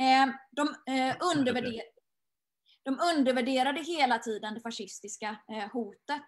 Eh, 0.00 0.34
de 0.50 0.94
eh, 0.94 1.16
undervärderade 1.20 1.82
de 2.88 2.98
undervärderade 3.16 3.80
hela 3.80 4.18
tiden 4.18 4.54
det 4.54 4.60
fascistiska 4.60 5.36
eh, 5.52 5.72
hotet. 5.72 6.26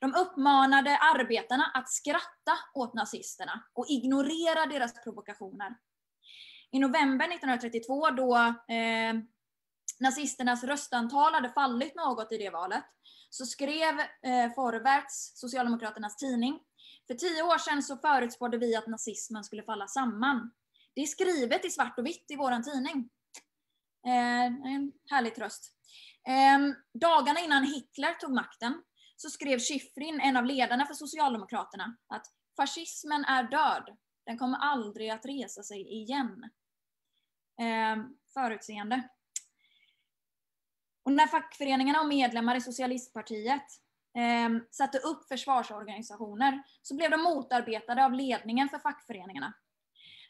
De 0.00 0.14
uppmanade 0.14 0.98
arbetarna 0.98 1.70
att 1.74 1.90
skratta 1.90 2.58
åt 2.74 2.94
nazisterna 2.94 3.64
och 3.72 3.86
ignorera 3.88 4.66
deras 4.66 5.04
provokationer. 5.04 5.74
I 6.72 6.78
november 6.78 7.24
1932 7.24 8.10
då 8.10 8.36
eh, 8.74 9.14
nazisternas 10.00 10.64
röstantal 10.64 11.34
hade 11.34 11.48
fallit 11.48 11.94
något 11.94 12.32
i 12.32 12.38
det 12.38 12.50
valet, 12.50 12.84
så 13.30 13.46
skrev 13.46 14.00
eh, 14.00 14.52
Forwärts, 14.54 15.32
Socialdemokraternas 15.34 16.16
tidning, 16.16 16.60
för 17.06 17.14
tio 17.14 17.42
år 17.42 17.58
sedan 17.58 17.82
så 17.82 17.96
förutspådde 17.96 18.58
vi 18.58 18.76
att 18.76 18.86
nazismen 18.86 19.44
skulle 19.44 19.62
falla 19.62 19.88
samman. 19.88 20.50
Det 20.94 21.02
är 21.02 21.06
skrivet 21.06 21.64
i 21.64 21.70
svart 21.70 21.98
och 21.98 22.06
vitt 22.06 22.30
i 22.30 22.36
våran 22.36 22.62
tidning. 22.62 23.08
Eh, 24.06 24.44
en 24.44 24.92
härlig 25.10 25.34
tröst. 25.34 25.72
Eh, 26.28 26.74
dagarna 27.00 27.40
innan 27.40 27.64
Hitler 27.64 28.14
tog 28.14 28.32
makten 28.32 28.82
så 29.16 29.30
skrev 29.30 29.58
Schifrin, 29.58 30.20
en 30.20 30.36
av 30.36 30.44
ledarna 30.44 30.86
för 30.86 30.94
Socialdemokraterna, 30.94 31.96
att 32.08 32.26
fascismen 32.56 33.24
är 33.24 33.42
död. 33.42 33.96
Den 34.26 34.38
kommer 34.38 34.58
aldrig 34.58 35.10
att 35.10 35.26
resa 35.26 35.62
sig 35.62 36.02
igen. 36.02 36.50
Ehm, 37.60 38.16
förutseende. 38.34 39.08
Och 41.04 41.12
när 41.12 41.26
fackföreningarna 41.26 42.00
och 42.00 42.08
medlemmar 42.08 42.56
i 42.56 42.60
Socialistpartiet 42.60 43.66
eh, 44.16 44.64
satte 44.70 44.98
upp 44.98 45.28
försvarsorganisationer 45.28 46.62
så 46.82 46.96
blev 46.96 47.10
de 47.10 47.22
motarbetade 47.22 48.04
av 48.04 48.12
ledningen 48.12 48.68
för 48.68 48.78
fackföreningarna. 48.78 49.54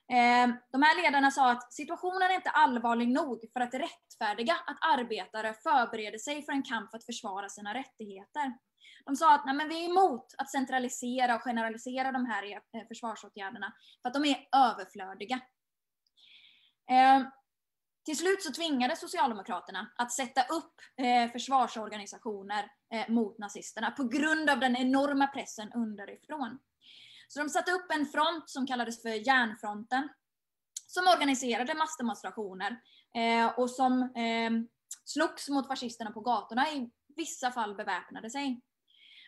Eh, 0.09 0.55
de 0.73 0.83
här 0.83 1.03
ledarna 1.03 1.31
sa 1.31 1.51
att 1.51 1.73
situationen 1.73 2.23
är 2.23 2.35
inte 2.35 2.51
allvarlig 2.51 3.09
nog 3.09 3.45
för 3.53 3.61
att 3.61 3.75
rättfärdiga 3.75 4.55
att 4.67 4.79
arbetare 4.99 5.55
förbereder 5.55 6.19
sig 6.19 6.43
för 6.43 6.53
en 6.53 6.63
kamp 6.63 6.91
för 6.91 6.99
att 6.99 7.07
försvara 7.07 7.49
sina 7.49 7.75
rättigheter. 7.75 8.55
De 9.05 9.17
sa 9.17 9.35
att 9.35 9.47
Nej, 9.47 9.55
men 9.55 9.69
vi 9.69 9.85
är 9.85 9.91
emot 9.91 10.35
att 10.39 10.51
centralisera 10.51 11.35
och 11.35 11.43
generalisera 11.43 12.13
de 12.13 12.27
här 12.27 12.53
eh, 12.53 12.87
försvarsåtgärderna 12.89 13.73
för 14.03 14.09
att 14.09 14.15
de 14.15 14.25
är 14.25 14.49
överflödiga. 14.57 15.41
Eh, 16.91 17.23
till 18.05 18.19
slut 18.19 18.43
så 18.43 18.53
tvingade 18.53 18.97
Socialdemokraterna 18.97 19.93
att 19.97 20.13
sätta 20.13 20.43
upp 20.43 20.75
eh, 20.97 21.33
försvarsorganisationer 21.33 22.71
eh, 22.95 23.09
mot 23.09 23.39
nazisterna 23.39 23.91
på 23.91 24.05
grund 24.05 24.51
av 24.51 24.61
den 24.61 24.77
enorma 24.77 25.27
pressen 25.27 25.73
underifrån. 25.73 26.59
Så 27.29 27.41
de 27.41 27.49
satte 27.49 27.73
upp 27.73 27.93
en 27.93 28.07
front 28.07 28.51
som 28.51 28.67
kallades 28.67 29.03
för 29.03 29.27
Järnfronten, 29.27 30.09
som 30.87 31.07
organiserade 31.07 31.75
massdemonstrationer 31.75 32.81
eh, 33.15 33.59
och 33.59 33.71
som 33.71 34.03
eh, 34.03 34.51
slogs 35.05 35.49
mot 35.49 35.67
fascisterna 35.67 36.11
på 36.11 36.21
gatorna, 36.21 36.71
i 36.71 36.91
vissa 37.17 37.51
fall 37.51 37.75
beväpnade 37.75 38.31
sig. 38.31 38.61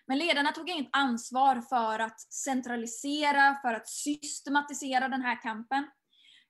Men 0.07 0.19
ledarna 0.19 0.53
tog 0.53 0.71
inget 0.71 0.89
ansvar 0.93 1.61
för 1.61 1.99
att 1.99 2.21
centralisera, 2.21 3.59
för 3.63 3.75
att 3.75 3.89
systematisera 3.89 5.09
den 5.09 5.23
här 5.23 5.43
kampen, 5.43 5.91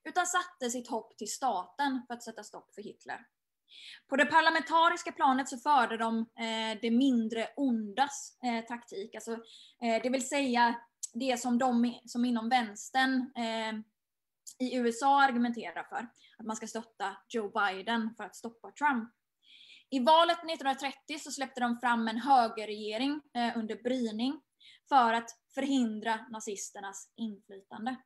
utan 0.05 0.27
satte 0.27 0.71
sitt 0.71 0.89
hopp 0.89 1.17
till 1.17 1.31
staten 1.31 2.03
för 2.07 2.15
att 2.15 2.23
sätta 2.23 2.45
stopp 2.45 2.75
för 2.75 2.83
Hitler. 2.83 3.27
På 4.09 4.17
det 4.17 4.27
parlamentariska 4.27 5.13
planet 5.13 5.49
så 5.49 5.59
förde 5.59 5.97
de 5.97 6.19
eh, 6.19 6.79
det 6.83 6.91
mindre 6.91 7.49
ondas 7.57 8.39
eh, 8.43 8.65
taktik, 8.65 9.15
alltså, 9.15 9.33
eh, 9.83 10.03
det 10.03 10.11
vill 10.11 10.29
säga 10.29 10.75
det 11.15 11.41
som 11.41 11.59
de 11.59 12.01
som 12.07 12.25
inom 12.25 12.49
vänstern 12.49 13.33
eh, 13.37 13.75
i 14.59 14.77
USA 14.77 15.23
argumenterar 15.23 15.85
för, 15.85 16.09
att 16.39 16.47
man 16.47 16.57
ska 16.57 16.67
stötta 16.67 17.17
Joe 17.29 17.49
Biden 17.49 18.15
för 18.17 18.25
att 18.25 18.37
stoppa 18.37 18.71
Trump. 18.71 19.11
I 19.91 20.01
valet 20.01 20.39
1930 20.39 21.19
så 21.19 21.31
släppte 21.31 21.61
de 21.61 21.79
fram 21.81 22.09
en 22.09 22.19
högerregering 22.19 23.21
eh, 23.35 23.59
under 23.59 23.83
Bryning 23.83 24.41
för 24.89 25.13
att 25.13 25.31
förhindra 25.55 26.27
nazisternas 26.31 27.13
inflytande. 27.17 27.97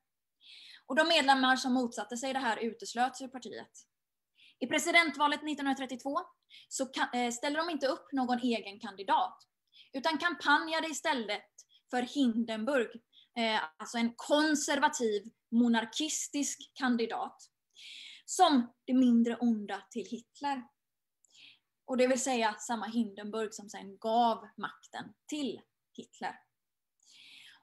Och 0.88 0.96
de 0.96 1.08
medlemmar 1.08 1.56
som 1.56 1.72
motsatte 1.72 2.16
sig 2.16 2.32
det 2.32 2.38
här 2.38 2.56
uteslöts 2.56 3.22
ur 3.22 3.28
partiet. 3.28 3.70
I 4.60 4.66
presidentvalet 4.66 5.38
1932 5.38 6.18
så 6.68 6.90
eh, 7.14 7.30
ställde 7.30 7.58
de 7.58 7.70
inte 7.70 7.86
upp 7.86 8.12
någon 8.12 8.38
egen 8.38 8.80
kandidat, 8.80 9.38
utan 9.92 10.18
kampanjade 10.18 10.88
istället 10.88 11.44
för 11.90 12.02
Hindenburg, 12.02 12.90
eh, 13.38 13.60
alltså 13.76 13.98
en 13.98 14.12
konservativ 14.16 15.22
monarkistisk 15.50 16.58
kandidat, 16.74 17.36
som 18.24 18.72
det 18.86 18.94
mindre 18.94 19.36
onda 19.36 19.82
till 19.90 20.06
Hitler. 20.10 20.62
Och 21.86 21.96
det 21.96 22.06
vill 22.06 22.20
säga 22.20 22.54
samma 22.54 22.86
Hindenburg 22.86 23.54
som 23.54 23.68
sen 23.68 23.98
gav 23.98 24.48
makten 24.56 25.14
till 25.28 25.60
Hitler. 25.96 26.34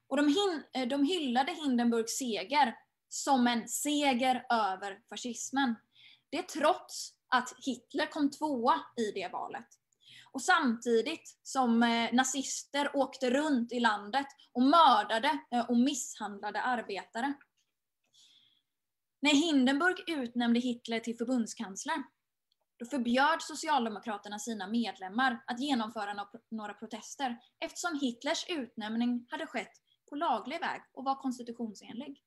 Och 0.08 0.18
de, 0.18 0.28
hin 0.28 0.64
eh, 0.74 0.88
de 0.88 1.04
hyllade 1.04 1.52
Hindenburgs 1.52 2.18
seger 2.18 2.76
som 3.16 3.47
en 3.47 3.68
seger 3.68 4.45
över 4.49 4.99
fascismen. 5.09 5.76
Det 6.30 6.41
trots 6.41 7.13
att 7.28 7.53
Hitler 7.66 8.05
kom 8.05 8.32
tvåa 8.32 8.82
i 8.97 9.11
det 9.11 9.28
valet. 9.32 9.68
Och 10.32 10.41
samtidigt 10.41 11.39
som 11.43 11.84
eh, 11.84 12.13
nazister 12.13 12.95
åkte 12.95 13.30
runt 13.30 13.72
i 13.72 13.80
landet 13.80 14.28
och 14.51 14.61
mördade 14.61 15.39
eh, 15.51 15.70
och 15.70 15.78
misshandlade 15.78 16.61
arbetare. 16.61 17.34
När 19.20 19.34
Hindenburg 19.34 20.03
utnämnde 20.07 20.59
Hitler 20.59 20.99
till 20.99 21.18
förbundskansler 21.18 22.03
då 22.78 22.86
förbjöd 22.86 23.41
Socialdemokraterna 23.41 24.39
sina 24.39 24.68
medlemmar 24.68 25.43
att 25.47 25.59
genomföra 25.59 26.28
några 26.51 26.74
protester 26.74 27.38
eftersom 27.59 27.99
Hitlers 27.99 28.45
utnämning 28.49 29.28
hade 29.30 29.47
skett 29.47 29.82
på 30.09 30.16
laglig 30.16 30.59
väg 30.59 30.82
och 30.93 31.03
var 31.03 31.16
konstitutionsenlig. 31.16 32.25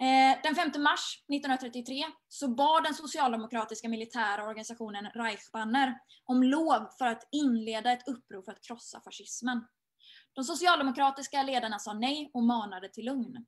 Eh, 0.00 0.42
den 0.42 0.54
5 0.54 0.82
mars 0.82 1.24
1933 1.28 2.04
så 2.28 2.48
bad 2.48 2.84
den 2.84 2.94
socialdemokratiska 2.94 3.88
militära 3.88 4.44
organisationen 4.48 5.06
Reichsbanner 5.06 5.98
om 6.24 6.42
lov 6.42 6.88
för 6.98 7.06
att 7.06 7.28
inleda 7.32 7.92
ett 7.92 8.08
uppror 8.08 8.42
för 8.42 8.52
att 8.52 8.62
krossa 8.62 9.00
fascismen. 9.04 9.66
De 10.32 10.44
socialdemokratiska 10.44 11.42
ledarna 11.42 11.78
sa 11.78 11.92
nej 11.92 12.30
och 12.34 12.42
manade 12.42 12.88
till 12.88 13.04
lugn. 13.04 13.46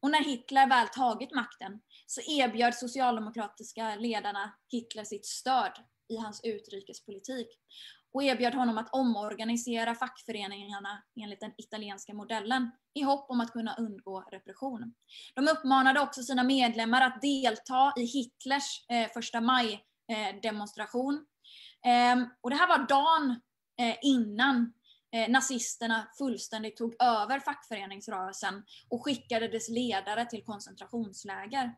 Och 0.00 0.10
när 0.10 0.24
Hitler 0.24 0.68
väl 0.68 0.88
tagit 0.88 1.34
makten 1.34 1.80
så 2.06 2.20
erbjöd 2.20 2.74
socialdemokratiska 2.74 3.96
ledarna 3.96 4.52
Hitler 4.68 5.04
sitt 5.04 5.26
stöd 5.26 5.72
i 6.08 6.16
hans 6.16 6.40
utrikespolitik 6.44 7.48
och 8.14 8.22
erbjöd 8.22 8.54
honom 8.54 8.78
att 8.78 8.88
omorganisera 8.92 9.94
fackföreningarna 9.94 11.02
enligt 11.22 11.40
den 11.40 11.52
italienska 11.58 12.14
modellen 12.14 12.70
i 12.94 13.02
hopp 13.02 13.30
om 13.30 13.40
att 13.40 13.52
kunna 13.52 13.74
undgå 13.74 14.20
repression. 14.20 14.94
De 15.34 15.48
uppmanade 15.48 16.00
också 16.00 16.22
sina 16.22 16.42
medlemmar 16.42 17.00
att 17.00 17.22
delta 17.22 17.92
i 17.96 18.04
Hitlers 18.04 18.84
eh, 18.88 19.08
första 19.14 19.40
maj-demonstration. 19.40 21.26
Eh, 21.86 21.92
ehm, 21.92 22.24
och 22.40 22.50
det 22.50 22.56
här 22.56 22.68
var 22.68 22.86
dagen 22.88 23.40
eh, 23.80 23.96
innan 24.02 24.72
eh, 25.12 25.30
nazisterna 25.30 26.08
fullständigt 26.18 26.76
tog 26.76 27.02
över 27.02 27.40
fackföreningsrörelsen 27.40 28.64
och 28.88 29.04
skickade 29.04 29.48
dess 29.48 29.68
ledare 29.68 30.26
till 30.26 30.44
koncentrationsläger. 30.44 31.74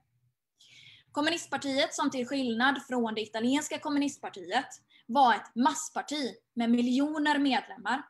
Kommunistpartiet, 1.13 1.95
som 1.95 2.11
till 2.11 2.27
skillnad 2.27 2.83
från 2.87 3.15
det 3.15 3.21
italienska 3.21 3.79
kommunistpartiet 3.79 4.69
var 5.07 5.35
ett 5.35 5.55
massparti 5.55 6.35
med 6.55 6.71
miljoner 6.71 7.39
medlemmar. 7.39 8.09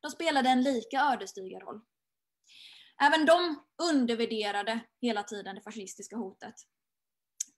De 0.00 0.10
spelade 0.10 0.48
en 0.48 0.62
lika 0.62 1.00
ödesdiger 1.00 1.60
roll. 1.60 1.80
Även 3.02 3.26
de 3.26 3.64
undervärderade 3.82 4.80
hela 5.00 5.22
tiden 5.22 5.54
det 5.54 5.62
fascistiska 5.62 6.16
hotet. 6.16 6.54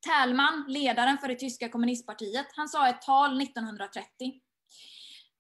Thälmann, 0.07 0.65
ledaren 0.69 1.19
för 1.19 1.29
det 1.29 1.35
tyska 1.35 1.69
kommunistpartiet, 1.69 2.47
han 2.57 2.69
sa 2.69 2.89
ett 2.89 3.03
tal 3.03 3.43
1930. 3.43 4.41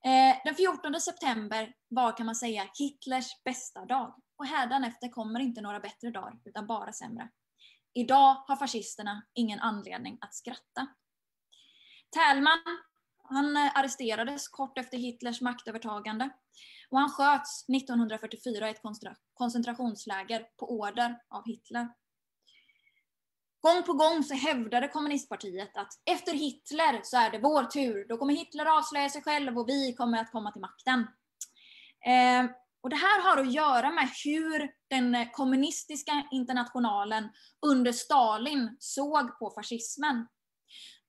Eh, 0.05 0.37
den 0.45 0.55
14 0.55 1.01
september 1.01 1.75
var 1.89 2.17
kan 2.17 2.27
man 2.27 2.35
säga 2.35 2.71
Hitlers 2.79 3.43
bästa 3.45 3.85
dag. 3.85 4.15
Och 4.37 4.47
hädanefter 4.47 5.09
kommer 5.09 5.41
inte 5.41 5.61
några 5.61 5.81
bättre 5.81 6.11
dagar, 6.11 6.39
utan 6.45 6.67
bara 6.67 6.93
sämre. 6.93 7.31
Idag 7.95 8.45
har 8.47 8.57
fascisterna 8.57 9.23
ingen 9.35 9.61
anledning 9.61 10.19
att 10.21 10.35
skratta. 10.35 10.87
Thälmann 12.17 12.79
han 13.31 13.57
eh, 13.57 13.79
arresterades 13.79 14.49
kort 14.49 14.79
efter 14.79 14.99
Hitlers 14.99 15.41
maktövertagande 15.41 16.31
och 16.91 16.99
han 16.99 17.11
sköts 17.11 17.69
1944 17.69 18.69
i 18.69 18.71
ett 18.71 18.83
koncentrationsläger 19.35 20.47
på 20.57 20.71
order 20.71 21.17
av 21.29 21.47
Hitler. 21.47 21.89
Gång 23.61 23.83
på 23.83 23.93
gång 23.93 24.25
så 24.25 24.35
hävdade 24.35 24.89
kommunistpartiet 24.89 25.77
att 25.77 25.93
efter 26.11 26.33
Hitler 26.33 27.01
så 27.03 27.17
är 27.17 27.31
det 27.31 27.39
vår 27.39 27.65
tur, 27.65 28.09
då 28.09 28.17
kommer 28.17 28.35
Hitler 28.35 28.79
avslöja 28.79 29.09
sig 29.09 29.23
själv 29.23 29.59
och 29.59 29.69
vi 29.69 29.95
kommer 29.95 30.19
att 30.19 30.33
komma 30.33 30.53
till 30.53 30.61
makten. 30.61 31.07
Eh, 32.07 32.51
och 32.83 32.91
det 32.91 32.97
här 32.97 33.23
har 33.23 33.43
att 33.43 33.53
göra 33.53 33.91
med 33.91 34.09
hur 34.25 34.71
den 34.91 35.15
eh, 35.15 35.31
kommunistiska 35.33 36.27
internationalen 36.31 37.29
under 37.67 37.93
Stalin 37.93 38.77
såg 38.79 39.39
på 39.39 39.51
fascismen. 39.51 40.27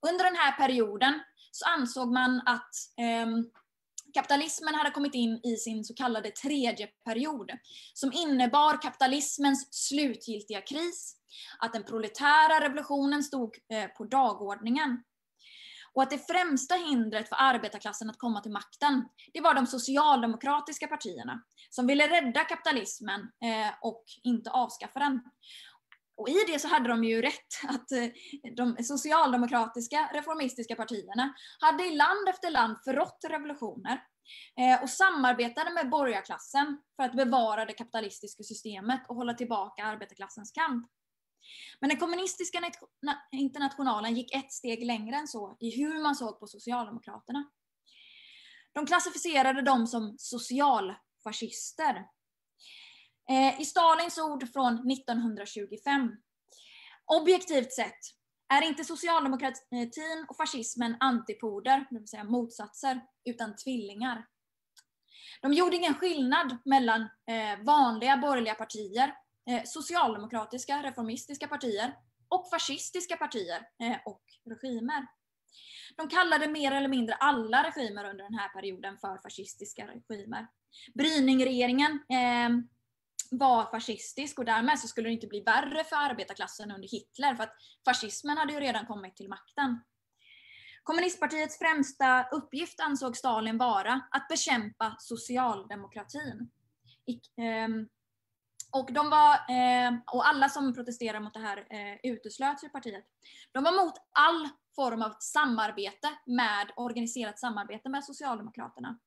Under 0.10 0.24
den 0.24 0.36
här 0.36 0.52
perioden 0.52 1.20
så 1.52 1.66
ansåg 1.66 2.14
man 2.14 2.42
att 2.46 2.76
eh, 2.98 3.28
kapitalismen 4.14 4.76
hade 4.76 4.92
kommit 4.92 5.16
in 5.16 5.40
i 5.44 5.56
sin 5.56 5.84
så 5.84 5.94
kallade 5.94 6.32
tredje 6.32 6.88
period, 6.88 7.52
som 7.94 8.14
innebar 8.14 8.82
kapitalismens 8.82 9.68
slutgiltiga 9.74 10.62
kris, 10.62 11.16
att 11.60 11.74
den 11.74 11.84
proletära 11.84 12.62
revolutionen 12.62 13.24
stod 13.24 13.58
eh, 13.74 13.88
på 13.88 14.04
dagordningen. 14.06 15.04
Och 15.94 16.04
att 16.04 16.10
det 16.10 16.28
främsta 16.28 16.76
hindret 16.76 17.30
för 17.30 17.36
arbetarklassen 17.40 18.10
att 18.10 18.18
komma 18.18 18.42
till 18.42 18.52
makten, 18.52 19.06
det 19.34 19.42
var 19.42 19.54
de 19.54 19.68
socialdemokratiska 19.68 20.88
partierna, 20.88 21.44
som 21.70 21.88
ville 21.88 22.08
rädda 22.08 22.44
kapitalismen 22.44 23.22
eh, 23.22 23.74
och 23.82 24.04
inte 24.24 24.52
avskaffa 24.52 25.00
den. 25.00 25.22
Och 26.18 26.30
i 26.30 26.44
det 26.48 26.60
så 26.60 26.68
hade 26.68 26.90
de 26.90 27.04
ju 27.04 27.22
rätt 27.22 27.54
att 27.68 27.92
eh, 27.92 28.08
de 28.56 28.84
socialdemokratiska 28.84 30.10
reformistiska 30.14 30.76
partierna 30.76 31.34
hade 31.60 31.84
i 31.84 31.96
land 31.96 32.30
efter 32.30 32.52
land 32.52 32.78
förrått 32.84 33.26
revolutioner 33.30 34.04
eh, 34.60 34.84
och 34.84 34.90
samarbetade 34.90 35.74
med 35.74 35.90
borgarklassen 35.90 36.78
för 36.96 37.04
att 37.04 37.16
bevara 37.16 37.66
det 37.66 37.74
kapitalistiska 37.74 38.44
systemet 38.44 39.02
och 39.10 39.16
hålla 39.16 39.34
tillbaka 39.34 39.84
arbetarklassens 39.84 40.52
kamp. 40.52 40.88
Men 41.80 41.90
den 41.90 42.00
kommunistiska 42.00 42.72
internationalen 43.32 44.16
gick 44.16 44.36
ett 44.36 44.52
steg 44.52 44.86
längre 44.86 45.16
än 45.16 45.28
så 45.28 45.58
i 45.60 45.78
hur 45.78 46.04
man 46.04 46.16
såg 46.16 46.40
på 46.40 46.48
Socialdemokraterna. 46.48 47.50
De 48.74 48.86
klassificerade 48.86 49.62
dem 49.62 49.88
som 49.88 50.16
socialfascister 50.18 52.06
Eh, 53.32 53.62
I 53.62 53.66
Stalins 53.66 54.18
ord 54.18 54.54
från 54.54 54.92
1925. 54.92 56.16
Objektivt 57.06 57.74
sett 57.74 58.00
är 58.54 58.62
inte 58.62 58.84
socialdemokratin 58.84 60.26
och 60.30 60.38
fascismen 60.38 60.96
antipoder, 61.00 61.86
det 61.90 62.00
vill 62.00 62.08
säga 62.08 62.24
motsatser, 62.24 63.02
utan 63.26 63.56
tvillingar. 63.56 64.26
De 65.42 65.54
gjorde 65.54 65.76
ingen 65.76 65.94
skillnad 65.94 66.58
mellan 66.66 67.02
eh, 67.02 67.64
vanliga 67.66 68.18
borgerliga 68.18 68.56
partier, 68.56 69.16
eh, 69.50 69.62
socialdemokratiska 69.66 70.84
reformistiska 70.84 71.48
partier 71.48 71.96
och 72.28 72.50
fascistiska 72.50 73.18
partier 73.18 73.68
och 74.06 74.24
regimer. 74.50 75.08
De 75.98 76.08
kallade 76.08 76.48
mer 76.48 76.72
eller 76.72 76.88
mindre 76.88 77.16
alla 77.16 77.64
regimer 77.64 78.10
under 78.10 78.24
den 78.24 78.34
här 78.34 78.50
perioden 78.50 78.98
för 78.98 79.18
fascistiska 79.18 79.88
regimer. 79.88 80.48
Bryningregeringen 80.94 82.00
var 83.32 83.66
fascistisk 83.66 84.40
och 84.40 84.46
därmed 84.46 84.80
så 84.80 84.88
skulle 84.88 85.10
det 85.10 85.14
inte 85.14 85.28
bli 85.28 85.42
värre 85.42 85.84
för 85.84 85.96
arbetarklassen 85.96 86.72
under 86.72 86.88
Hitler 86.88 87.36
för 87.36 87.44
att 87.44 87.54
fascismen 87.86 88.38
hade 88.38 88.54
ju 88.54 88.60
redan 88.60 88.86
kommit 88.86 89.16
till 89.16 89.30
makten. 89.30 89.80
Kommunistpartiets 90.84 91.60
främsta 91.60 92.24
uppgift 92.32 92.80
ansåg 92.80 93.18
Stalin 93.18 93.58
vara 93.58 94.02
att 94.12 94.28
bekämpa 94.28 94.96
socialdemokratin. 95.00 96.52
Ehm, 97.38 97.88
och, 98.72 98.94
de 98.94 99.10
var, 99.10 99.40
ehm, 99.50 100.02
och 100.14 100.28
alla 100.28 100.50
som 100.50 100.74
protesterade 100.74 101.20
mot 101.20 101.34
det 101.34 101.40
här 101.40 101.58
eh, 101.58 102.12
uteslöts 102.12 102.64
ur 102.64 102.70
partiet. 102.70 103.06
De 103.52 103.64
var 103.64 103.86
mot 103.86 103.94
all 104.12 104.50
form 104.76 105.02
av 105.02 105.16
samarbete 105.20 106.10
med, 106.26 106.72
organiserat 106.76 107.40
samarbete 107.40 107.90
med 107.90 108.04
Socialdemokraterna. 108.04 109.00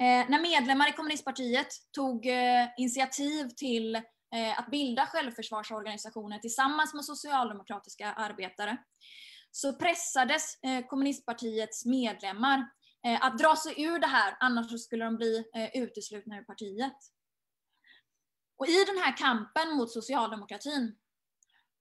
Eh, 0.00 0.30
när 0.30 0.40
medlemmar 0.40 0.88
i 0.88 0.92
kommunistpartiet 0.92 1.68
tog 1.92 2.26
eh, 2.26 2.68
initiativ 2.76 3.48
till 3.48 3.96
eh, 3.96 4.58
att 4.58 4.70
bilda 4.70 5.06
självförsvarsorganisationer 5.06 6.38
tillsammans 6.38 6.94
med 6.94 7.04
socialdemokratiska 7.04 8.12
arbetare 8.12 8.76
så 9.50 9.72
pressades 9.72 10.62
eh, 10.62 10.86
kommunistpartiets 10.86 11.84
medlemmar 11.84 12.70
eh, 13.06 13.24
att 13.24 13.38
dra 13.38 13.56
sig 13.56 13.82
ur 13.82 13.98
det 13.98 14.06
här, 14.06 14.36
annars 14.40 14.80
skulle 14.80 15.04
de 15.04 15.16
bli 15.16 15.44
eh, 15.56 15.82
uteslutna 15.82 16.38
ur 16.38 16.44
partiet. 16.44 16.96
Och 18.58 18.68
i 18.68 18.84
den 18.84 18.98
här 18.98 19.16
kampen 19.16 19.76
mot 19.76 19.92
socialdemokratin 19.92 20.96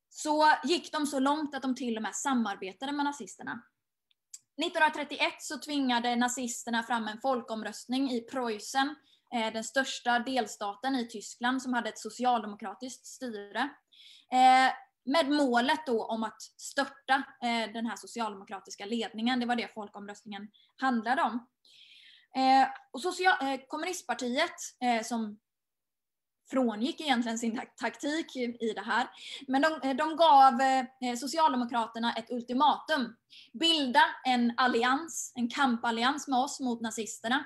så 0.09 0.53
gick 0.63 0.91
de 0.91 1.07
så 1.07 1.19
långt 1.19 1.55
att 1.55 1.61
de 1.61 1.75
till 1.75 1.97
och 1.97 2.03
med 2.03 2.15
samarbetade 2.15 2.91
med 2.91 3.05
nazisterna. 3.05 3.63
1931 4.61 5.33
så 5.39 5.59
tvingade 5.59 6.15
nazisterna 6.15 6.83
fram 6.83 7.07
en 7.07 7.21
folkomröstning 7.21 8.11
i 8.11 8.21
Preussen, 8.21 8.95
eh, 9.33 9.53
den 9.53 9.63
största 9.63 10.19
delstaten 10.19 10.95
i 10.95 11.07
Tyskland 11.07 11.61
som 11.61 11.73
hade 11.73 11.89
ett 11.89 11.99
socialdemokratiskt 11.99 13.05
styre. 13.05 13.69
Eh, 14.31 14.73
med 15.05 15.29
målet 15.29 15.85
då 15.85 16.05
om 16.05 16.23
att 16.23 16.41
störta 16.41 17.23
eh, 17.43 17.73
den 17.73 17.85
här 17.85 17.95
socialdemokratiska 17.95 18.85
ledningen. 18.85 19.39
Det 19.39 19.45
var 19.45 19.55
det 19.55 19.73
folkomröstningen 19.73 20.47
handlade 20.75 21.21
om. 21.21 21.47
Och 22.91 23.01
kommunistpartiet, 23.67 24.55
som 25.03 25.39
frångick 26.49 27.01
egentligen 27.01 27.39
sin 27.39 27.61
taktik 27.81 28.35
i 28.35 28.73
det 28.75 28.81
här. 28.81 29.07
Men 29.47 29.61
de, 29.61 29.67
eh, 29.83 29.95
de 29.95 30.15
gav 30.15 30.61
eh, 30.61 31.15
Socialdemokraterna 31.15 32.13
ett 32.13 32.31
ultimatum. 32.31 33.15
Bilda 33.53 34.03
en 34.25 34.53
allians, 34.57 35.33
en 35.35 35.49
kampallians 35.49 36.27
med 36.27 36.39
oss 36.39 36.59
mot 36.59 36.81
nazisterna. 36.81 37.45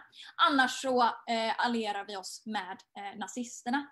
Annars 0.49 0.82
så 0.82 1.04
eh, 1.04 1.66
allierar 1.66 2.06
vi 2.08 2.18
oss 2.18 2.43
med 2.45 2.78
eh, 2.97 3.20
nazisterna. 3.20 3.88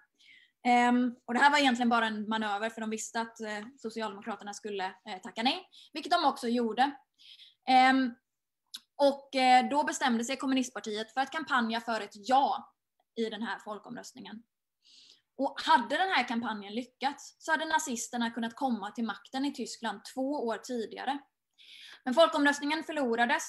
Ehm, 0.65 1.15
och 1.25 1.33
det 1.33 1.39
här 1.39 1.51
var 1.51 1.57
egentligen 1.57 1.89
bara 1.89 2.07
en 2.07 2.29
manöver 2.29 2.69
för 2.69 2.81
de 2.81 2.89
visste 2.89 3.21
att 3.21 3.41
eh, 3.41 3.65
Socialdemokraterna 3.77 4.53
skulle 4.53 4.93
tacka 5.23 5.43
nej, 5.43 5.69
vilket 5.93 6.11
de 6.11 6.25
också 6.25 6.47
gjorde. 6.47 6.91
Ehm, 7.69 8.13
och 9.01 9.29
då 9.71 9.83
bestämde 9.83 10.23
sig 10.25 10.37
kommunistpartiet 10.37 11.13
för 11.13 11.21
att 11.21 11.31
kampanja 11.31 11.81
för 11.81 12.01
ett 12.01 12.13
ja 12.13 12.73
i 13.15 13.29
den 13.29 13.43
här 13.43 13.59
folkomröstningen. 13.59 14.43
Och 15.39 15.61
hade 15.65 15.97
den 15.97 16.09
här 16.09 16.27
kampanjen 16.27 16.75
lyckats 16.75 17.35
så 17.39 17.51
hade 17.51 17.65
nazisterna 17.65 18.31
kunnat 18.31 18.55
komma 18.55 18.91
till 18.91 19.05
makten 19.05 19.45
i 19.45 19.53
Tyskland 19.53 20.01
två 20.13 20.31
år 20.31 20.57
tidigare. 20.57 21.19
Men 22.05 22.13
folkomröstningen 22.13 22.83
förlorades. 22.83 23.43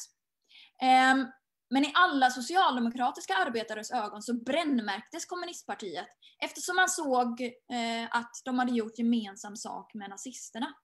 Ehm, 0.83 1.27
men 1.71 1.85
i 1.85 1.93
alla 1.95 2.31
socialdemokratiska 2.31 3.35
arbetares 3.35 3.91
ögon 3.91 4.23
så 4.23 4.35
brännmärktes 4.35 5.27
kommunistpartiet 5.27 6.07
eftersom 6.45 6.77
man 6.77 6.89
såg 6.89 7.41
eh, 7.43 8.09
att 8.11 8.33
de 8.45 8.59
hade 8.59 8.73
gjort 8.73 8.99
gemensam 8.99 9.57
sak 9.57 9.95
med 9.95 10.11
nazisterna. 10.11 10.75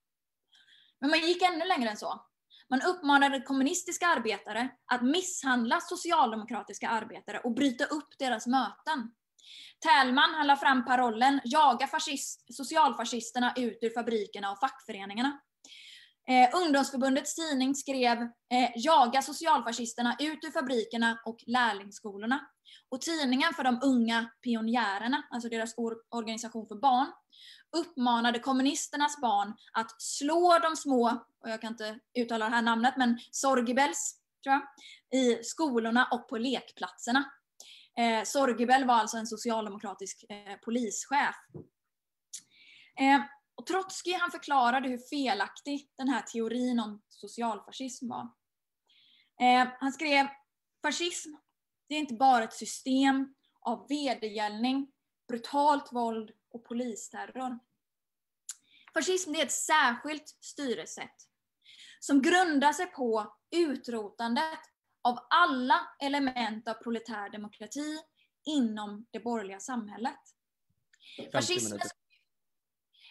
Men 1.01 1.11
man 1.11 1.21
gick 1.21 1.43
ännu 1.43 1.65
längre 1.65 1.91
än 1.91 1.97
så. 1.97 2.27
Man 2.71 2.83
uppmanade 2.83 3.41
kommunistiska 3.41 4.07
arbetare 4.07 4.69
att 4.93 5.03
misshandla 5.03 5.81
socialdemokratiska 5.81 6.89
arbetare 6.89 7.39
och 7.39 7.55
bryta 7.55 7.85
upp 7.85 8.09
deras 8.19 8.47
möten. 8.47 9.15
Tälman 9.81 10.35
han 10.35 10.47
la 10.47 10.57
fram 10.57 10.85
parollen 10.85 11.41
“Jaga 11.45 11.87
fascist, 11.87 12.55
socialfascisterna 12.57 13.53
ut 13.57 13.79
ur 13.83 13.91
fabrikerna 13.91 14.51
och 14.51 14.59
fackföreningarna”. 14.61 15.41
Eh, 16.29 16.61
ungdomsförbundets 16.63 17.35
tidning 17.35 17.75
skrev 17.75 18.19
eh, 18.23 18.71
“Jaga 18.77 19.23
socialfascisterna 19.23 20.17
ut 20.19 20.45
ur 20.45 20.51
fabrikerna 20.51 21.19
och 21.25 21.37
lärlingsskolorna”. 21.47 22.41
Och 22.89 23.01
tidningen 23.01 23.55
för 23.55 23.65
de 23.65 23.81
unga 23.83 24.31
pionjärerna, 24.45 25.23
alltså 25.31 25.49
deras 25.49 25.75
organisation 26.11 26.69
för 26.69 26.75
barn, 26.75 27.07
uppmanade 27.77 28.39
kommunisternas 28.39 29.21
barn 29.21 29.55
att 29.73 30.03
slå 30.03 30.59
de 30.63 30.77
små, 30.77 31.09
och 31.45 31.51
jag 31.51 31.61
kan 31.61 31.73
inte 31.73 31.99
uttala 32.19 32.45
det 32.45 32.55
här 32.55 32.63
namnet, 32.63 32.95
men 32.97 33.19
Sorgibels, 33.31 34.17
tror 34.45 34.55
jag, 34.55 34.63
i 35.21 35.45
skolorna 35.45 36.09
och 36.13 36.29
på 36.29 36.39
lekplatserna. 36.39 37.25
Eh, 37.97 38.25
Sorgebell 38.25 38.85
var 38.85 38.95
alltså 38.95 39.17
en 39.17 39.27
socialdemokratisk 39.27 40.25
eh, 40.29 40.57
polischef. 40.57 41.37
Eh, 43.01 43.21
och 43.55 43.67
Trotsky 43.67 44.13
han 44.13 44.31
förklarade 44.31 44.89
hur 44.89 44.99
felaktig 44.99 45.91
den 45.97 46.09
här 46.09 46.23
teorin 46.23 46.81
om 46.81 47.03
socialfascism 47.09 48.09
var. 48.09 48.29
Eh, 49.41 49.69
han 49.81 49.93
skrev, 49.93 50.27
fascism 50.83 51.31
det 51.89 51.95
är 51.95 51.99
inte 51.99 52.15
bara 52.15 52.45
ett 52.45 52.53
system 52.53 53.35
av 53.61 53.89
vedergällning, 53.89 54.93
brutalt 55.29 55.93
våld 55.93 56.31
och 56.51 56.65
polisterror. 56.65 57.59
Fascism 58.95 59.35
är 59.35 59.43
ett 59.43 59.53
särskilt 59.53 60.29
styresätt 60.41 61.29
som 62.01 62.23
grundar 62.23 62.73
sig 62.73 62.87
på 62.87 63.37
utrotandet 63.51 64.59
av 65.07 65.19
alla 65.31 65.81
element 66.03 66.69
av 66.69 66.75
proletär 66.75 67.31
demokrati 67.31 67.99
inom 68.45 69.07
det 69.11 69.21
borgerliga 69.21 69.61
samhället. 69.61 70.21
Fascismens, 71.33 71.93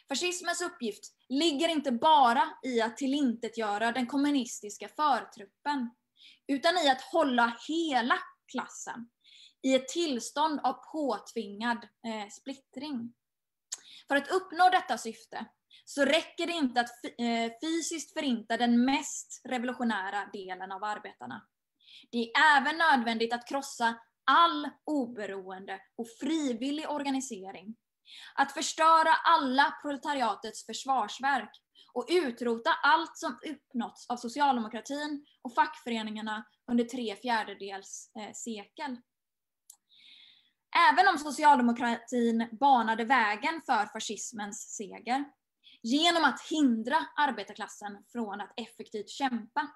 fascismens 0.10 0.62
uppgift 0.62 1.04
ligger 1.30 1.70
inte 1.70 1.91
bara 1.91 2.43
i 2.64 2.82
att 2.82 2.98
tillintetgöra 2.98 3.91
den 3.91 4.08
kommunistiska 4.08 4.88
förtruppen, 4.88 5.89
utan 6.48 6.78
i 6.78 6.89
att 6.89 7.02
hålla 7.02 7.58
hela 7.68 8.20
klassen 8.52 9.10
i 9.62 9.76
ett 9.76 9.88
tillstånd 9.88 10.60
av 10.64 10.74
påtvingad 10.74 11.78
eh, 11.78 12.30
splittring. 12.32 13.14
För 14.08 14.16
att 14.16 14.32
uppnå 14.32 14.70
detta 14.70 14.98
syfte 14.98 15.46
så 15.86 16.06
räcker 16.06 16.48
det 16.48 16.54
inte 16.54 16.82
att 16.82 17.06
eh, 17.06 17.52
fysiskt 17.62 18.14
förinta 18.14 18.58
den 18.58 18.86
mest 18.86 19.41
revolutionära 19.43 20.30
delen 20.34 20.72
av 20.72 20.84
arbetarna. 20.84 21.48
Det 22.12 22.32
är 22.32 22.58
även 22.58 22.78
nödvändigt 22.78 23.34
att 23.34 23.48
krossa 23.48 23.96
all 24.26 24.70
oberoende 24.86 25.80
och 25.96 26.08
frivillig 26.20 26.89
organisering. 26.89 27.76
Att 28.36 28.52
förstöra 28.52 29.14
alla 29.24 29.78
proletariatets 29.82 30.66
försvarsverk 30.66 31.62
och 31.93 32.06
utrota 32.10 32.70
allt 32.84 33.18
som 33.18 33.39
uppnåtts 33.46 34.10
av 34.10 34.18
socialdemokratin 34.18 35.26
och 35.41 35.56
fackföreningarna 35.56 36.46
under 36.72 36.84
tre 36.84 37.16
fjärdedels 37.16 38.12
eh, 38.20 38.34
sekel. 38.34 38.98
Även 40.91 41.08
om 41.08 41.18
socialdemokratin 41.18 42.48
banade 42.60 43.06
vägen 43.06 43.62
för 43.66 43.86
fascismens 43.86 44.76
seger 44.76 45.26
genom 45.84 46.24
att 46.24 46.41
hindra 46.50 46.98
arbetarklassen 47.16 47.98
från 48.12 48.41
att 48.41 48.54
effektivt 48.58 49.10
kämpa 49.10 49.72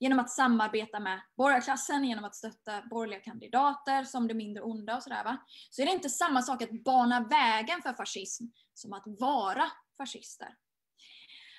genom 0.00 0.18
att 0.18 0.30
samarbeta 0.30 1.00
med 1.00 1.20
borgarklassen, 1.36 2.04
genom 2.04 2.24
att 2.24 2.34
stötta 2.34 2.82
borgerliga 2.90 3.20
kandidater 3.20 4.04
som 4.04 4.28
det 4.28 4.34
mindre 4.34 4.62
onda 4.62 4.96
och 4.96 5.02
sådär 5.02 5.24
va. 5.24 5.38
Så 5.70 5.82
är 5.82 5.86
det 5.86 5.92
inte 5.92 6.10
samma 6.10 6.42
sak 6.42 6.62
att 6.62 6.84
bana 6.84 7.28
vägen 7.28 7.82
för 7.82 7.92
fascism 7.92 8.44
som 8.74 8.92
att 8.92 9.04
vara 9.06 9.64
fascister. 9.96 10.54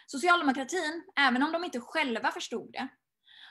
Socialdemokratin, 0.08 1.04
även 1.20 1.44
om 1.44 1.52
de 1.52 1.64
inte 1.64 1.80
själva 1.80 2.32
förstod 2.32 2.72
det, 2.72 2.88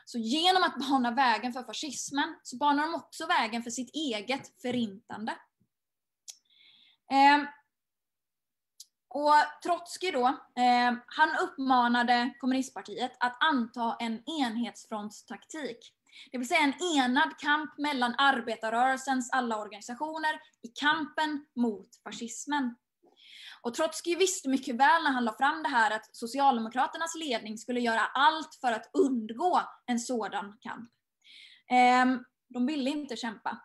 så 0.05 0.19
genom 0.19 0.63
att 0.63 0.89
bana 0.89 1.11
vägen 1.11 1.53
för 1.53 1.63
fascismen 1.63 2.37
så 2.43 2.57
banar 2.57 2.83
de 2.83 2.95
också 2.95 3.27
vägen 3.27 3.63
för 3.63 3.71
sitt 3.71 3.95
eget 3.95 4.63
förintande. 4.63 5.33
Eh, 7.13 7.49
och 9.11 9.35
Trotsky 9.63 10.11
då, 10.11 10.27
eh, 10.27 10.95
han 11.07 11.37
uppmanade 11.43 12.35
kommunistpartiet 12.39 13.17
att 13.21 13.37
anta 13.41 13.97
en 14.01 14.23
enhetsfrontstaktik. 14.41 15.95
Det 16.33 16.39
vill 16.39 16.49
säga 16.49 16.61
en 16.61 16.97
enad 16.97 17.39
kamp 17.39 17.79
mellan 17.79 18.15
arbetarrörelsens 18.19 19.31
alla 19.33 19.59
organisationer 19.59 20.41
i 20.63 20.69
kampen 20.69 21.47
mot 21.57 21.89
fascismen. 22.05 22.77
Och 23.63 23.75
Trotsky 23.75 24.17
visste 24.17 24.49
mycket 24.49 24.77
väl 24.77 25.03
när 25.03 25.11
han 25.11 25.25
la 25.25 25.37
fram 25.37 25.63
det 25.63 25.69
här 25.69 25.91
att 25.91 26.17
Socialdemokraternas 26.17 27.15
ledning 27.15 27.59
skulle 27.59 27.81
göra 27.81 28.01
allt 28.01 28.55
för 28.61 28.73
att 28.73 28.91
undgå 28.93 29.61
en 29.87 30.01
sådan 30.01 30.59
kamp. 30.61 30.91
Eh, 31.71 32.21
de 32.49 32.67
ville 32.67 32.91
inte 32.91 33.17
kämpa. 33.17 33.61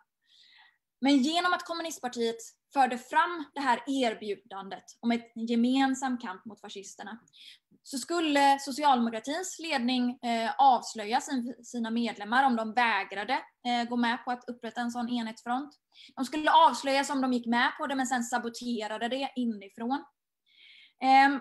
Men 1.00 1.16
genom 1.16 1.52
att 1.52 1.64
kommunistpartiet 1.64 2.36
förde 2.74 2.98
fram 2.98 3.44
det 3.54 3.60
här 3.60 3.82
erbjudandet 3.86 4.84
om 5.00 5.10
ett 5.10 5.32
gemensam 5.48 6.18
kamp 6.18 6.44
mot 6.44 6.60
fascisterna 6.60 7.18
så 7.86 7.98
skulle 7.98 8.58
socialdemokratins 8.58 9.58
ledning 9.58 10.18
eh, 10.22 10.50
avslöja 10.58 11.20
sina 11.64 11.90
medlemmar 11.90 12.46
om 12.46 12.56
de 12.56 12.72
vägrade 12.72 13.32
eh, 13.66 13.88
gå 13.88 13.96
med 13.96 14.24
på 14.24 14.30
att 14.30 14.48
upprätta 14.48 14.80
en 14.80 14.90
sån 14.90 15.08
enhetsfront. 15.08 15.70
De 16.16 16.24
skulle 16.24 16.50
avslöjas 16.50 17.10
om 17.10 17.20
de 17.20 17.32
gick 17.32 17.46
med 17.46 17.72
på 17.78 17.86
det 17.86 17.94
men 17.94 18.06
sen 18.06 18.24
saboterade 18.24 19.08
det 19.08 19.32
inifrån. 19.36 20.04
Ehm, 21.02 21.40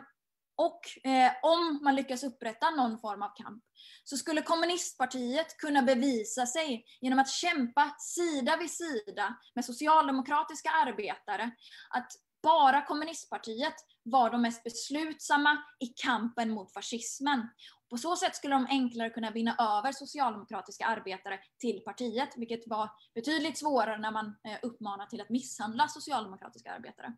och 0.56 1.08
eh, 1.10 1.32
om 1.44 1.80
man 1.84 1.96
lyckas 1.96 2.24
upprätta 2.24 2.70
någon 2.70 3.00
form 3.00 3.22
av 3.22 3.32
kamp 3.36 3.64
så 4.04 4.18
skulle 4.18 4.42
kommunistpartiet 4.42 5.58
kunna 5.58 5.82
bevisa 5.82 6.46
sig 6.46 6.86
genom 7.02 7.20
att 7.20 7.30
kämpa 7.30 7.96
sida 8.00 8.58
vid 8.58 8.72
sida 8.72 9.38
med 9.56 9.66
socialdemokratiska 9.66 10.70
arbetare 10.70 11.52
att 11.90 12.12
bara 12.44 12.82
kommunistpartiet 12.82 13.76
var 14.04 14.30
de 14.30 14.42
mest 14.42 14.64
beslutsamma 14.64 15.58
i 15.80 15.88
kampen 15.88 16.50
mot 16.50 16.74
fascismen. 16.74 17.50
På 17.90 17.98
så 17.98 18.16
sätt 18.16 18.36
skulle 18.36 18.56
de 18.56 18.68
enklare 18.70 19.10
kunna 19.10 19.32
vinna 19.32 19.56
över 19.60 19.92
socialdemokratiska 19.92 20.86
arbetare 20.86 21.40
till 21.60 21.84
partiet, 21.86 22.30
vilket 22.38 22.68
var 22.68 22.90
betydligt 23.16 23.58
svårare 23.58 23.98
när 23.98 24.12
man 24.12 24.26
eh, 24.26 24.58
uppmanar 24.62 25.06
till 25.06 25.22
att 25.22 25.30
misshandla 25.30 25.88
socialdemokratiska 25.88 26.72
arbetare. 26.72 27.14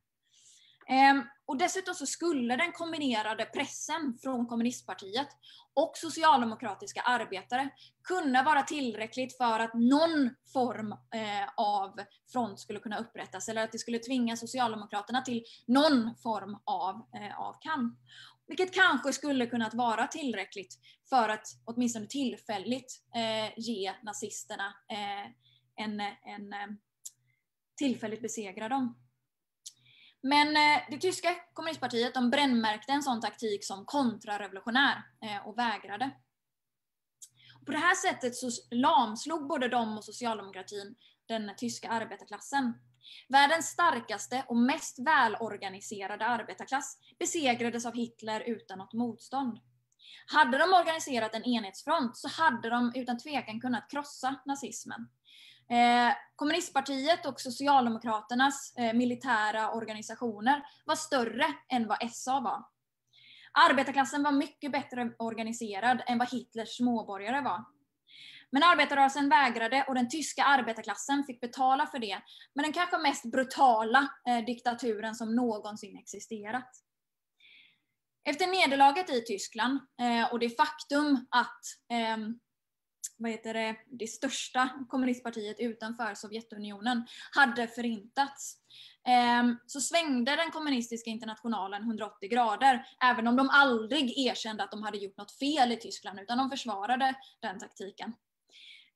Ehm, 0.90 1.24
och 1.46 1.58
dessutom 1.58 1.96
så 1.96 2.06
skulle 2.06 2.56
den 2.56 2.72
kombinerade 2.72 3.46
pressen 3.46 4.18
från 4.22 4.48
kommunistpartiet 4.48 5.28
och 5.74 5.92
socialdemokratiska 5.96 7.02
arbetare 7.02 7.70
kunna 8.04 8.44
vara 8.44 8.64
tillräckligt 8.64 9.38
för 9.38 9.60
att 9.60 9.74
någon 9.74 10.30
form 10.54 10.92
eh, 10.92 11.50
av 11.58 12.00
front 12.32 12.60
skulle 12.60 12.80
kunna 12.80 13.00
upprättas 13.00 13.50
eller 13.50 13.64
att 13.64 13.72
det 13.72 13.80
skulle 13.80 14.00
tvinga 14.00 14.38
socialdemokraterna 14.38 15.22
till 15.22 15.44
någon 15.68 16.16
form 16.24 16.58
av, 16.64 16.96
eh, 16.96 17.40
av 17.40 17.56
kamp. 17.62 18.00
Vilket 18.48 18.74
kanske 18.74 19.14
skulle 19.14 19.46
kunnat 19.46 19.74
vara 19.74 20.08
tillräckligt 20.08 20.80
för 21.10 21.30
att 21.30 21.48
åtminstone 21.66 22.08
tillfälligt 22.08 23.04
eh, 23.16 23.54
ge 23.58 23.94
nazisterna 24.04 24.74
en, 25.78 26.00
en 26.00 26.78
tillfälligt 27.78 28.22
besegra 28.22 28.70
dem. 28.70 29.05
Men 30.26 30.48
eh, 30.58 30.84
det 30.90 30.98
tyska 30.98 31.36
kommunistpartiet 31.54 32.14
de 32.14 32.30
brännmärkte 32.30 32.92
en 32.92 33.04
sån 33.04 33.22
taktik 33.22 33.66
som 33.66 33.86
kontrarevolutionär 33.86 35.04
eh, 35.22 35.48
och 35.48 35.58
vägrade. 35.58 36.12
På 37.66 37.72
det 37.72 37.78
här 37.78 37.96
sättet 37.96 38.36
så 38.36 38.50
lamslog 38.72 39.48
både 39.48 39.68
de 39.68 39.98
och 39.98 40.04
socialdemokratin 40.04 40.96
den 41.28 41.52
tyska 41.58 41.90
arbetarklassen. 41.90 42.74
Världens 43.30 43.68
starkaste 43.68 44.46
och 44.48 44.58
mest 44.58 45.00
välorganiserade 45.00 46.26
arbetarklass 46.26 46.98
besegrades 47.20 47.86
av 47.86 47.94
Hitler 47.94 48.42
utan 48.42 48.78
något 48.78 48.94
motstånd. 48.94 49.60
Hade 50.28 50.58
de 50.58 50.74
organiserat 50.74 51.36
en 51.36 51.46
enhetsfront 51.46 52.18
så 52.18 52.28
hade 52.28 52.70
de 52.70 52.92
utan 52.96 53.18
tvekan 53.18 53.62
kunnat 53.62 53.92
krossa 53.92 54.36
nazismen. 54.46 55.10
Eh, 55.70 56.14
kommunistpartiet 56.36 57.26
och 57.26 57.42
Socialdemokraternas 57.42 58.74
eh, 58.78 58.94
militära 58.94 59.72
organisationer 59.72 60.64
var 60.86 60.96
större 60.96 61.46
än 61.70 61.88
vad 61.88 62.12
SA 62.12 62.40
var. 62.40 62.66
Arbetarklassen 63.70 64.24
var 64.24 64.32
mycket 64.32 64.72
bättre 64.72 65.12
organiserad 65.20 66.04
än 66.08 66.18
vad 66.18 66.32
Hitlers 66.32 66.78
småborgare 66.78 67.42
var. 67.42 67.66
Men 68.52 68.64
arbetarrörelsen 68.64 69.30
vägrade 69.30 69.86
och 69.88 69.96
den 69.96 70.10
tyska 70.10 70.44
arbetarklassen 70.44 71.24
fick 71.24 71.42
betala 71.42 71.88
för 71.88 72.00
det 72.00 72.22
med 72.56 72.66
den 72.66 72.74
kanske 72.74 72.98
mest 72.98 73.32
brutala 73.32 74.08
eh, 74.28 74.46
diktaturen 74.46 75.16
som 75.16 75.36
någonsin 75.36 75.98
existerat. 75.98 76.70
Efter 78.24 78.48
nederlaget 78.48 79.10
i 79.10 79.22
Tyskland 79.22 79.80
eh, 80.02 80.34
och 80.34 80.40
det 80.40 80.50
faktum 80.50 81.28
att 81.30 81.62
ehm, 81.90 82.40
vad 83.18 83.32
heter 83.32 83.54
det, 83.54 83.76
det 83.92 84.08
största 84.08 84.70
kommunistpartiet 84.90 85.60
utanför 85.60 86.16
Sovjetunionen 86.16 87.08
hade 87.32 87.68
förintats 87.68 88.58
ehm, 89.08 89.58
så 89.66 89.82
svängde 89.82 90.36
den 90.36 90.52
kommunistiska 90.52 91.10
internationalen 91.10 91.82
180 91.82 92.30
grader, 92.30 92.86
även 93.04 93.28
om 93.28 93.36
de 93.36 93.50
aldrig 93.50 94.18
erkände 94.18 94.64
att 94.64 94.72
de 94.72 94.84
hade 94.84 94.98
gjort 94.98 95.18
något 95.18 95.38
fel 95.40 95.72
i 95.72 95.78
Tyskland, 95.78 96.20
utan 96.20 96.38
de 96.38 96.50
försvarade 96.50 97.14
den 97.42 97.60
taktiken. 97.60 98.14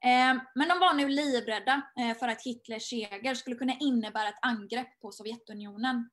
Ehm, 0.03 0.39
men 0.55 0.67
de 0.67 0.79
var 0.79 0.93
nu 0.93 1.09
livrädda 1.09 1.81
eh, 1.99 2.17
för 2.17 2.27
att 2.27 2.43
Hitlers 2.43 2.89
seger 2.89 3.35
skulle 3.35 3.55
kunna 3.55 3.73
innebära 3.79 4.29
ett 4.29 4.39
angrepp 4.41 4.99
på 5.01 5.11
Sovjetunionen. 5.11 6.09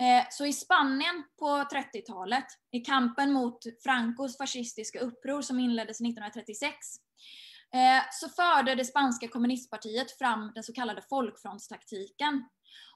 Eh, 0.00 0.26
så 0.30 0.46
i 0.46 0.52
Spanien 0.52 1.24
på 1.38 1.46
30-talet, 1.46 2.46
i 2.72 2.80
kampen 2.80 3.32
mot 3.32 3.58
Francos 3.82 4.38
fascistiska 4.38 5.00
uppror 5.00 5.42
som 5.42 5.58
inleddes 5.58 6.00
1936, 6.00 6.74
eh, 7.74 8.02
så 8.12 8.28
förde 8.28 8.74
det 8.74 8.84
spanska 8.84 9.28
kommunistpartiet 9.28 10.18
fram 10.18 10.52
den 10.54 10.64
så 10.64 10.72
kallade 10.72 11.02
folkfrontstaktiken. 11.02 12.44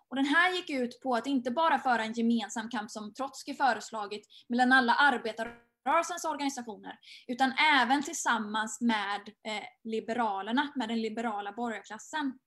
Och 0.09 0.16
den 0.16 0.24
här 0.24 0.53
gick 0.55 0.70
ut 0.70 1.01
på 1.03 1.14
att 1.14 1.26
inte 1.26 1.51
bara 1.51 1.78
föra 1.78 2.05
en 2.05 2.12
gemensam 2.12 2.68
kamp 2.68 2.90
som 2.90 3.14
Trotskij 3.14 3.55
föreslagit 3.55 4.26
mellan 4.48 4.72
alla 4.72 4.94
arbetarrörelsens 4.94 6.24
organisationer, 6.24 6.98
utan 7.26 7.53
även 7.53 8.03
tillsammans 8.03 8.80
med 8.80 9.20
eh, 9.46 9.64
liberalerna, 9.84 10.72
med 10.74 10.88
den 10.88 11.03
liberala 11.03 11.53
borgarklassen. 11.53 12.38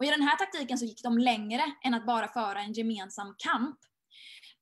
Och 0.00 0.06
I 0.06 0.10
den 0.10 0.22
här 0.22 0.36
taktiken 0.36 0.78
så 0.78 0.84
gick 0.84 1.02
de 1.02 1.18
längre 1.18 1.62
än 1.84 1.94
att 1.94 2.06
bara 2.06 2.28
föra 2.28 2.60
en 2.60 2.72
gemensam 2.72 3.34
kamp. 3.38 3.78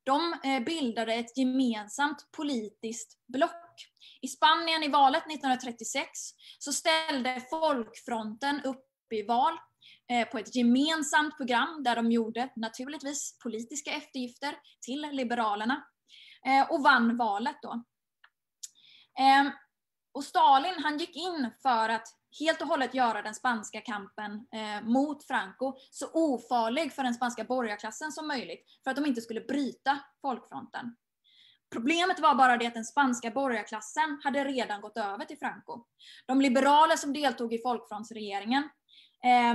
De 0.05 0.34
eh, 0.45 0.64
bildade 0.64 1.14
ett 1.14 1.39
gemensamt 1.39 2.28
politiskt 2.36 3.18
block. 3.26 3.74
I 4.20 4.28
Spanien 4.28 4.82
i 4.82 4.89
valet 4.89 5.22
1936 5.22 6.11
så 6.59 6.72
ställde 6.72 7.43
Folkfronten 7.51 8.61
upp 8.64 9.12
i 9.14 9.22
val 9.22 9.53
eh, 10.12 10.28
på 10.28 10.39
ett 10.39 10.57
gemensamt 10.57 11.36
program 11.36 11.82
där 11.82 11.97
de 11.97 12.12
gjorde 12.12 12.53
naturligtvis 12.57 13.39
politiska 13.39 13.91
eftergifter 13.91 14.59
till 14.86 15.09
Liberalerna 15.12 15.84
eh, 16.47 16.70
och 16.70 16.82
vann 16.82 17.16
valet 17.16 17.57
då. 17.62 17.84
Ehm, 19.18 19.51
och 20.12 20.24
Stalin 20.24 20.82
han 20.82 20.99
gick 20.99 21.16
in 21.16 21.51
för 21.62 21.89
att 21.89 22.18
helt 22.41 22.62
och 22.62 22.68
hållet 22.68 22.95
göra 22.95 23.22
den 23.22 23.34
spanska 23.34 23.80
kampen 23.80 24.32
eh, 24.32 24.89
mot 24.89 25.24
Franco 25.26 25.74
så 25.91 26.07
ofarlig 26.12 26.93
för 26.93 27.03
den 27.03 27.14
spanska 27.14 27.45
borgarklassen 27.45 28.12
som 28.12 28.28
möjligt, 28.28 28.64
för 28.84 28.91
att 28.91 28.97
de 28.97 29.07
inte 29.07 29.20
skulle 29.20 29.41
bryta 29.41 29.99
folkfronten. 30.22 30.97
Problemet 31.72 32.20
var 32.20 32.34
bara 32.34 32.57
det 32.57 32.66
att 32.66 32.74
den 32.74 32.84
spanska 32.84 33.30
borgarklassen 33.30 34.20
hade 34.24 34.45
redan 34.45 34.80
gått 34.80 34.97
över 34.97 35.24
till 35.24 35.39
Franco. 35.39 35.84
De 36.26 36.41
liberaler 36.41 36.97
som 36.97 37.12
deltog 37.12 37.55
i 37.55 37.62
folkfrontsregeringen, 37.62 38.62
eh, 39.24 39.55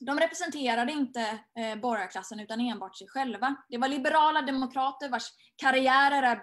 de 0.00 0.18
representerade 0.18 0.92
inte 0.92 1.20
eh, 1.58 1.76
borgarklassen 1.80 2.40
utan 2.40 2.60
enbart 2.60 2.96
sig 2.98 3.08
själva. 3.08 3.56
Det 3.68 3.78
var 3.78 3.88
liberala 3.88 4.42
demokrater 4.42 5.08
vars 5.08 5.32
karriärer 5.56 6.22
är 6.22 6.36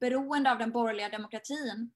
beroende 0.00 0.50
av 0.52 0.58
den 0.58 0.70
borgerliga 0.70 1.08
demokratin 1.08 1.90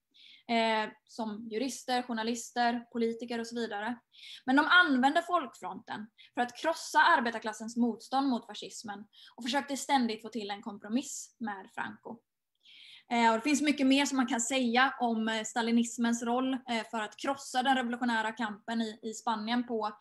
eh, 0.49 0.89
som 1.07 1.47
jurister, 1.51 2.01
journalister, 2.01 2.85
politiker 2.91 3.39
och 3.39 3.47
så 3.47 3.55
vidare. 3.55 3.99
Men 4.45 4.55
de 4.55 4.67
använde 4.67 5.21
folkfronten 5.21 6.07
för 6.33 6.41
att 6.41 6.57
krossa 6.57 6.99
arbetarklassens 6.99 7.77
motstånd 7.77 8.29
mot 8.29 8.45
fascismen 8.45 9.05
och 9.35 9.43
försökte 9.43 9.77
ständigt 9.77 10.21
få 10.21 10.29
till 10.29 10.51
en 10.51 10.61
kompromiss 10.61 11.35
med 11.39 11.69
Franco. 11.75 12.19
Eh, 13.11 13.31
och 13.31 13.35
det 13.35 13.41
finns 13.41 13.61
mycket 13.61 13.87
mer 13.87 14.05
som 14.05 14.17
man 14.17 14.27
kan 14.27 14.41
säga 14.41 14.93
om 14.99 15.27
eh, 15.27 15.43
stalinismens 15.43 16.23
roll 16.23 16.53
eh, 16.53 16.83
för 16.91 17.01
att 17.01 17.17
krossa 17.17 17.63
den 17.63 17.75
revolutionära 17.75 18.31
kampen 18.31 18.81
i, 18.81 19.13
Spanien 19.13 19.67
på, 19.67 19.91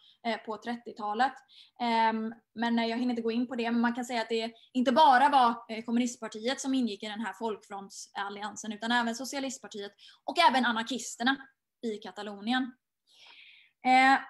på 0.47 0.57
30-talet. 0.57 1.33
Ehm, 1.81 2.35
men 2.55 2.89
jag 2.89 2.99
hinner 2.99 3.11
inte 3.11 3.23
gå 3.23 3.31
in 3.31 3.47
på 3.47 3.55
det, 3.55 3.71
men 3.71 3.81
man 3.81 3.95
kan 3.95 4.05
säga 4.05 4.21
att 4.21 4.29
det 4.29 4.53
inte 4.73 4.93
bara 4.93 5.29
var 5.29 5.83
kommunistpartiet 5.85 6.61
som 6.61 6.75
ingick 6.75 7.03
i 7.03 7.07
den 7.07 7.21
här 7.21 7.33
folkfrontsalliansen, 7.33 8.73
utan 8.73 8.93
även 8.93 9.15
socialistpartiet 9.15 9.93
och 10.25 10.39
även 10.39 10.65
anarkisterna 10.65 11.37
i 11.83 11.97
Katalonien. 11.97 12.73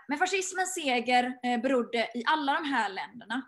Men 0.09 0.18
fascismens 0.18 0.75
seger 0.75 1.59
berodde 1.62 1.99
i 1.99 2.25
alla 2.27 2.53
de 2.53 2.64
här 2.64 2.89
länderna 2.89 3.43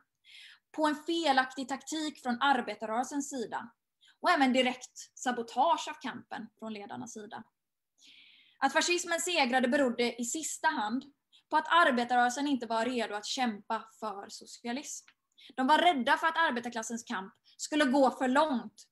på 0.77 0.87
en 0.87 0.95
felaktig 0.95 1.68
taktik 1.68 2.22
från 2.22 2.43
arbetarrörelsens 2.43 3.31
sida 3.31 3.70
och 4.27 4.33
även 4.33 4.53
direkt 4.53 5.11
sabotage 5.14 5.89
av 5.89 5.95
kampen 6.03 6.47
från 6.59 6.72
ledarnas 6.72 7.12
sida. 7.12 7.45
Att 8.59 8.72
fascismen 8.72 9.20
segrade 9.20 9.68
berodde 9.68 10.20
i 10.20 10.24
sista 10.24 10.68
hand 10.68 11.05
på 11.51 11.57
att 11.57 11.68
arbetarrörelsen 11.68 12.47
inte 12.47 12.66
var 12.66 12.85
redo 12.85 13.14
att 13.14 13.27
kämpa 13.27 13.89
för 14.01 14.27
socialism. 14.29 15.07
De 15.57 15.66
var 15.66 15.79
rädda 15.79 16.16
för 16.16 16.27
att 16.27 16.37
arbetarklassens 16.37 17.05
kamp 17.05 17.35
skulle 17.57 17.85
gå 17.85 18.11
för 18.11 18.29
långt, 18.29 18.83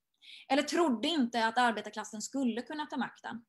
eller 0.48 0.62
trodde 0.62 1.08
inte 1.08 1.46
att 1.46 1.58
arbetarklassen 1.58 2.22
skulle 2.22 2.62
kunna 2.62 2.86
ta 2.86 2.96
makten. 2.96 3.44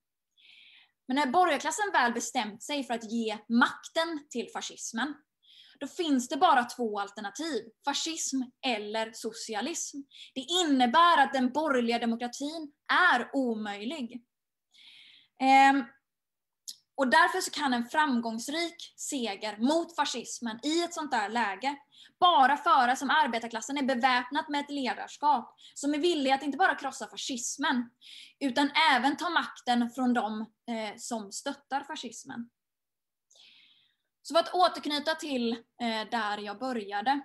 Men 1.07 1.15
när 1.15 1.27
borgarklassen 1.27 1.91
väl 1.93 2.13
bestämt 2.13 2.63
sig 2.63 2.83
för 2.83 2.93
att 2.93 3.11
ge 3.11 3.37
makten 3.49 4.27
till 4.29 4.49
fascismen, 4.53 5.13
då 5.79 5.87
finns 5.87 6.29
det 6.29 6.37
bara 6.37 6.63
två 6.63 6.99
alternativ, 6.99 7.63
fascism 7.85 8.37
eller 8.65 9.11
socialism. 9.13 9.97
Det 10.33 10.41
innebär 10.41 11.23
att 11.23 11.33
den 11.33 11.51
borgerliga 11.51 11.99
demokratin 11.99 12.71
är 13.13 13.29
omöjlig. 13.33 14.23
Ehm, 15.41 15.83
och 16.97 17.07
därför 17.07 17.41
så 17.41 17.51
kan 17.51 17.73
en 17.73 17.85
framgångsrik 17.85 18.93
seger 18.95 19.57
mot 19.57 19.95
fascismen 19.95 20.59
i 20.63 20.83
ett 20.83 20.93
sånt 20.93 21.11
där 21.11 21.29
läge 21.29 21.77
bara 22.19 22.57
föras 22.57 23.01
om 23.01 23.09
arbetarklassen 23.09 23.77
är 23.77 23.83
beväpnat 23.83 24.49
med 24.49 24.61
ett 24.61 24.71
ledarskap 24.71 25.55
som 25.73 25.93
är 25.93 25.99
villig 25.99 26.31
att 26.31 26.43
inte 26.43 26.57
bara 26.57 26.75
krossa 26.75 27.07
fascismen, 27.07 27.89
utan 28.39 28.71
även 28.93 29.17
ta 29.17 29.29
makten 29.29 29.89
från 29.89 30.13
de 30.13 30.41
eh, 30.41 30.97
som 30.97 31.31
stöttar 31.31 31.83
fascismen. 31.83 32.49
Så 34.27 34.33
för 34.33 34.39
att 34.39 34.53
återknyta 34.53 35.15
till 35.15 35.51
eh, 35.53 36.09
där 36.11 36.37
jag 36.37 36.59
började. 36.59 37.21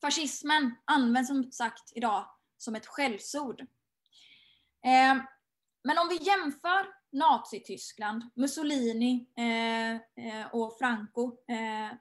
Fascismen 0.00 0.74
används 0.84 1.28
som 1.28 1.52
sagt 1.52 1.92
idag 1.94 2.26
som 2.58 2.74
ett 2.74 2.86
skällsord. 2.86 3.60
Eh, 4.84 5.14
men 5.84 5.98
om 5.98 6.08
vi 6.08 6.22
jämför 6.22 6.86
Nazityskland, 7.12 8.30
Mussolini 8.34 9.26
eh, 9.36 9.94
eh 9.94 10.46
och 10.52 10.78
Franco, 10.78 11.36
eh, 11.48 11.96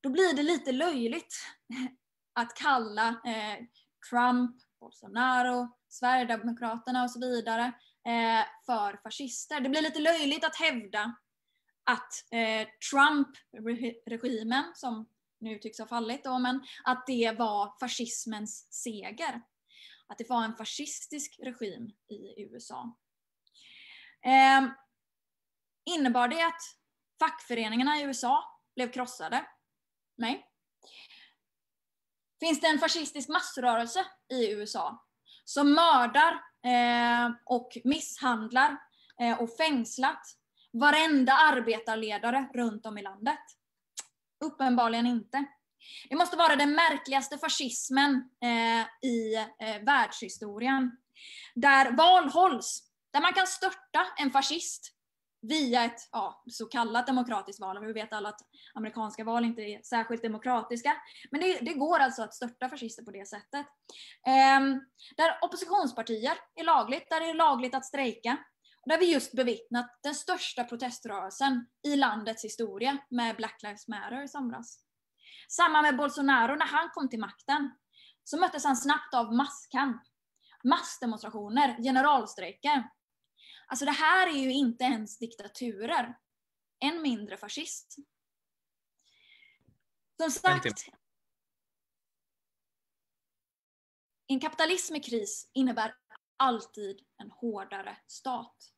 då 0.00 0.10
blir 0.10 0.36
det 0.36 0.42
lite 0.42 0.72
löjligt 0.72 1.34
att 2.32 2.54
kalla 2.54 3.08
eh, 3.08 3.64
Trump, 4.10 4.56
Bolsonaro, 4.80 5.76
Sverigedemokraterna 5.88 7.04
och 7.04 7.10
så 7.10 7.20
vidare 7.20 7.72
för 8.66 9.00
fascister. 9.02 9.60
Det 9.60 9.68
blir 9.68 9.82
lite 9.82 9.98
löjligt 9.98 10.44
att 10.44 10.56
hävda 10.56 11.14
att 11.86 12.12
eh, 12.32 12.68
Trump-regimen, 12.90 14.64
som 14.74 15.08
nu 15.40 15.58
tycks 15.58 15.78
ha 15.78 15.86
fallit 15.86 16.24
då, 16.24 16.38
men 16.38 16.66
att 16.84 17.06
det 17.06 17.36
var 17.38 17.78
fascismens 17.80 18.72
seger. 18.72 19.42
Att 20.08 20.18
det 20.18 20.28
var 20.28 20.44
en 20.44 20.56
fascistisk 20.56 21.38
regim 21.42 21.90
i 22.08 22.42
USA. 22.42 22.96
Eh, 24.24 24.68
innebar 25.84 26.28
det 26.28 26.46
att 26.46 26.62
fackföreningarna 27.18 27.98
i 27.98 28.02
USA 28.02 28.44
blev 28.74 28.92
krossade? 28.92 29.46
Nej. 30.16 30.46
Finns 32.40 32.60
det 32.60 32.66
en 32.66 32.78
fascistisk 32.78 33.28
massrörelse 33.28 34.06
i 34.32 34.50
USA 34.50 35.06
som 35.44 35.74
mördar 35.74 36.32
eh, 36.64 37.30
och 37.44 37.78
misshandlar 37.84 38.76
eh, 39.20 39.40
och 39.40 39.56
fängslat 39.56 40.22
varenda 40.80 41.32
arbetarledare 41.32 42.48
runt 42.54 42.86
om 42.86 42.98
i 42.98 43.02
landet? 43.02 43.38
Uppenbarligen 44.44 45.06
inte. 45.06 45.44
Det 46.08 46.16
måste 46.16 46.36
vara 46.36 46.56
den 46.56 46.72
märkligaste 46.74 47.38
fascismen 47.38 48.30
eh, 48.42 49.08
i 49.10 49.34
eh, 49.34 49.84
världshistorien. 49.84 50.96
Där 51.54 51.90
val 51.90 52.28
hålls, 52.28 52.82
där 53.12 53.20
man 53.20 53.32
kan 53.32 53.46
störta 53.46 54.06
en 54.18 54.30
fascist 54.30 54.92
via 55.42 55.84
ett 55.84 56.08
ja, 56.12 56.44
så 56.50 56.66
kallat 56.66 57.06
demokratiskt 57.06 57.60
val. 57.60 57.86
Vi 57.86 57.92
vet 57.92 58.12
alla 58.12 58.28
att 58.28 58.40
amerikanska 58.74 59.24
val 59.24 59.44
inte 59.44 59.62
är 59.62 59.82
särskilt 59.82 60.22
demokratiska. 60.22 60.96
Men 61.30 61.40
det, 61.40 61.58
det 61.60 61.72
går 61.72 61.98
alltså 61.98 62.22
att 62.22 62.34
störta 62.34 62.68
fascister 62.68 63.02
på 63.02 63.10
det 63.10 63.28
sättet. 63.28 63.66
Eh, 64.26 64.60
där 65.16 65.38
oppositionspartier 65.42 66.38
är 66.54 66.64
lagligt, 66.64 67.10
där 67.10 67.20
det 67.20 67.30
är 67.30 67.34
lagligt 67.34 67.74
att 67.74 67.84
strejka. 67.84 68.36
Där 68.86 68.98
vi 68.98 69.12
just 69.12 69.32
bevittnat 69.32 69.98
den 70.02 70.14
största 70.14 70.64
proteströrelsen 70.64 71.66
i 71.82 71.96
landets 71.96 72.44
historia 72.44 72.98
med 73.10 73.36
Black 73.36 73.62
Lives 73.62 73.88
Matter 73.88 74.24
i 74.24 74.28
somras. 74.28 74.84
Samma 75.48 75.82
med 75.82 75.96
Bolsonaro, 75.96 76.54
när 76.54 76.66
han 76.66 76.90
kom 76.90 77.08
till 77.08 77.20
makten 77.20 77.70
så 78.24 78.40
möttes 78.40 78.64
han 78.64 78.76
snabbt 78.76 79.14
av 79.14 79.34
masskamp, 79.34 80.02
massdemonstrationer, 80.64 81.82
generalstrejker. 81.82 82.90
Alltså 83.66 83.84
det 83.84 83.92
här 83.92 84.26
är 84.26 84.40
ju 84.40 84.52
inte 84.52 84.84
ens 84.84 85.18
diktaturer, 85.18 86.18
än 86.84 87.02
mindre 87.02 87.36
fascist. 87.36 87.96
Som 90.20 90.30
sagt, 90.30 90.88
en 94.26 94.40
kapitalism 94.40 94.94
i 94.94 95.00
kris 95.00 95.50
innebär 95.52 95.94
alltid 96.36 97.00
en 97.16 97.30
hårdare 97.30 97.96
stat. 98.06 98.72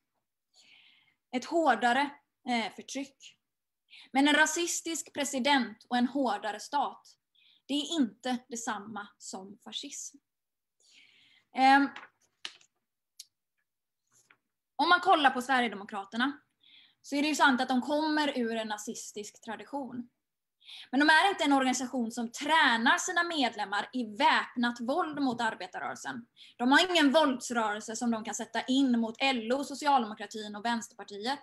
Ett 1.31 1.45
hårdare 1.45 2.09
eh, 2.49 2.73
förtryck. 2.75 3.37
Men 4.11 4.27
en 4.27 4.33
rasistisk 4.33 5.13
president 5.13 5.85
och 5.89 5.97
en 5.97 6.07
hårdare 6.07 6.59
stat, 6.59 7.07
det 7.65 7.73
är 7.73 8.01
inte 8.01 8.37
detsamma 8.49 9.07
som 9.17 9.59
fascism. 9.63 10.17
Ehm, 11.55 11.89
om 14.75 14.89
man 14.89 14.99
kollar 14.99 15.29
på 15.29 15.41
Sverigedemokraterna 15.41 16.41
så 17.01 17.15
är 17.15 17.21
det 17.21 17.27
ju 17.27 17.35
sant 17.35 17.61
att 17.61 17.69
de 17.69 17.81
kommer 17.81 18.37
ur 18.37 18.55
en 18.55 18.67
nazistisk 18.67 19.41
tradition. 19.41 20.09
Men 20.91 20.99
de 20.99 21.09
är 21.09 21.29
inte 21.29 21.43
en 21.43 21.53
organisation 21.53 22.11
som 22.11 22.31
tränar 22.31 22.97
sina 22.97 23.23
medlemmar 23.23 23.89
i 23.93 24.17
väpnat 24.17 24.79
våld 24.79 25.21
mot 25.21 25.41
arbetarrörelsen. 25.41 26.25
De 26.57 26.71
har 26.71 26.91
ingen 26.91 27.11
våldsrörelse 27.11 27.95
som 27.95 28.11
de 28.11 28.23
kan 28.23 28.35
sätta 28.35 28.61
in 28.61 28.99
mot 28.99 29.15
LO, 29.21 29.63
socialdemokratin 29.63 30.55
och 30.55 30.65
Vänsterpartiet. 30.65 31.39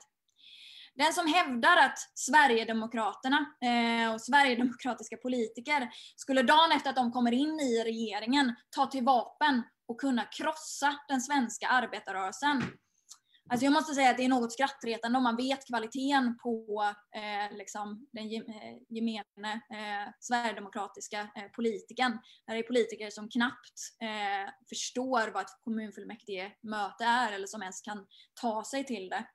Den 0.95 1.12
som 1.12 1.27
hävdar 1.27 1.77
att 1.77 1.99
Sverigedemokraterna 2.14 3.47
eh, 3.61 4.14
och 4.14 4.20
sverigedemokratiska 4.20 5.16
politiker 5.16 5.91
skulle 6.16 6.43
dagen 6.43 6.72
efter 6.72 6.91
att 6.91 6.97
de 6.97 7.12
kommer 7.12 7.33
in 7.33 7.61
i 7.61 7.85
regeringen 7.85 8.55
ta 8.70 8.87
till 8.87 9.05
vapen 9.05 9.62
och 9.89 10.01
kunna 10.01 10.24
krossa 10.24 10.97
den 11.09 11.20
svenska 11.20 11.68
arbetarrörelsen 11.68 12.62
Alltså 13.49 13.64
jag 13.64 13.72
måste 13.72 13.94
säga 13.94 14.11
att 14.11 14.16
det 14.16 14.24
är 14.24 14.28
något 14.28 14.53
skrattretande 14.53 15.18
om 15.18 15.22
man 15.22 15.36
vet 15.36 15.66
kvaliteten 15.66 16.38
på 16.38 16.82
eh, 17.14 17.57
liksom 17.57 18.09
den 18.12 18.24
eh, 18.24 18.76
gemene 18.88 19.53
eh, 19.53 20.12
sverigedemokratiska 20.20 21.20
eh, 21.20 21.49
politikern. 21.55 22.18
Det 22.47 22.53
är 22.53 22.62
politiker 22.62 23.11
som 23.11 23.28
knappt 23.28 23.80
eh, 24.03 24.53
förstår 24.68 25.30
vad 25.34 25.42
ett 25.42 25.61
kommunfullmäktigemöte 25.64 27.05
är 27.05 27.32
eller 27.32 27.47
som 27.47 27.62
ens 27.62 27.80
kan 27.80 28.07
ta 28.40 28.64
sig 28.64 28.84
till 28.84 29.09
det. 29.09 29.26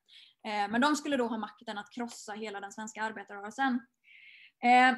Eh, 0.47 0.71
men 0.71 0.81
de 0.81 0.95
skulle 0.95 1.17
då 1.17 1.27
ha 1.27 1.37
makten 1.37 1.77
att 1.77 1.91
krossa 1.91 2.33
hela 2.33 2.59
den 2.59 2.71
svenska 2.71 3.01
arbetarrörelsen. 3.03 3.79
Eh, 4.63 4.97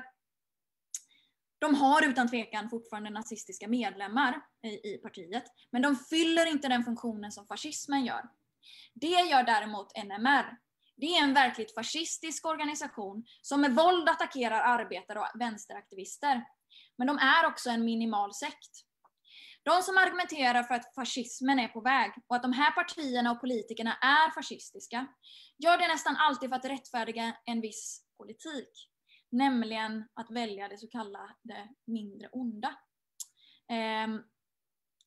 de 1.59 1.75
har 1.75 2.05
utan 2.05 2.29
tvekan 2.29 2.69
fortfarande 2.69 3.09
nazistiska 3.09 3.67
medlemmar 3.67 4.41
i, 4.63 4.93
i 4.93 4.97
partiet, 4.97 5.43
men 5.71 5.81
de 5.81 5.95
fyller 5.95 6.45
inte 6.45 6.67
den 6.67 6.83
funktionen 6.83 7.31
som 7.31 7.47
fascismen 7.47 8.05
gör. 8.05 8.29
Det 8.93 9.07
gör 9.07 9.43
däremot 9.43 9.97
NMR. 9.97 10.57
Det 10.95 11.05
är 11.05 11.23
en 11.23 11.33
verkligt 11.33 11.73
fascistisk 11.73 12.45
organisation 12.45 13.25
som 13.41 13.61
med 13.61 13.75
våld 13.75 14.09
attackerar 14.09 14.61
arbetare 14.61 15.19
och 15.19 15.41
vänsteraktivister. 15.41 16.43
Men 16.97 17.07
de 17.07 17.17
är 17.17 17.45
också 17.45 17.69
en 17.69 17.85
minimal 17.85 18.33
sekt. 18.33 18.71
De 19.63 19.81
som 19.81 19.97
argumenterar 19.97 20.63
för 20.63 20.75
att 20.75 20.95
fascismen 20.95 21.59
är 21.59 21.67
på 21.67 21.81
väg 21.81 22.11
och 22.27 22.35
att 22.35 22.41
de 22.43 22.53
här 22.53 22.71
partierna 22.71 23.31
och 23.31 23.41
politikerna 23.41 23.93
är 23.93 24.31
fascistiska 24.31 25.07
gör 25.57 25.77
det 25.77 25.87
nästan 25.87 26.15
alltid 26.15 26.49
för 26.49 26.55
att 26.55 26.65
rättfärdiga 26.65 27.35
en 27.45 27.61
viss 27.61 28.05
politik. 28.17 28.89
Nämligen 29.31 30.09
att 30.13 30.31
välja 30.31 30.67
det 30.67 30.77
så 30.77 30.87
kallade 30.87 31.69
mindre 31.85 32.29
onda. 32.31 32.75
Ehm, 33.69 34.23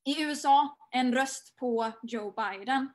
I 0.04 0.22
USA, 0.22 0.76
en 0.90 1.14
röst 1.14 1.56
på 1.56 1.92
Joe 2.02 2.30
Biden 2.30 2.92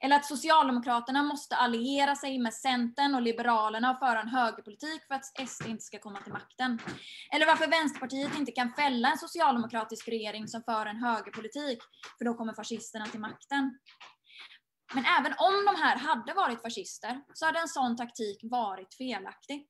eller 0.00 0.16
att 0.16 0.24
Socialdemokraterna 0.24 1.22
måste 1.22 1.56
alliera 1.56 2.16
sig 2.16 2.38
med 2.38 2.54
Centern 2.54 3.14
och 3.14 3.22
Liberalerna 3.22 3.90
och 3.90 3.98
föra 3.98 4.20
en 4.20 4.28
högerpolitik 4.28 5.06
för 5.08 5.14
att 5.14 5.48
SD 5.48 5.66
inte 5.66 5.84
ska 5.84 5.98
komma 5.98 6.20
till 6.20 6.32
makten. 6.32 6.78
Eller 7.32 7.46
varför 7.46 7.70
Vänsterpartiet 7.70 8.38
inte 8.38 8.52
kan 8.52 8.72
fälla 8.72 9.10
en 9.10 9.18
socialdemokratisk 9.18 10.08
regering 10.08 10.48
som 10.48 10.62
för 10.62 10.86
en 10.86 10.96
högerpolitik, 10.96 11.78
för 12.18 12.24
då 12.24 12.34
kommer 12.34 12.54
fascisterna 12.54 13.06
till 13.06 13.20
makten. 13.20 13.78
Men 14.94 15.04
även 15.18 15.32
om 15.38 15.64
de 15.66 15.82
här 15.82 15.96
hade 15.96 16.34
varit 16.34 16.62
fascister 16.62 17.22
så 17.34 17.46
hade 17.46 17.58
en 17.58 17.68
sån 17.68 17.96
taktik 17.96 18.40
varit 18.42 18.94
felaktig. 18.94 19.66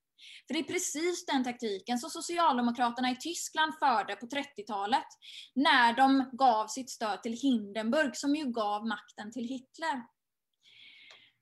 För 0.47 0.55
det 0.55 0.61
är 0.61 0.65
precis 0.65 1.27
den 1.27 1.45
taktiken 1.45 1.99
som 1.99 2.11
Socialdemokraterna 2.11 3.11
i 3.11 3.17
Tyskland 3.17 3.73
förde 3.79 4.17
på 4.17 4.27
30-talet, 4.27 5.07
när 5.55 5.97
de 5.97 6.31
gav 6.33 6.67
sitt 6.67 6.91
stöd 6.91 7.23
till 7.23 7.33
Hindenburg, 7.33 8.17
som 8.17 8.37
ju 8.37 8.45
gav 8.45 8.87
makten 8.87 9.33
till 9.33 9.45
Hitler. 9.45 10.03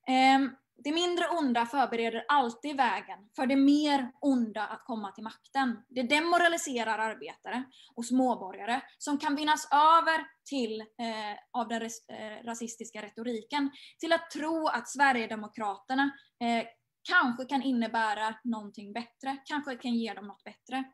Ehm, 0.08 0.50
det 0.84 0.92
mindre 0.92 1.28
onda 1.28 1.66
förbereder 1.66 2.24
alltid 2.28 2.76
vägen 2.76 3.18
för 3.36 3.46
det 3.46 3.56
mer 3.56 4.12
onda 4.20 4.66
att 4.66 4.84
komma 4.84 5.12
till 5.12 5.24
makten. 5.24 5.76
Det 5.88 6.02
demoraliserar 6.02 6.98
arbetare 6.98 7.64
och 7.94 8.04
småborgare 8.04 8.80
som 8.98 9.18
kan 9.18 9.36
vinnas 9.36 9.68
över 9.72 10.26
till, 10.48 10.80
eh, 10.80 11.60
av 11.60 11.68
den 11.68 11.80
res, 11.80 12.08
eh, 12.08 12.44
rasistiska 12.44 13.02
retoriken 13.02 13.70
till 13.98 14.12
att 14.12 14.30
tro 14.30 14.68
att 14.68 14.88
Sverigedemokraterna 14.88 16.10
eh, 16.40 16.66
kanske 17.08 17.44
kan 17.44 17.62
innebära 17.62 18.34
någonting 18.44 18.92
bättre, 18.92 19.36
kanske 19.44 19.76
kan 19.76 19.94
ge 19.94 20.14
dem 20.14 20.26
något 20.26 20.44
bättre. 20.44 20.84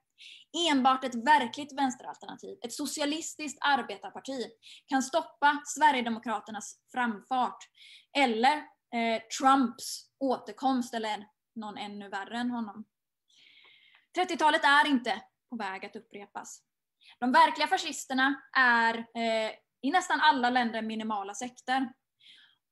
Enbart 0.70 1.04
ett 1.04 1.14
verkligt 1.14 1.78
vänsteralternativ, 1.78 2.58
ett 2.64 2.72
socialistiskt 2.72 3.58
arbetarparti, 3.60 4.46
kan 4.86 5.02
stoppa 5.02 5.62
Sverigedemokraternas 5.66 6.80
framfart 6.92 7.58
eller 8.18 8.56
eh, 8.94 9.22
Trumps 9.40 10.10
återkomst 10.18 10.94
eller 10.94 11.26
någon 11.54 11.78
ännu 11.78 12.08
värre 12.08 12.38
än 12.38 12.50
honom. 12.50 12.84
30-talet 14.18 14.64
är 14.64 14.88
inte 14.88 15.22
på 15.50 15.56
väg 15.56 15.86
att 15.86 15.96
upprepas. 15.96 16.62
De 17.18 17.32
verkliga 17.32 17.68
fascisterna 17.68 18.42
är 18.56 18.98
eh, 18.98 19.52
i 19.82 19.90
nästan 19.90 20.20
alla 20.20 20.50
länder 20.50 20.82
minimala 20.82 21.34
sekter. 21.34 21.92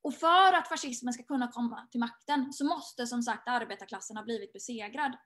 Och 0.03 0.15
för 0.15 0.53
att 0.53 0.69
fascismen 0.69 1.15
ska 1.15 1.23
kunna 1.23 1.49
komma 1.53 1.89
till 1.91 2.01
makten 2.01 2.53
så 2.53 2.65
måste 2.65 3.07
som 3.07 3.23
sagt 3.23 3.49
arbetarklassen 3.49 4.17
ha 4.17 4.25
blivit 4.25 4.53
besegrad. 4.53 5.17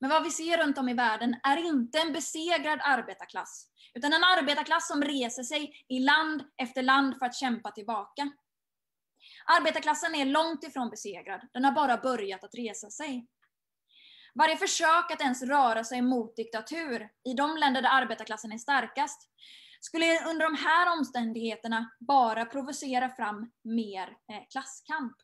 Men 0.00 0.10
vad 0.10 0.24
vi 0.24 0.30
ser 0.30 0.58
runt 0.58 0.78
om 0.78 0.88
i 0.88 0.94
världen 0.94 1.36
är 1.42 1.56
inte 1.56 1.98
en 1.98 2.12
besegrad 2.12 2.80
arbetarklass, 2.82 3.68
utan 3.94 4.12
en 4.12 4.24
arbetarklass 4.24 4.88
som 4.88 5.02
reser 5.02 5.42
sig 5.42 5.84
i 5.88 5.98
land 5.98 6.42
efter 6.56 6.82
land 6.82 7.18
för 7.18 7.26
att 7.26 7.34
kämpa 7.34 7.70
tillbaka. 7.70 8.30
Arbetarklassen 9.44 10.14
är 10.14 10.24
långt 10.24 10.64
ifrån 10.64 10.90
besegrad, 10.90 11.40
den 11.52 11.64
har 11.64 11.72
bara 11.72 11.96
börjat 11.96 12.44
att 12.44 12.54
resa 12.54 12.90
sig. 12.90 13.26
Varje 14.34 14.56
försök 14.56 15.10
att 15.10 15.20
ens 15.20 15.42
röra 15.42 15.84
sig 15.84 16.02
mot 16.02 16.36
diktatur 16.36 17.08
i 17.24 17.34
de 17.34 17.56
länder 17.56 17.82
där 17.82 17.90
arbetarklassen 18.02 18.52
är 18.52 18.58
starkast 18.58 19.30
skulle 19.84 20.28
under 20.30 20.44
de 20.44 20.54
här 20.54 20.98
omständigheterna 20.98 21.90
bara 22.00 22.44
provocera 22.44 23.08
fram 23.08 23.50
mer 23.62 24.08
eh, 24.08 24.48
klasskamp. 24.50 25.16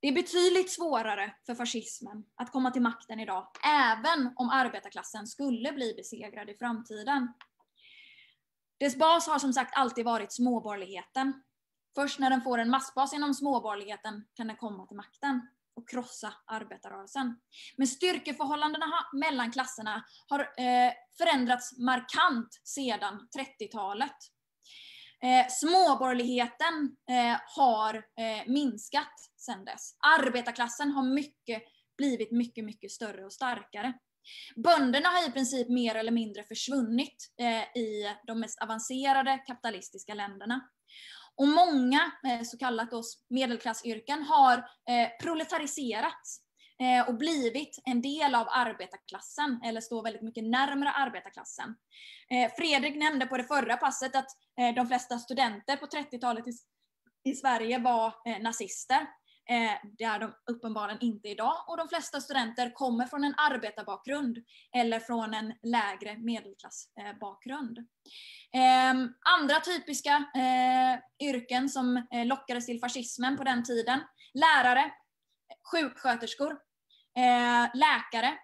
Det 0.00 0.08
är 0.08 0.12
betydligt 0.12 0.70
svårare 0.70 1.34
för 1.46 1.54
fascismen 1.54 2.24
att 2.34 2.52
komma 2.52 2.70
till 2.70 2.82
makten 2.82 3.20
idag, 3.20 3.46
även 3.64 4.32
om 4.36 4.50
arbetarklassen 4.50 5.26
skulle 5.26 5.72
bli 5.72 5.94
besegrad 5.96 6.50
i 6.50 6.56
framtiden. 6.56 7.32
Dess 8.78 8.96
bas 8.96 9.26
har 9.26 9.38
som 9.38 9.52
sagt 9.52 9.78
alltid 9.78 10.04
varit 10.04 10.32
småborgerligheten. 10.32 11.42
Först 11.94 12.18
när 12.18 12.30
den 12.30 12.42
får 12.42 12.58
en 12.58 12.70
massbas 12.70 13.12
inom 13.12 13.34
småborgerligheten 13.34 14.26
kan 14.34 14.46
den 14.46 14.56
komma 14.56 14.86
till 14.86 14.96
makten 14.96 15.53
och 15.76 15.88
krossa 15.88 16.34
arbetarrörelsen. 16.46 17.36
Men 17.76 17.86
styrkeförhållandena 17.86 18.86
mellan 19.12 19.52
klasserna 19.52 20.04
har 20.28 20.40
eh, 20.40 20.92
förändrats 21.18 21.78
markant 21.78 22.48
sedan 22.64 23.28
30-talet. 23.38 24.16
Eh, 25.22 25.46
småborgerligheten 25.50 26.96
eh, 27.10 27.40
har 27.56 27.94
eh, 27.94 28.46
minskat 28.46 29.14
sedan 29.36 29.64
dess. 29.64 29.96
Arbetarklassen 30.18 30.90
har 30.90 31.02
mycket 31.02 31.62
blivit 31.96 32.30
mycket, 32.32 32.64
mycket 32.64 32.90
större 32.90 33.24
och 33.24 33.32
starkare. 33.32 33.92
Bönderna 34.56 35.08
har 35.08 35.28
i 35.28 35.32
princip 35.32 35.68
mer 35.68 35.94
eller 35.94 36.12
mindre 36.12 36.44
försvunnit 36.44 37.32
eh, 37.40 37.82
i 37.82 38.14
de 38.26 38.40
mest 38.40 38.62
avancerade 38.62 39.38
kapitalistiska 39.46 40.14
länderna. 40.14 40.68
Och 41.36 41.48
många 41.48 42.12
eh, 42.26 42.42
så 42.42 42.58
kallat 42.58 42.92
medelklassyrken 43.28 44.22
har 44.22 44.58
eh, 44.58 45.08
proletariserats 45.22 46.40
eh, 46.80 47.08
och 47.08 47.14
blivit 47.14 47.82
en 47.84 48.02
del 48.02 48.34
av 48.34 48.46
arbetarklassen, 48.50 49.60
eller 49.64 49.80
står 49.80 50.02
väldigt 50.02 50.22
mycket 50.22 50.44
närmare 50.44 50.90
arbetarklassen. 50.90 51.76
Eh, 52.30 52.52
Fredrik 52.56 52.96
nämnde 52.96 53.26
på 53.26 53.36
det 53.36 53.44
förra 53.44 53.76
passet 53.76 54.16
att 54.16 54.28
de 54.76 54.86
flesta 54.86 55.18
studenter 55.18 55.76
på 55.76 55.86
30-talet 55.86 56.44
i 57.24 57.34
Sverige 57.34 57.78
var 57.78 58.40
nazister. 58.42 59.06
Eh, 59.50 59.72
det 59.98 60.04
är 60.04 60.18
de 60.18 60.34
uppenbarligen 60.50 61.00
inte 61.00 61.28
idag 61.28 61.64
och 61.66 61.76
de 61.76 61.88
flesta 61.88 62.20
studenter 62.20 62.74
kommer 62.74 63.06
från 63.06 63.24
en 63.24 63.34
arbetarbakgrund 63.36 64.38
eller 64.76 65.00
från 65.00 65.34
en 65.34 65.54
lägre 65.62 66.18
medelklassbakgrund. 66.18 67.78
Eh, 68.52 68.90
andra 69.38 69.60
typiska 69.64 70.24
eh, 70.34 71.26
yrken 71.28 71.68
som 71.68 71.96
eh, 71.96 72.26
lockades 72.26 72.66
till 72.66 72.80
fascismen 72.80 73.36
på 73.36 73.44
den 73.44 73.64
tiden. 73.64 74.00
Lärare, 74.34 74.92
sjuksköterskor, 75.72 76.52
eh, 77.16 77.70
läkare. 77.74 78.38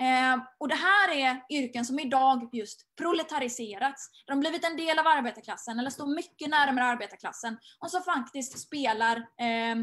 Eh, 0.00 0.42
och 0.58 0.68
det 0.68 0.74
här 0.74 1.10
är 1.10 1.42
yrken 1.50 1.84
som 1.84 1.98
idag 1.98 2.48
just 2.52 2.96
proletariserats. 2.96 4.10
De 4.26 4.32
har 4.32 4.40
blivit 4.40 4.64
en 4.64 4.76
del 4.76 4.98
av 4.98 5.06
arbetarklassen, 5.06 5.78
eller 5.78 5.90
står 5.90 6.14
mycket 6.14 6.50
närmare 6.50 6.84
arbetarklassen, 6.84 7.58
och 7.78 7.90
som 7.90 8.02
faktiskt 8.02 8.58
spelar 8.58 9.16
eh, 9.16 9.76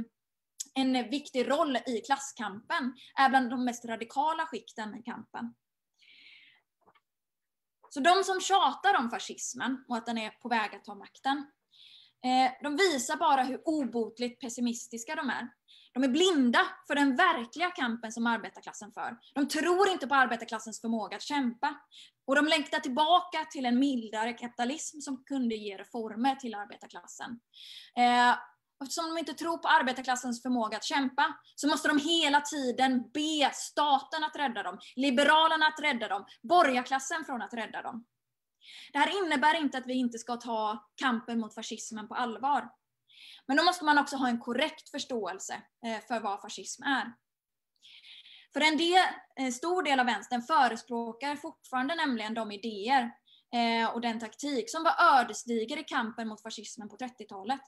en 0.74 1.10
viktig 1.10 1.50
roll 1.50 1.78
i 1.78 2.02
klasskampen, 2.06 2.94
är 3.16 3.30
bland 3.30 3.50
de 3.50 3.66
mest 3.66 3.86
radikala 3.86 4.46
skikten 4.46 4.96
i 4.96 5.04
kampen. 5.04 5.54
Så 7.90 8.00
de 8.00 8.24
som 8.24 8.42
tjatar 8.42 8.98
om 9.00 9.10
fascismen 9.10 9.86
och 9.88 9.98
att 9.98 10.06
den 10.06 10.18
är 10.18 10.30
på 10.30 10.50
väg 10.50 10.76
att 10.76 10.84
ta 10.84 10.96
makten, 10.96 11.38
eh, 12.24 12.52
de 12.64 12.76
visar 12.76 13.18
bara 13.18 13.44
hur 13.44 13.62
obotligt 13.66 14.40
pessimistiska 14.40 15.16
de 15.16 15.30
är. 15.30 15.50
De 15.94 16.04
är 16.04 16.08
blinda 16.08 16.60
för 16.88 16.96
den 16.96 17.16
verkliga 17.16 17.72
kampen 17.72 18.12
som 18.12 18.28
arbetarklassen 18.28 18.92
för. 18.92 19.18
De 19.34 19.48
tror 19.48 19.90
inte 19.90 20.08
på 20.08 20.16
arbetarklassens 20.16 20.82
förmåga 20.82 21.18
att 21.18 21.22
kämpa. 21.22 21.76
Och 22.26 22.36
de 22.36 22.48
längtar 22.48 22.80
tillbaka 22.80 23.46
till 23.52 23.66
en 23.66 23.80
mildare 23.80 24.34
kapitalism 24.34 25.00
som 25.00 25.24
kunde 25.24 25.56
ge 25.56 25.78
reformer 25.78 26.36
till 26.36 26.56
arbetarklassen. 26.56 27.40
Eh, 27.98 28.36
Eftersom 28.82 29.10
de 29.10 29.18
inte 29.18 29.34
tror 29.34 29.58
på 29.58 29.68
arbetarklassens 29.68 30.42
förmåga 30.42 30.78
att 30.78 30.84
kämpa, 30.84 31.38
så 31.56 31.68
måste 31.68 31.88
de 31.88 31.98
hela 32.00 32.42
tiden 32.42 33.12
be 33.14 33.52
staten 33.54 34.24
att 34.24 34.36
rädda 34.36 34.64
dem, 34.64 34.80
liberalerna 34.96 35.66
att 35.66 35.84
rädda 35.84 36.08
dem, 36.08 36.26
borgarklassen 36.42 37.26
från 37.26 37.42
att 37.42 37.54
rädda 37.54 37.82
dem. 37.82 38.06
Det 38.94 39.00
här 39.00 39.24
innebär 39.24 39.60
inte 39.60 39.78
att 39.78 39.88
vi 39.88 39.94
inte 39.94 40.18
ska 40.20 40.36
ta 40.36 40.90
kampen 40.96 41.40
mot 41.40 41.56
fascismen 41.56 42.08
på 42.08 42.16
allvar. 42.16 42.70
Men 43.48 43.58
då 43.58 43.64
måste 43.64 43.86
man 43.86 43.98
också 43.98 44.16
ha 44.16 44.28
en 44.28 44.40
korrekt 44.40 44.90
förståelse 44.90 45.62
eh, 45.86 46.00
för 46.08 46.20
vad 46.20 46.42
fascism 46.42 46.84
är. 46.84 47.14
För 48.54 48.62
en 48.62 48.78
del, 48.78 49.06
en 49.36 49.54
stor 49.54 49.84
del 49.84 50.00
av 50.00 50.06
vänstern 50.06 50.42
förespråkar 50.42 51.36
fortfarande 51.36 51.96
nämligen 51.96 52.34
de 52.34 52.52
idéer 52.52 53.12
eh, 53.54 53.89
och 53.93 54.02
den 54.02 54.20
taktik 54.20 54.72
som 54.72 54.84
var 54.84 55.20
ödesdiger 55.20 55.80
i 55.80 55.84
kampen 55.84 56.28
mot 56.28 56.41
fascismen 56.41 56.89
på 56.89 56.95
30-talet. 56.95 57.62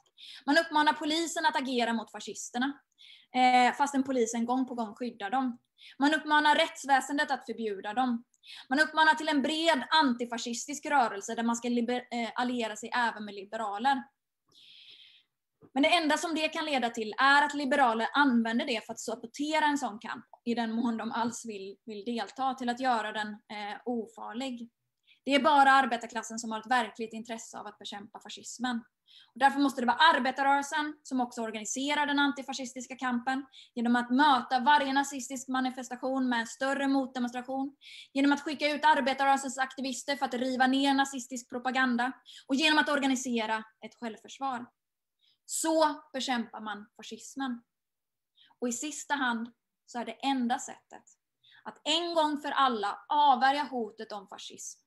Man 0.45 0.57
uppmanar 0.57 0.93
polisen 0.93 1.45
att 1.45 1.61
agera 1.61 1.93
mot 1.93 2.11
fascisterna, 2.11 2.79
eh, 3.35 3.73
fastän 3.75 4.03
polisen 4.03 4.45
gång 4.45 4.67
på 4.67 4.75
gång 4.75 4.95
skyddar 4.95 5.29
dem. 5.29 5.59
Man 5.99 6.13
uppmanar 6.13 6.55
rättsväsendet 6.55 7.31
att 7.31 7.45
förbjuda 7.45 7.93
dem. 7.93 8.23
Man 8.69 8.79
uppmanar 8.79 9.13
till 9.13 9.27
en 9.27 9.41
bred 9.41 9.83
antifascistisk 9.89 10.85
rörelse 10.85 11.35
där 11.35 11.43
man 11.43 11.55
ska 11.55 11.67
eh, 11.67 12.29
alliera 12.35 12.75
sig 12.75 12.91
även 12.95 13.25
med 13.25 13.35
liberaler. 13.35 14.03
Men 15.73 15.83
det 15.83 15.89
enda 15.89 16.17
som 16.17 16.35
det 16.35 16.49
kan 16.49 16.65
leda 16.65 16.89
till 16.89 17.13
är 17.17 17.45
att 17.45 17.53
liberaler 17.53 18.07
använder 18.13 18.65
det 18.65 18.85
för 18.85 18.93
att 18.93 18.99
sabotera 18.99 19.65
en 19.65 19.77
sån 19.77 19.99
kamp, 19.99 20.25
i 20.45 20.55
den 20.55 20.71
mån 20.71 20.97
de 20.97 21.11
alls 21.11 21.45
vill, 21.45 21.75
vill 21.85 22.05
delta, 22.05 22.53
till 22.53 22.69
att 22.69 22.79
göra 22.79 23.11
den 23.11 23.27
eh, 23.27 23.77
ofarlig. 23.85 24.69
Det 25.25 25.35
är 25.35 25.39
bara 25.39 25.71
arbetarklassen 25.71 26.39
som 26.39 26.51
har 26.51 26.59
ett 26.59 26.71
verkligt 26.71 27.13
intresse 27.13 27.59
av 27.59 27.67
att 27.67 27.79
bekämpa 27.79 28.19
fascismen. 28.19 28.83
Och 29.33 29.39
därför 29.39 29.59
måste 29.59 29.81
det 29.81 29.87
vara 29.87 30.15
arbetarrörelsen 30.15 30.95
som 31.03 31.21
också 31.21 31.41
organiserar 31.41 32.05
den 32.05 32.19
antifascistiska 32.19 32.95
kampen 32.95 33.45
genom 33.75 33.95
att 33.95 34.11
möta 34.11 34.59
varje 34.59 34.93
nazistisk 34.93 35.47
manifestation 35.47 36.29
med 36.29 36.39
en 36.39 36.47
större 36.47 36.87
motdemonstration, 36.87 37.75
genom 38.13 38.33
att 38.33 38.41
skicka 38.41 38.75
ut 38.75 38.85
arbetarrörelsens 38.85 39.57
aktivister 39.57 40.15
för 40.15 40.25
att 40.25 40.33
riva 40.33 40.67
ner 40.67 40.93
nazistisk 40.93 41.49
propaganda 41.49 42.11
och 42.47 42.55
genom 42.55 42.79
att 42.79 42.89
organisera 42.89 43.63
ett 43.85 43.95
självförsvar. 43.99 44.65
Så 45.45 46.01
bekämpar 46.13 46.61
man 46.61 46.85
fascismen. 46.97 47.63
Och 48.59 48.67
i 48.67 48.71
sista 48.71 49.15
hand 49.15 49.51
så 49.85 49.99
är 49.99 50.05
det 50.05 50.11
enda 50.11 50.59
sättet 50.59 51.03
att 51.63 51.81
en 51.83 52.15
gång 52.15 52.37
för 52.37 52.51
alla 52.51 52.99
avvärja 53.09 53.63
hotet 53.63 54.11
om 54.11 54.27
fascism 54.27 54.82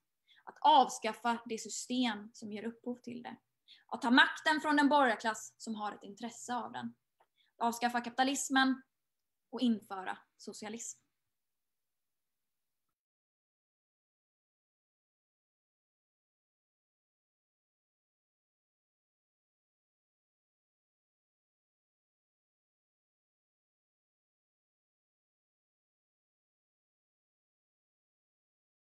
att 0.47 0.59
avskaffa 0.61 1.38
det 1.47 1.59
system 1.59 2.30
som 2.32 2.53
ger 2.53 2.64
upphov 2.64 2.97
till 2.97 3.22
det. 3.22 3.36
Att 3.86 4.03
ta 4.03 4.11
makten 4.11 4.61
från 4.61 4.76
den 4.76 4.88
borgarklass 4.88 5.55
som 5.57 5.74
har 5.74 5.92
ett 5.92 6.03
intresse 6.03 6.55
av 6.55 6.72
den. 6.72 6.94
Att 7.57 7.66
avskaffa 7.66 8.01
kapitalismen 8.01 8.82
och 9.51 9.61
införa 9.61 10.18
socialism. 10.36 11.05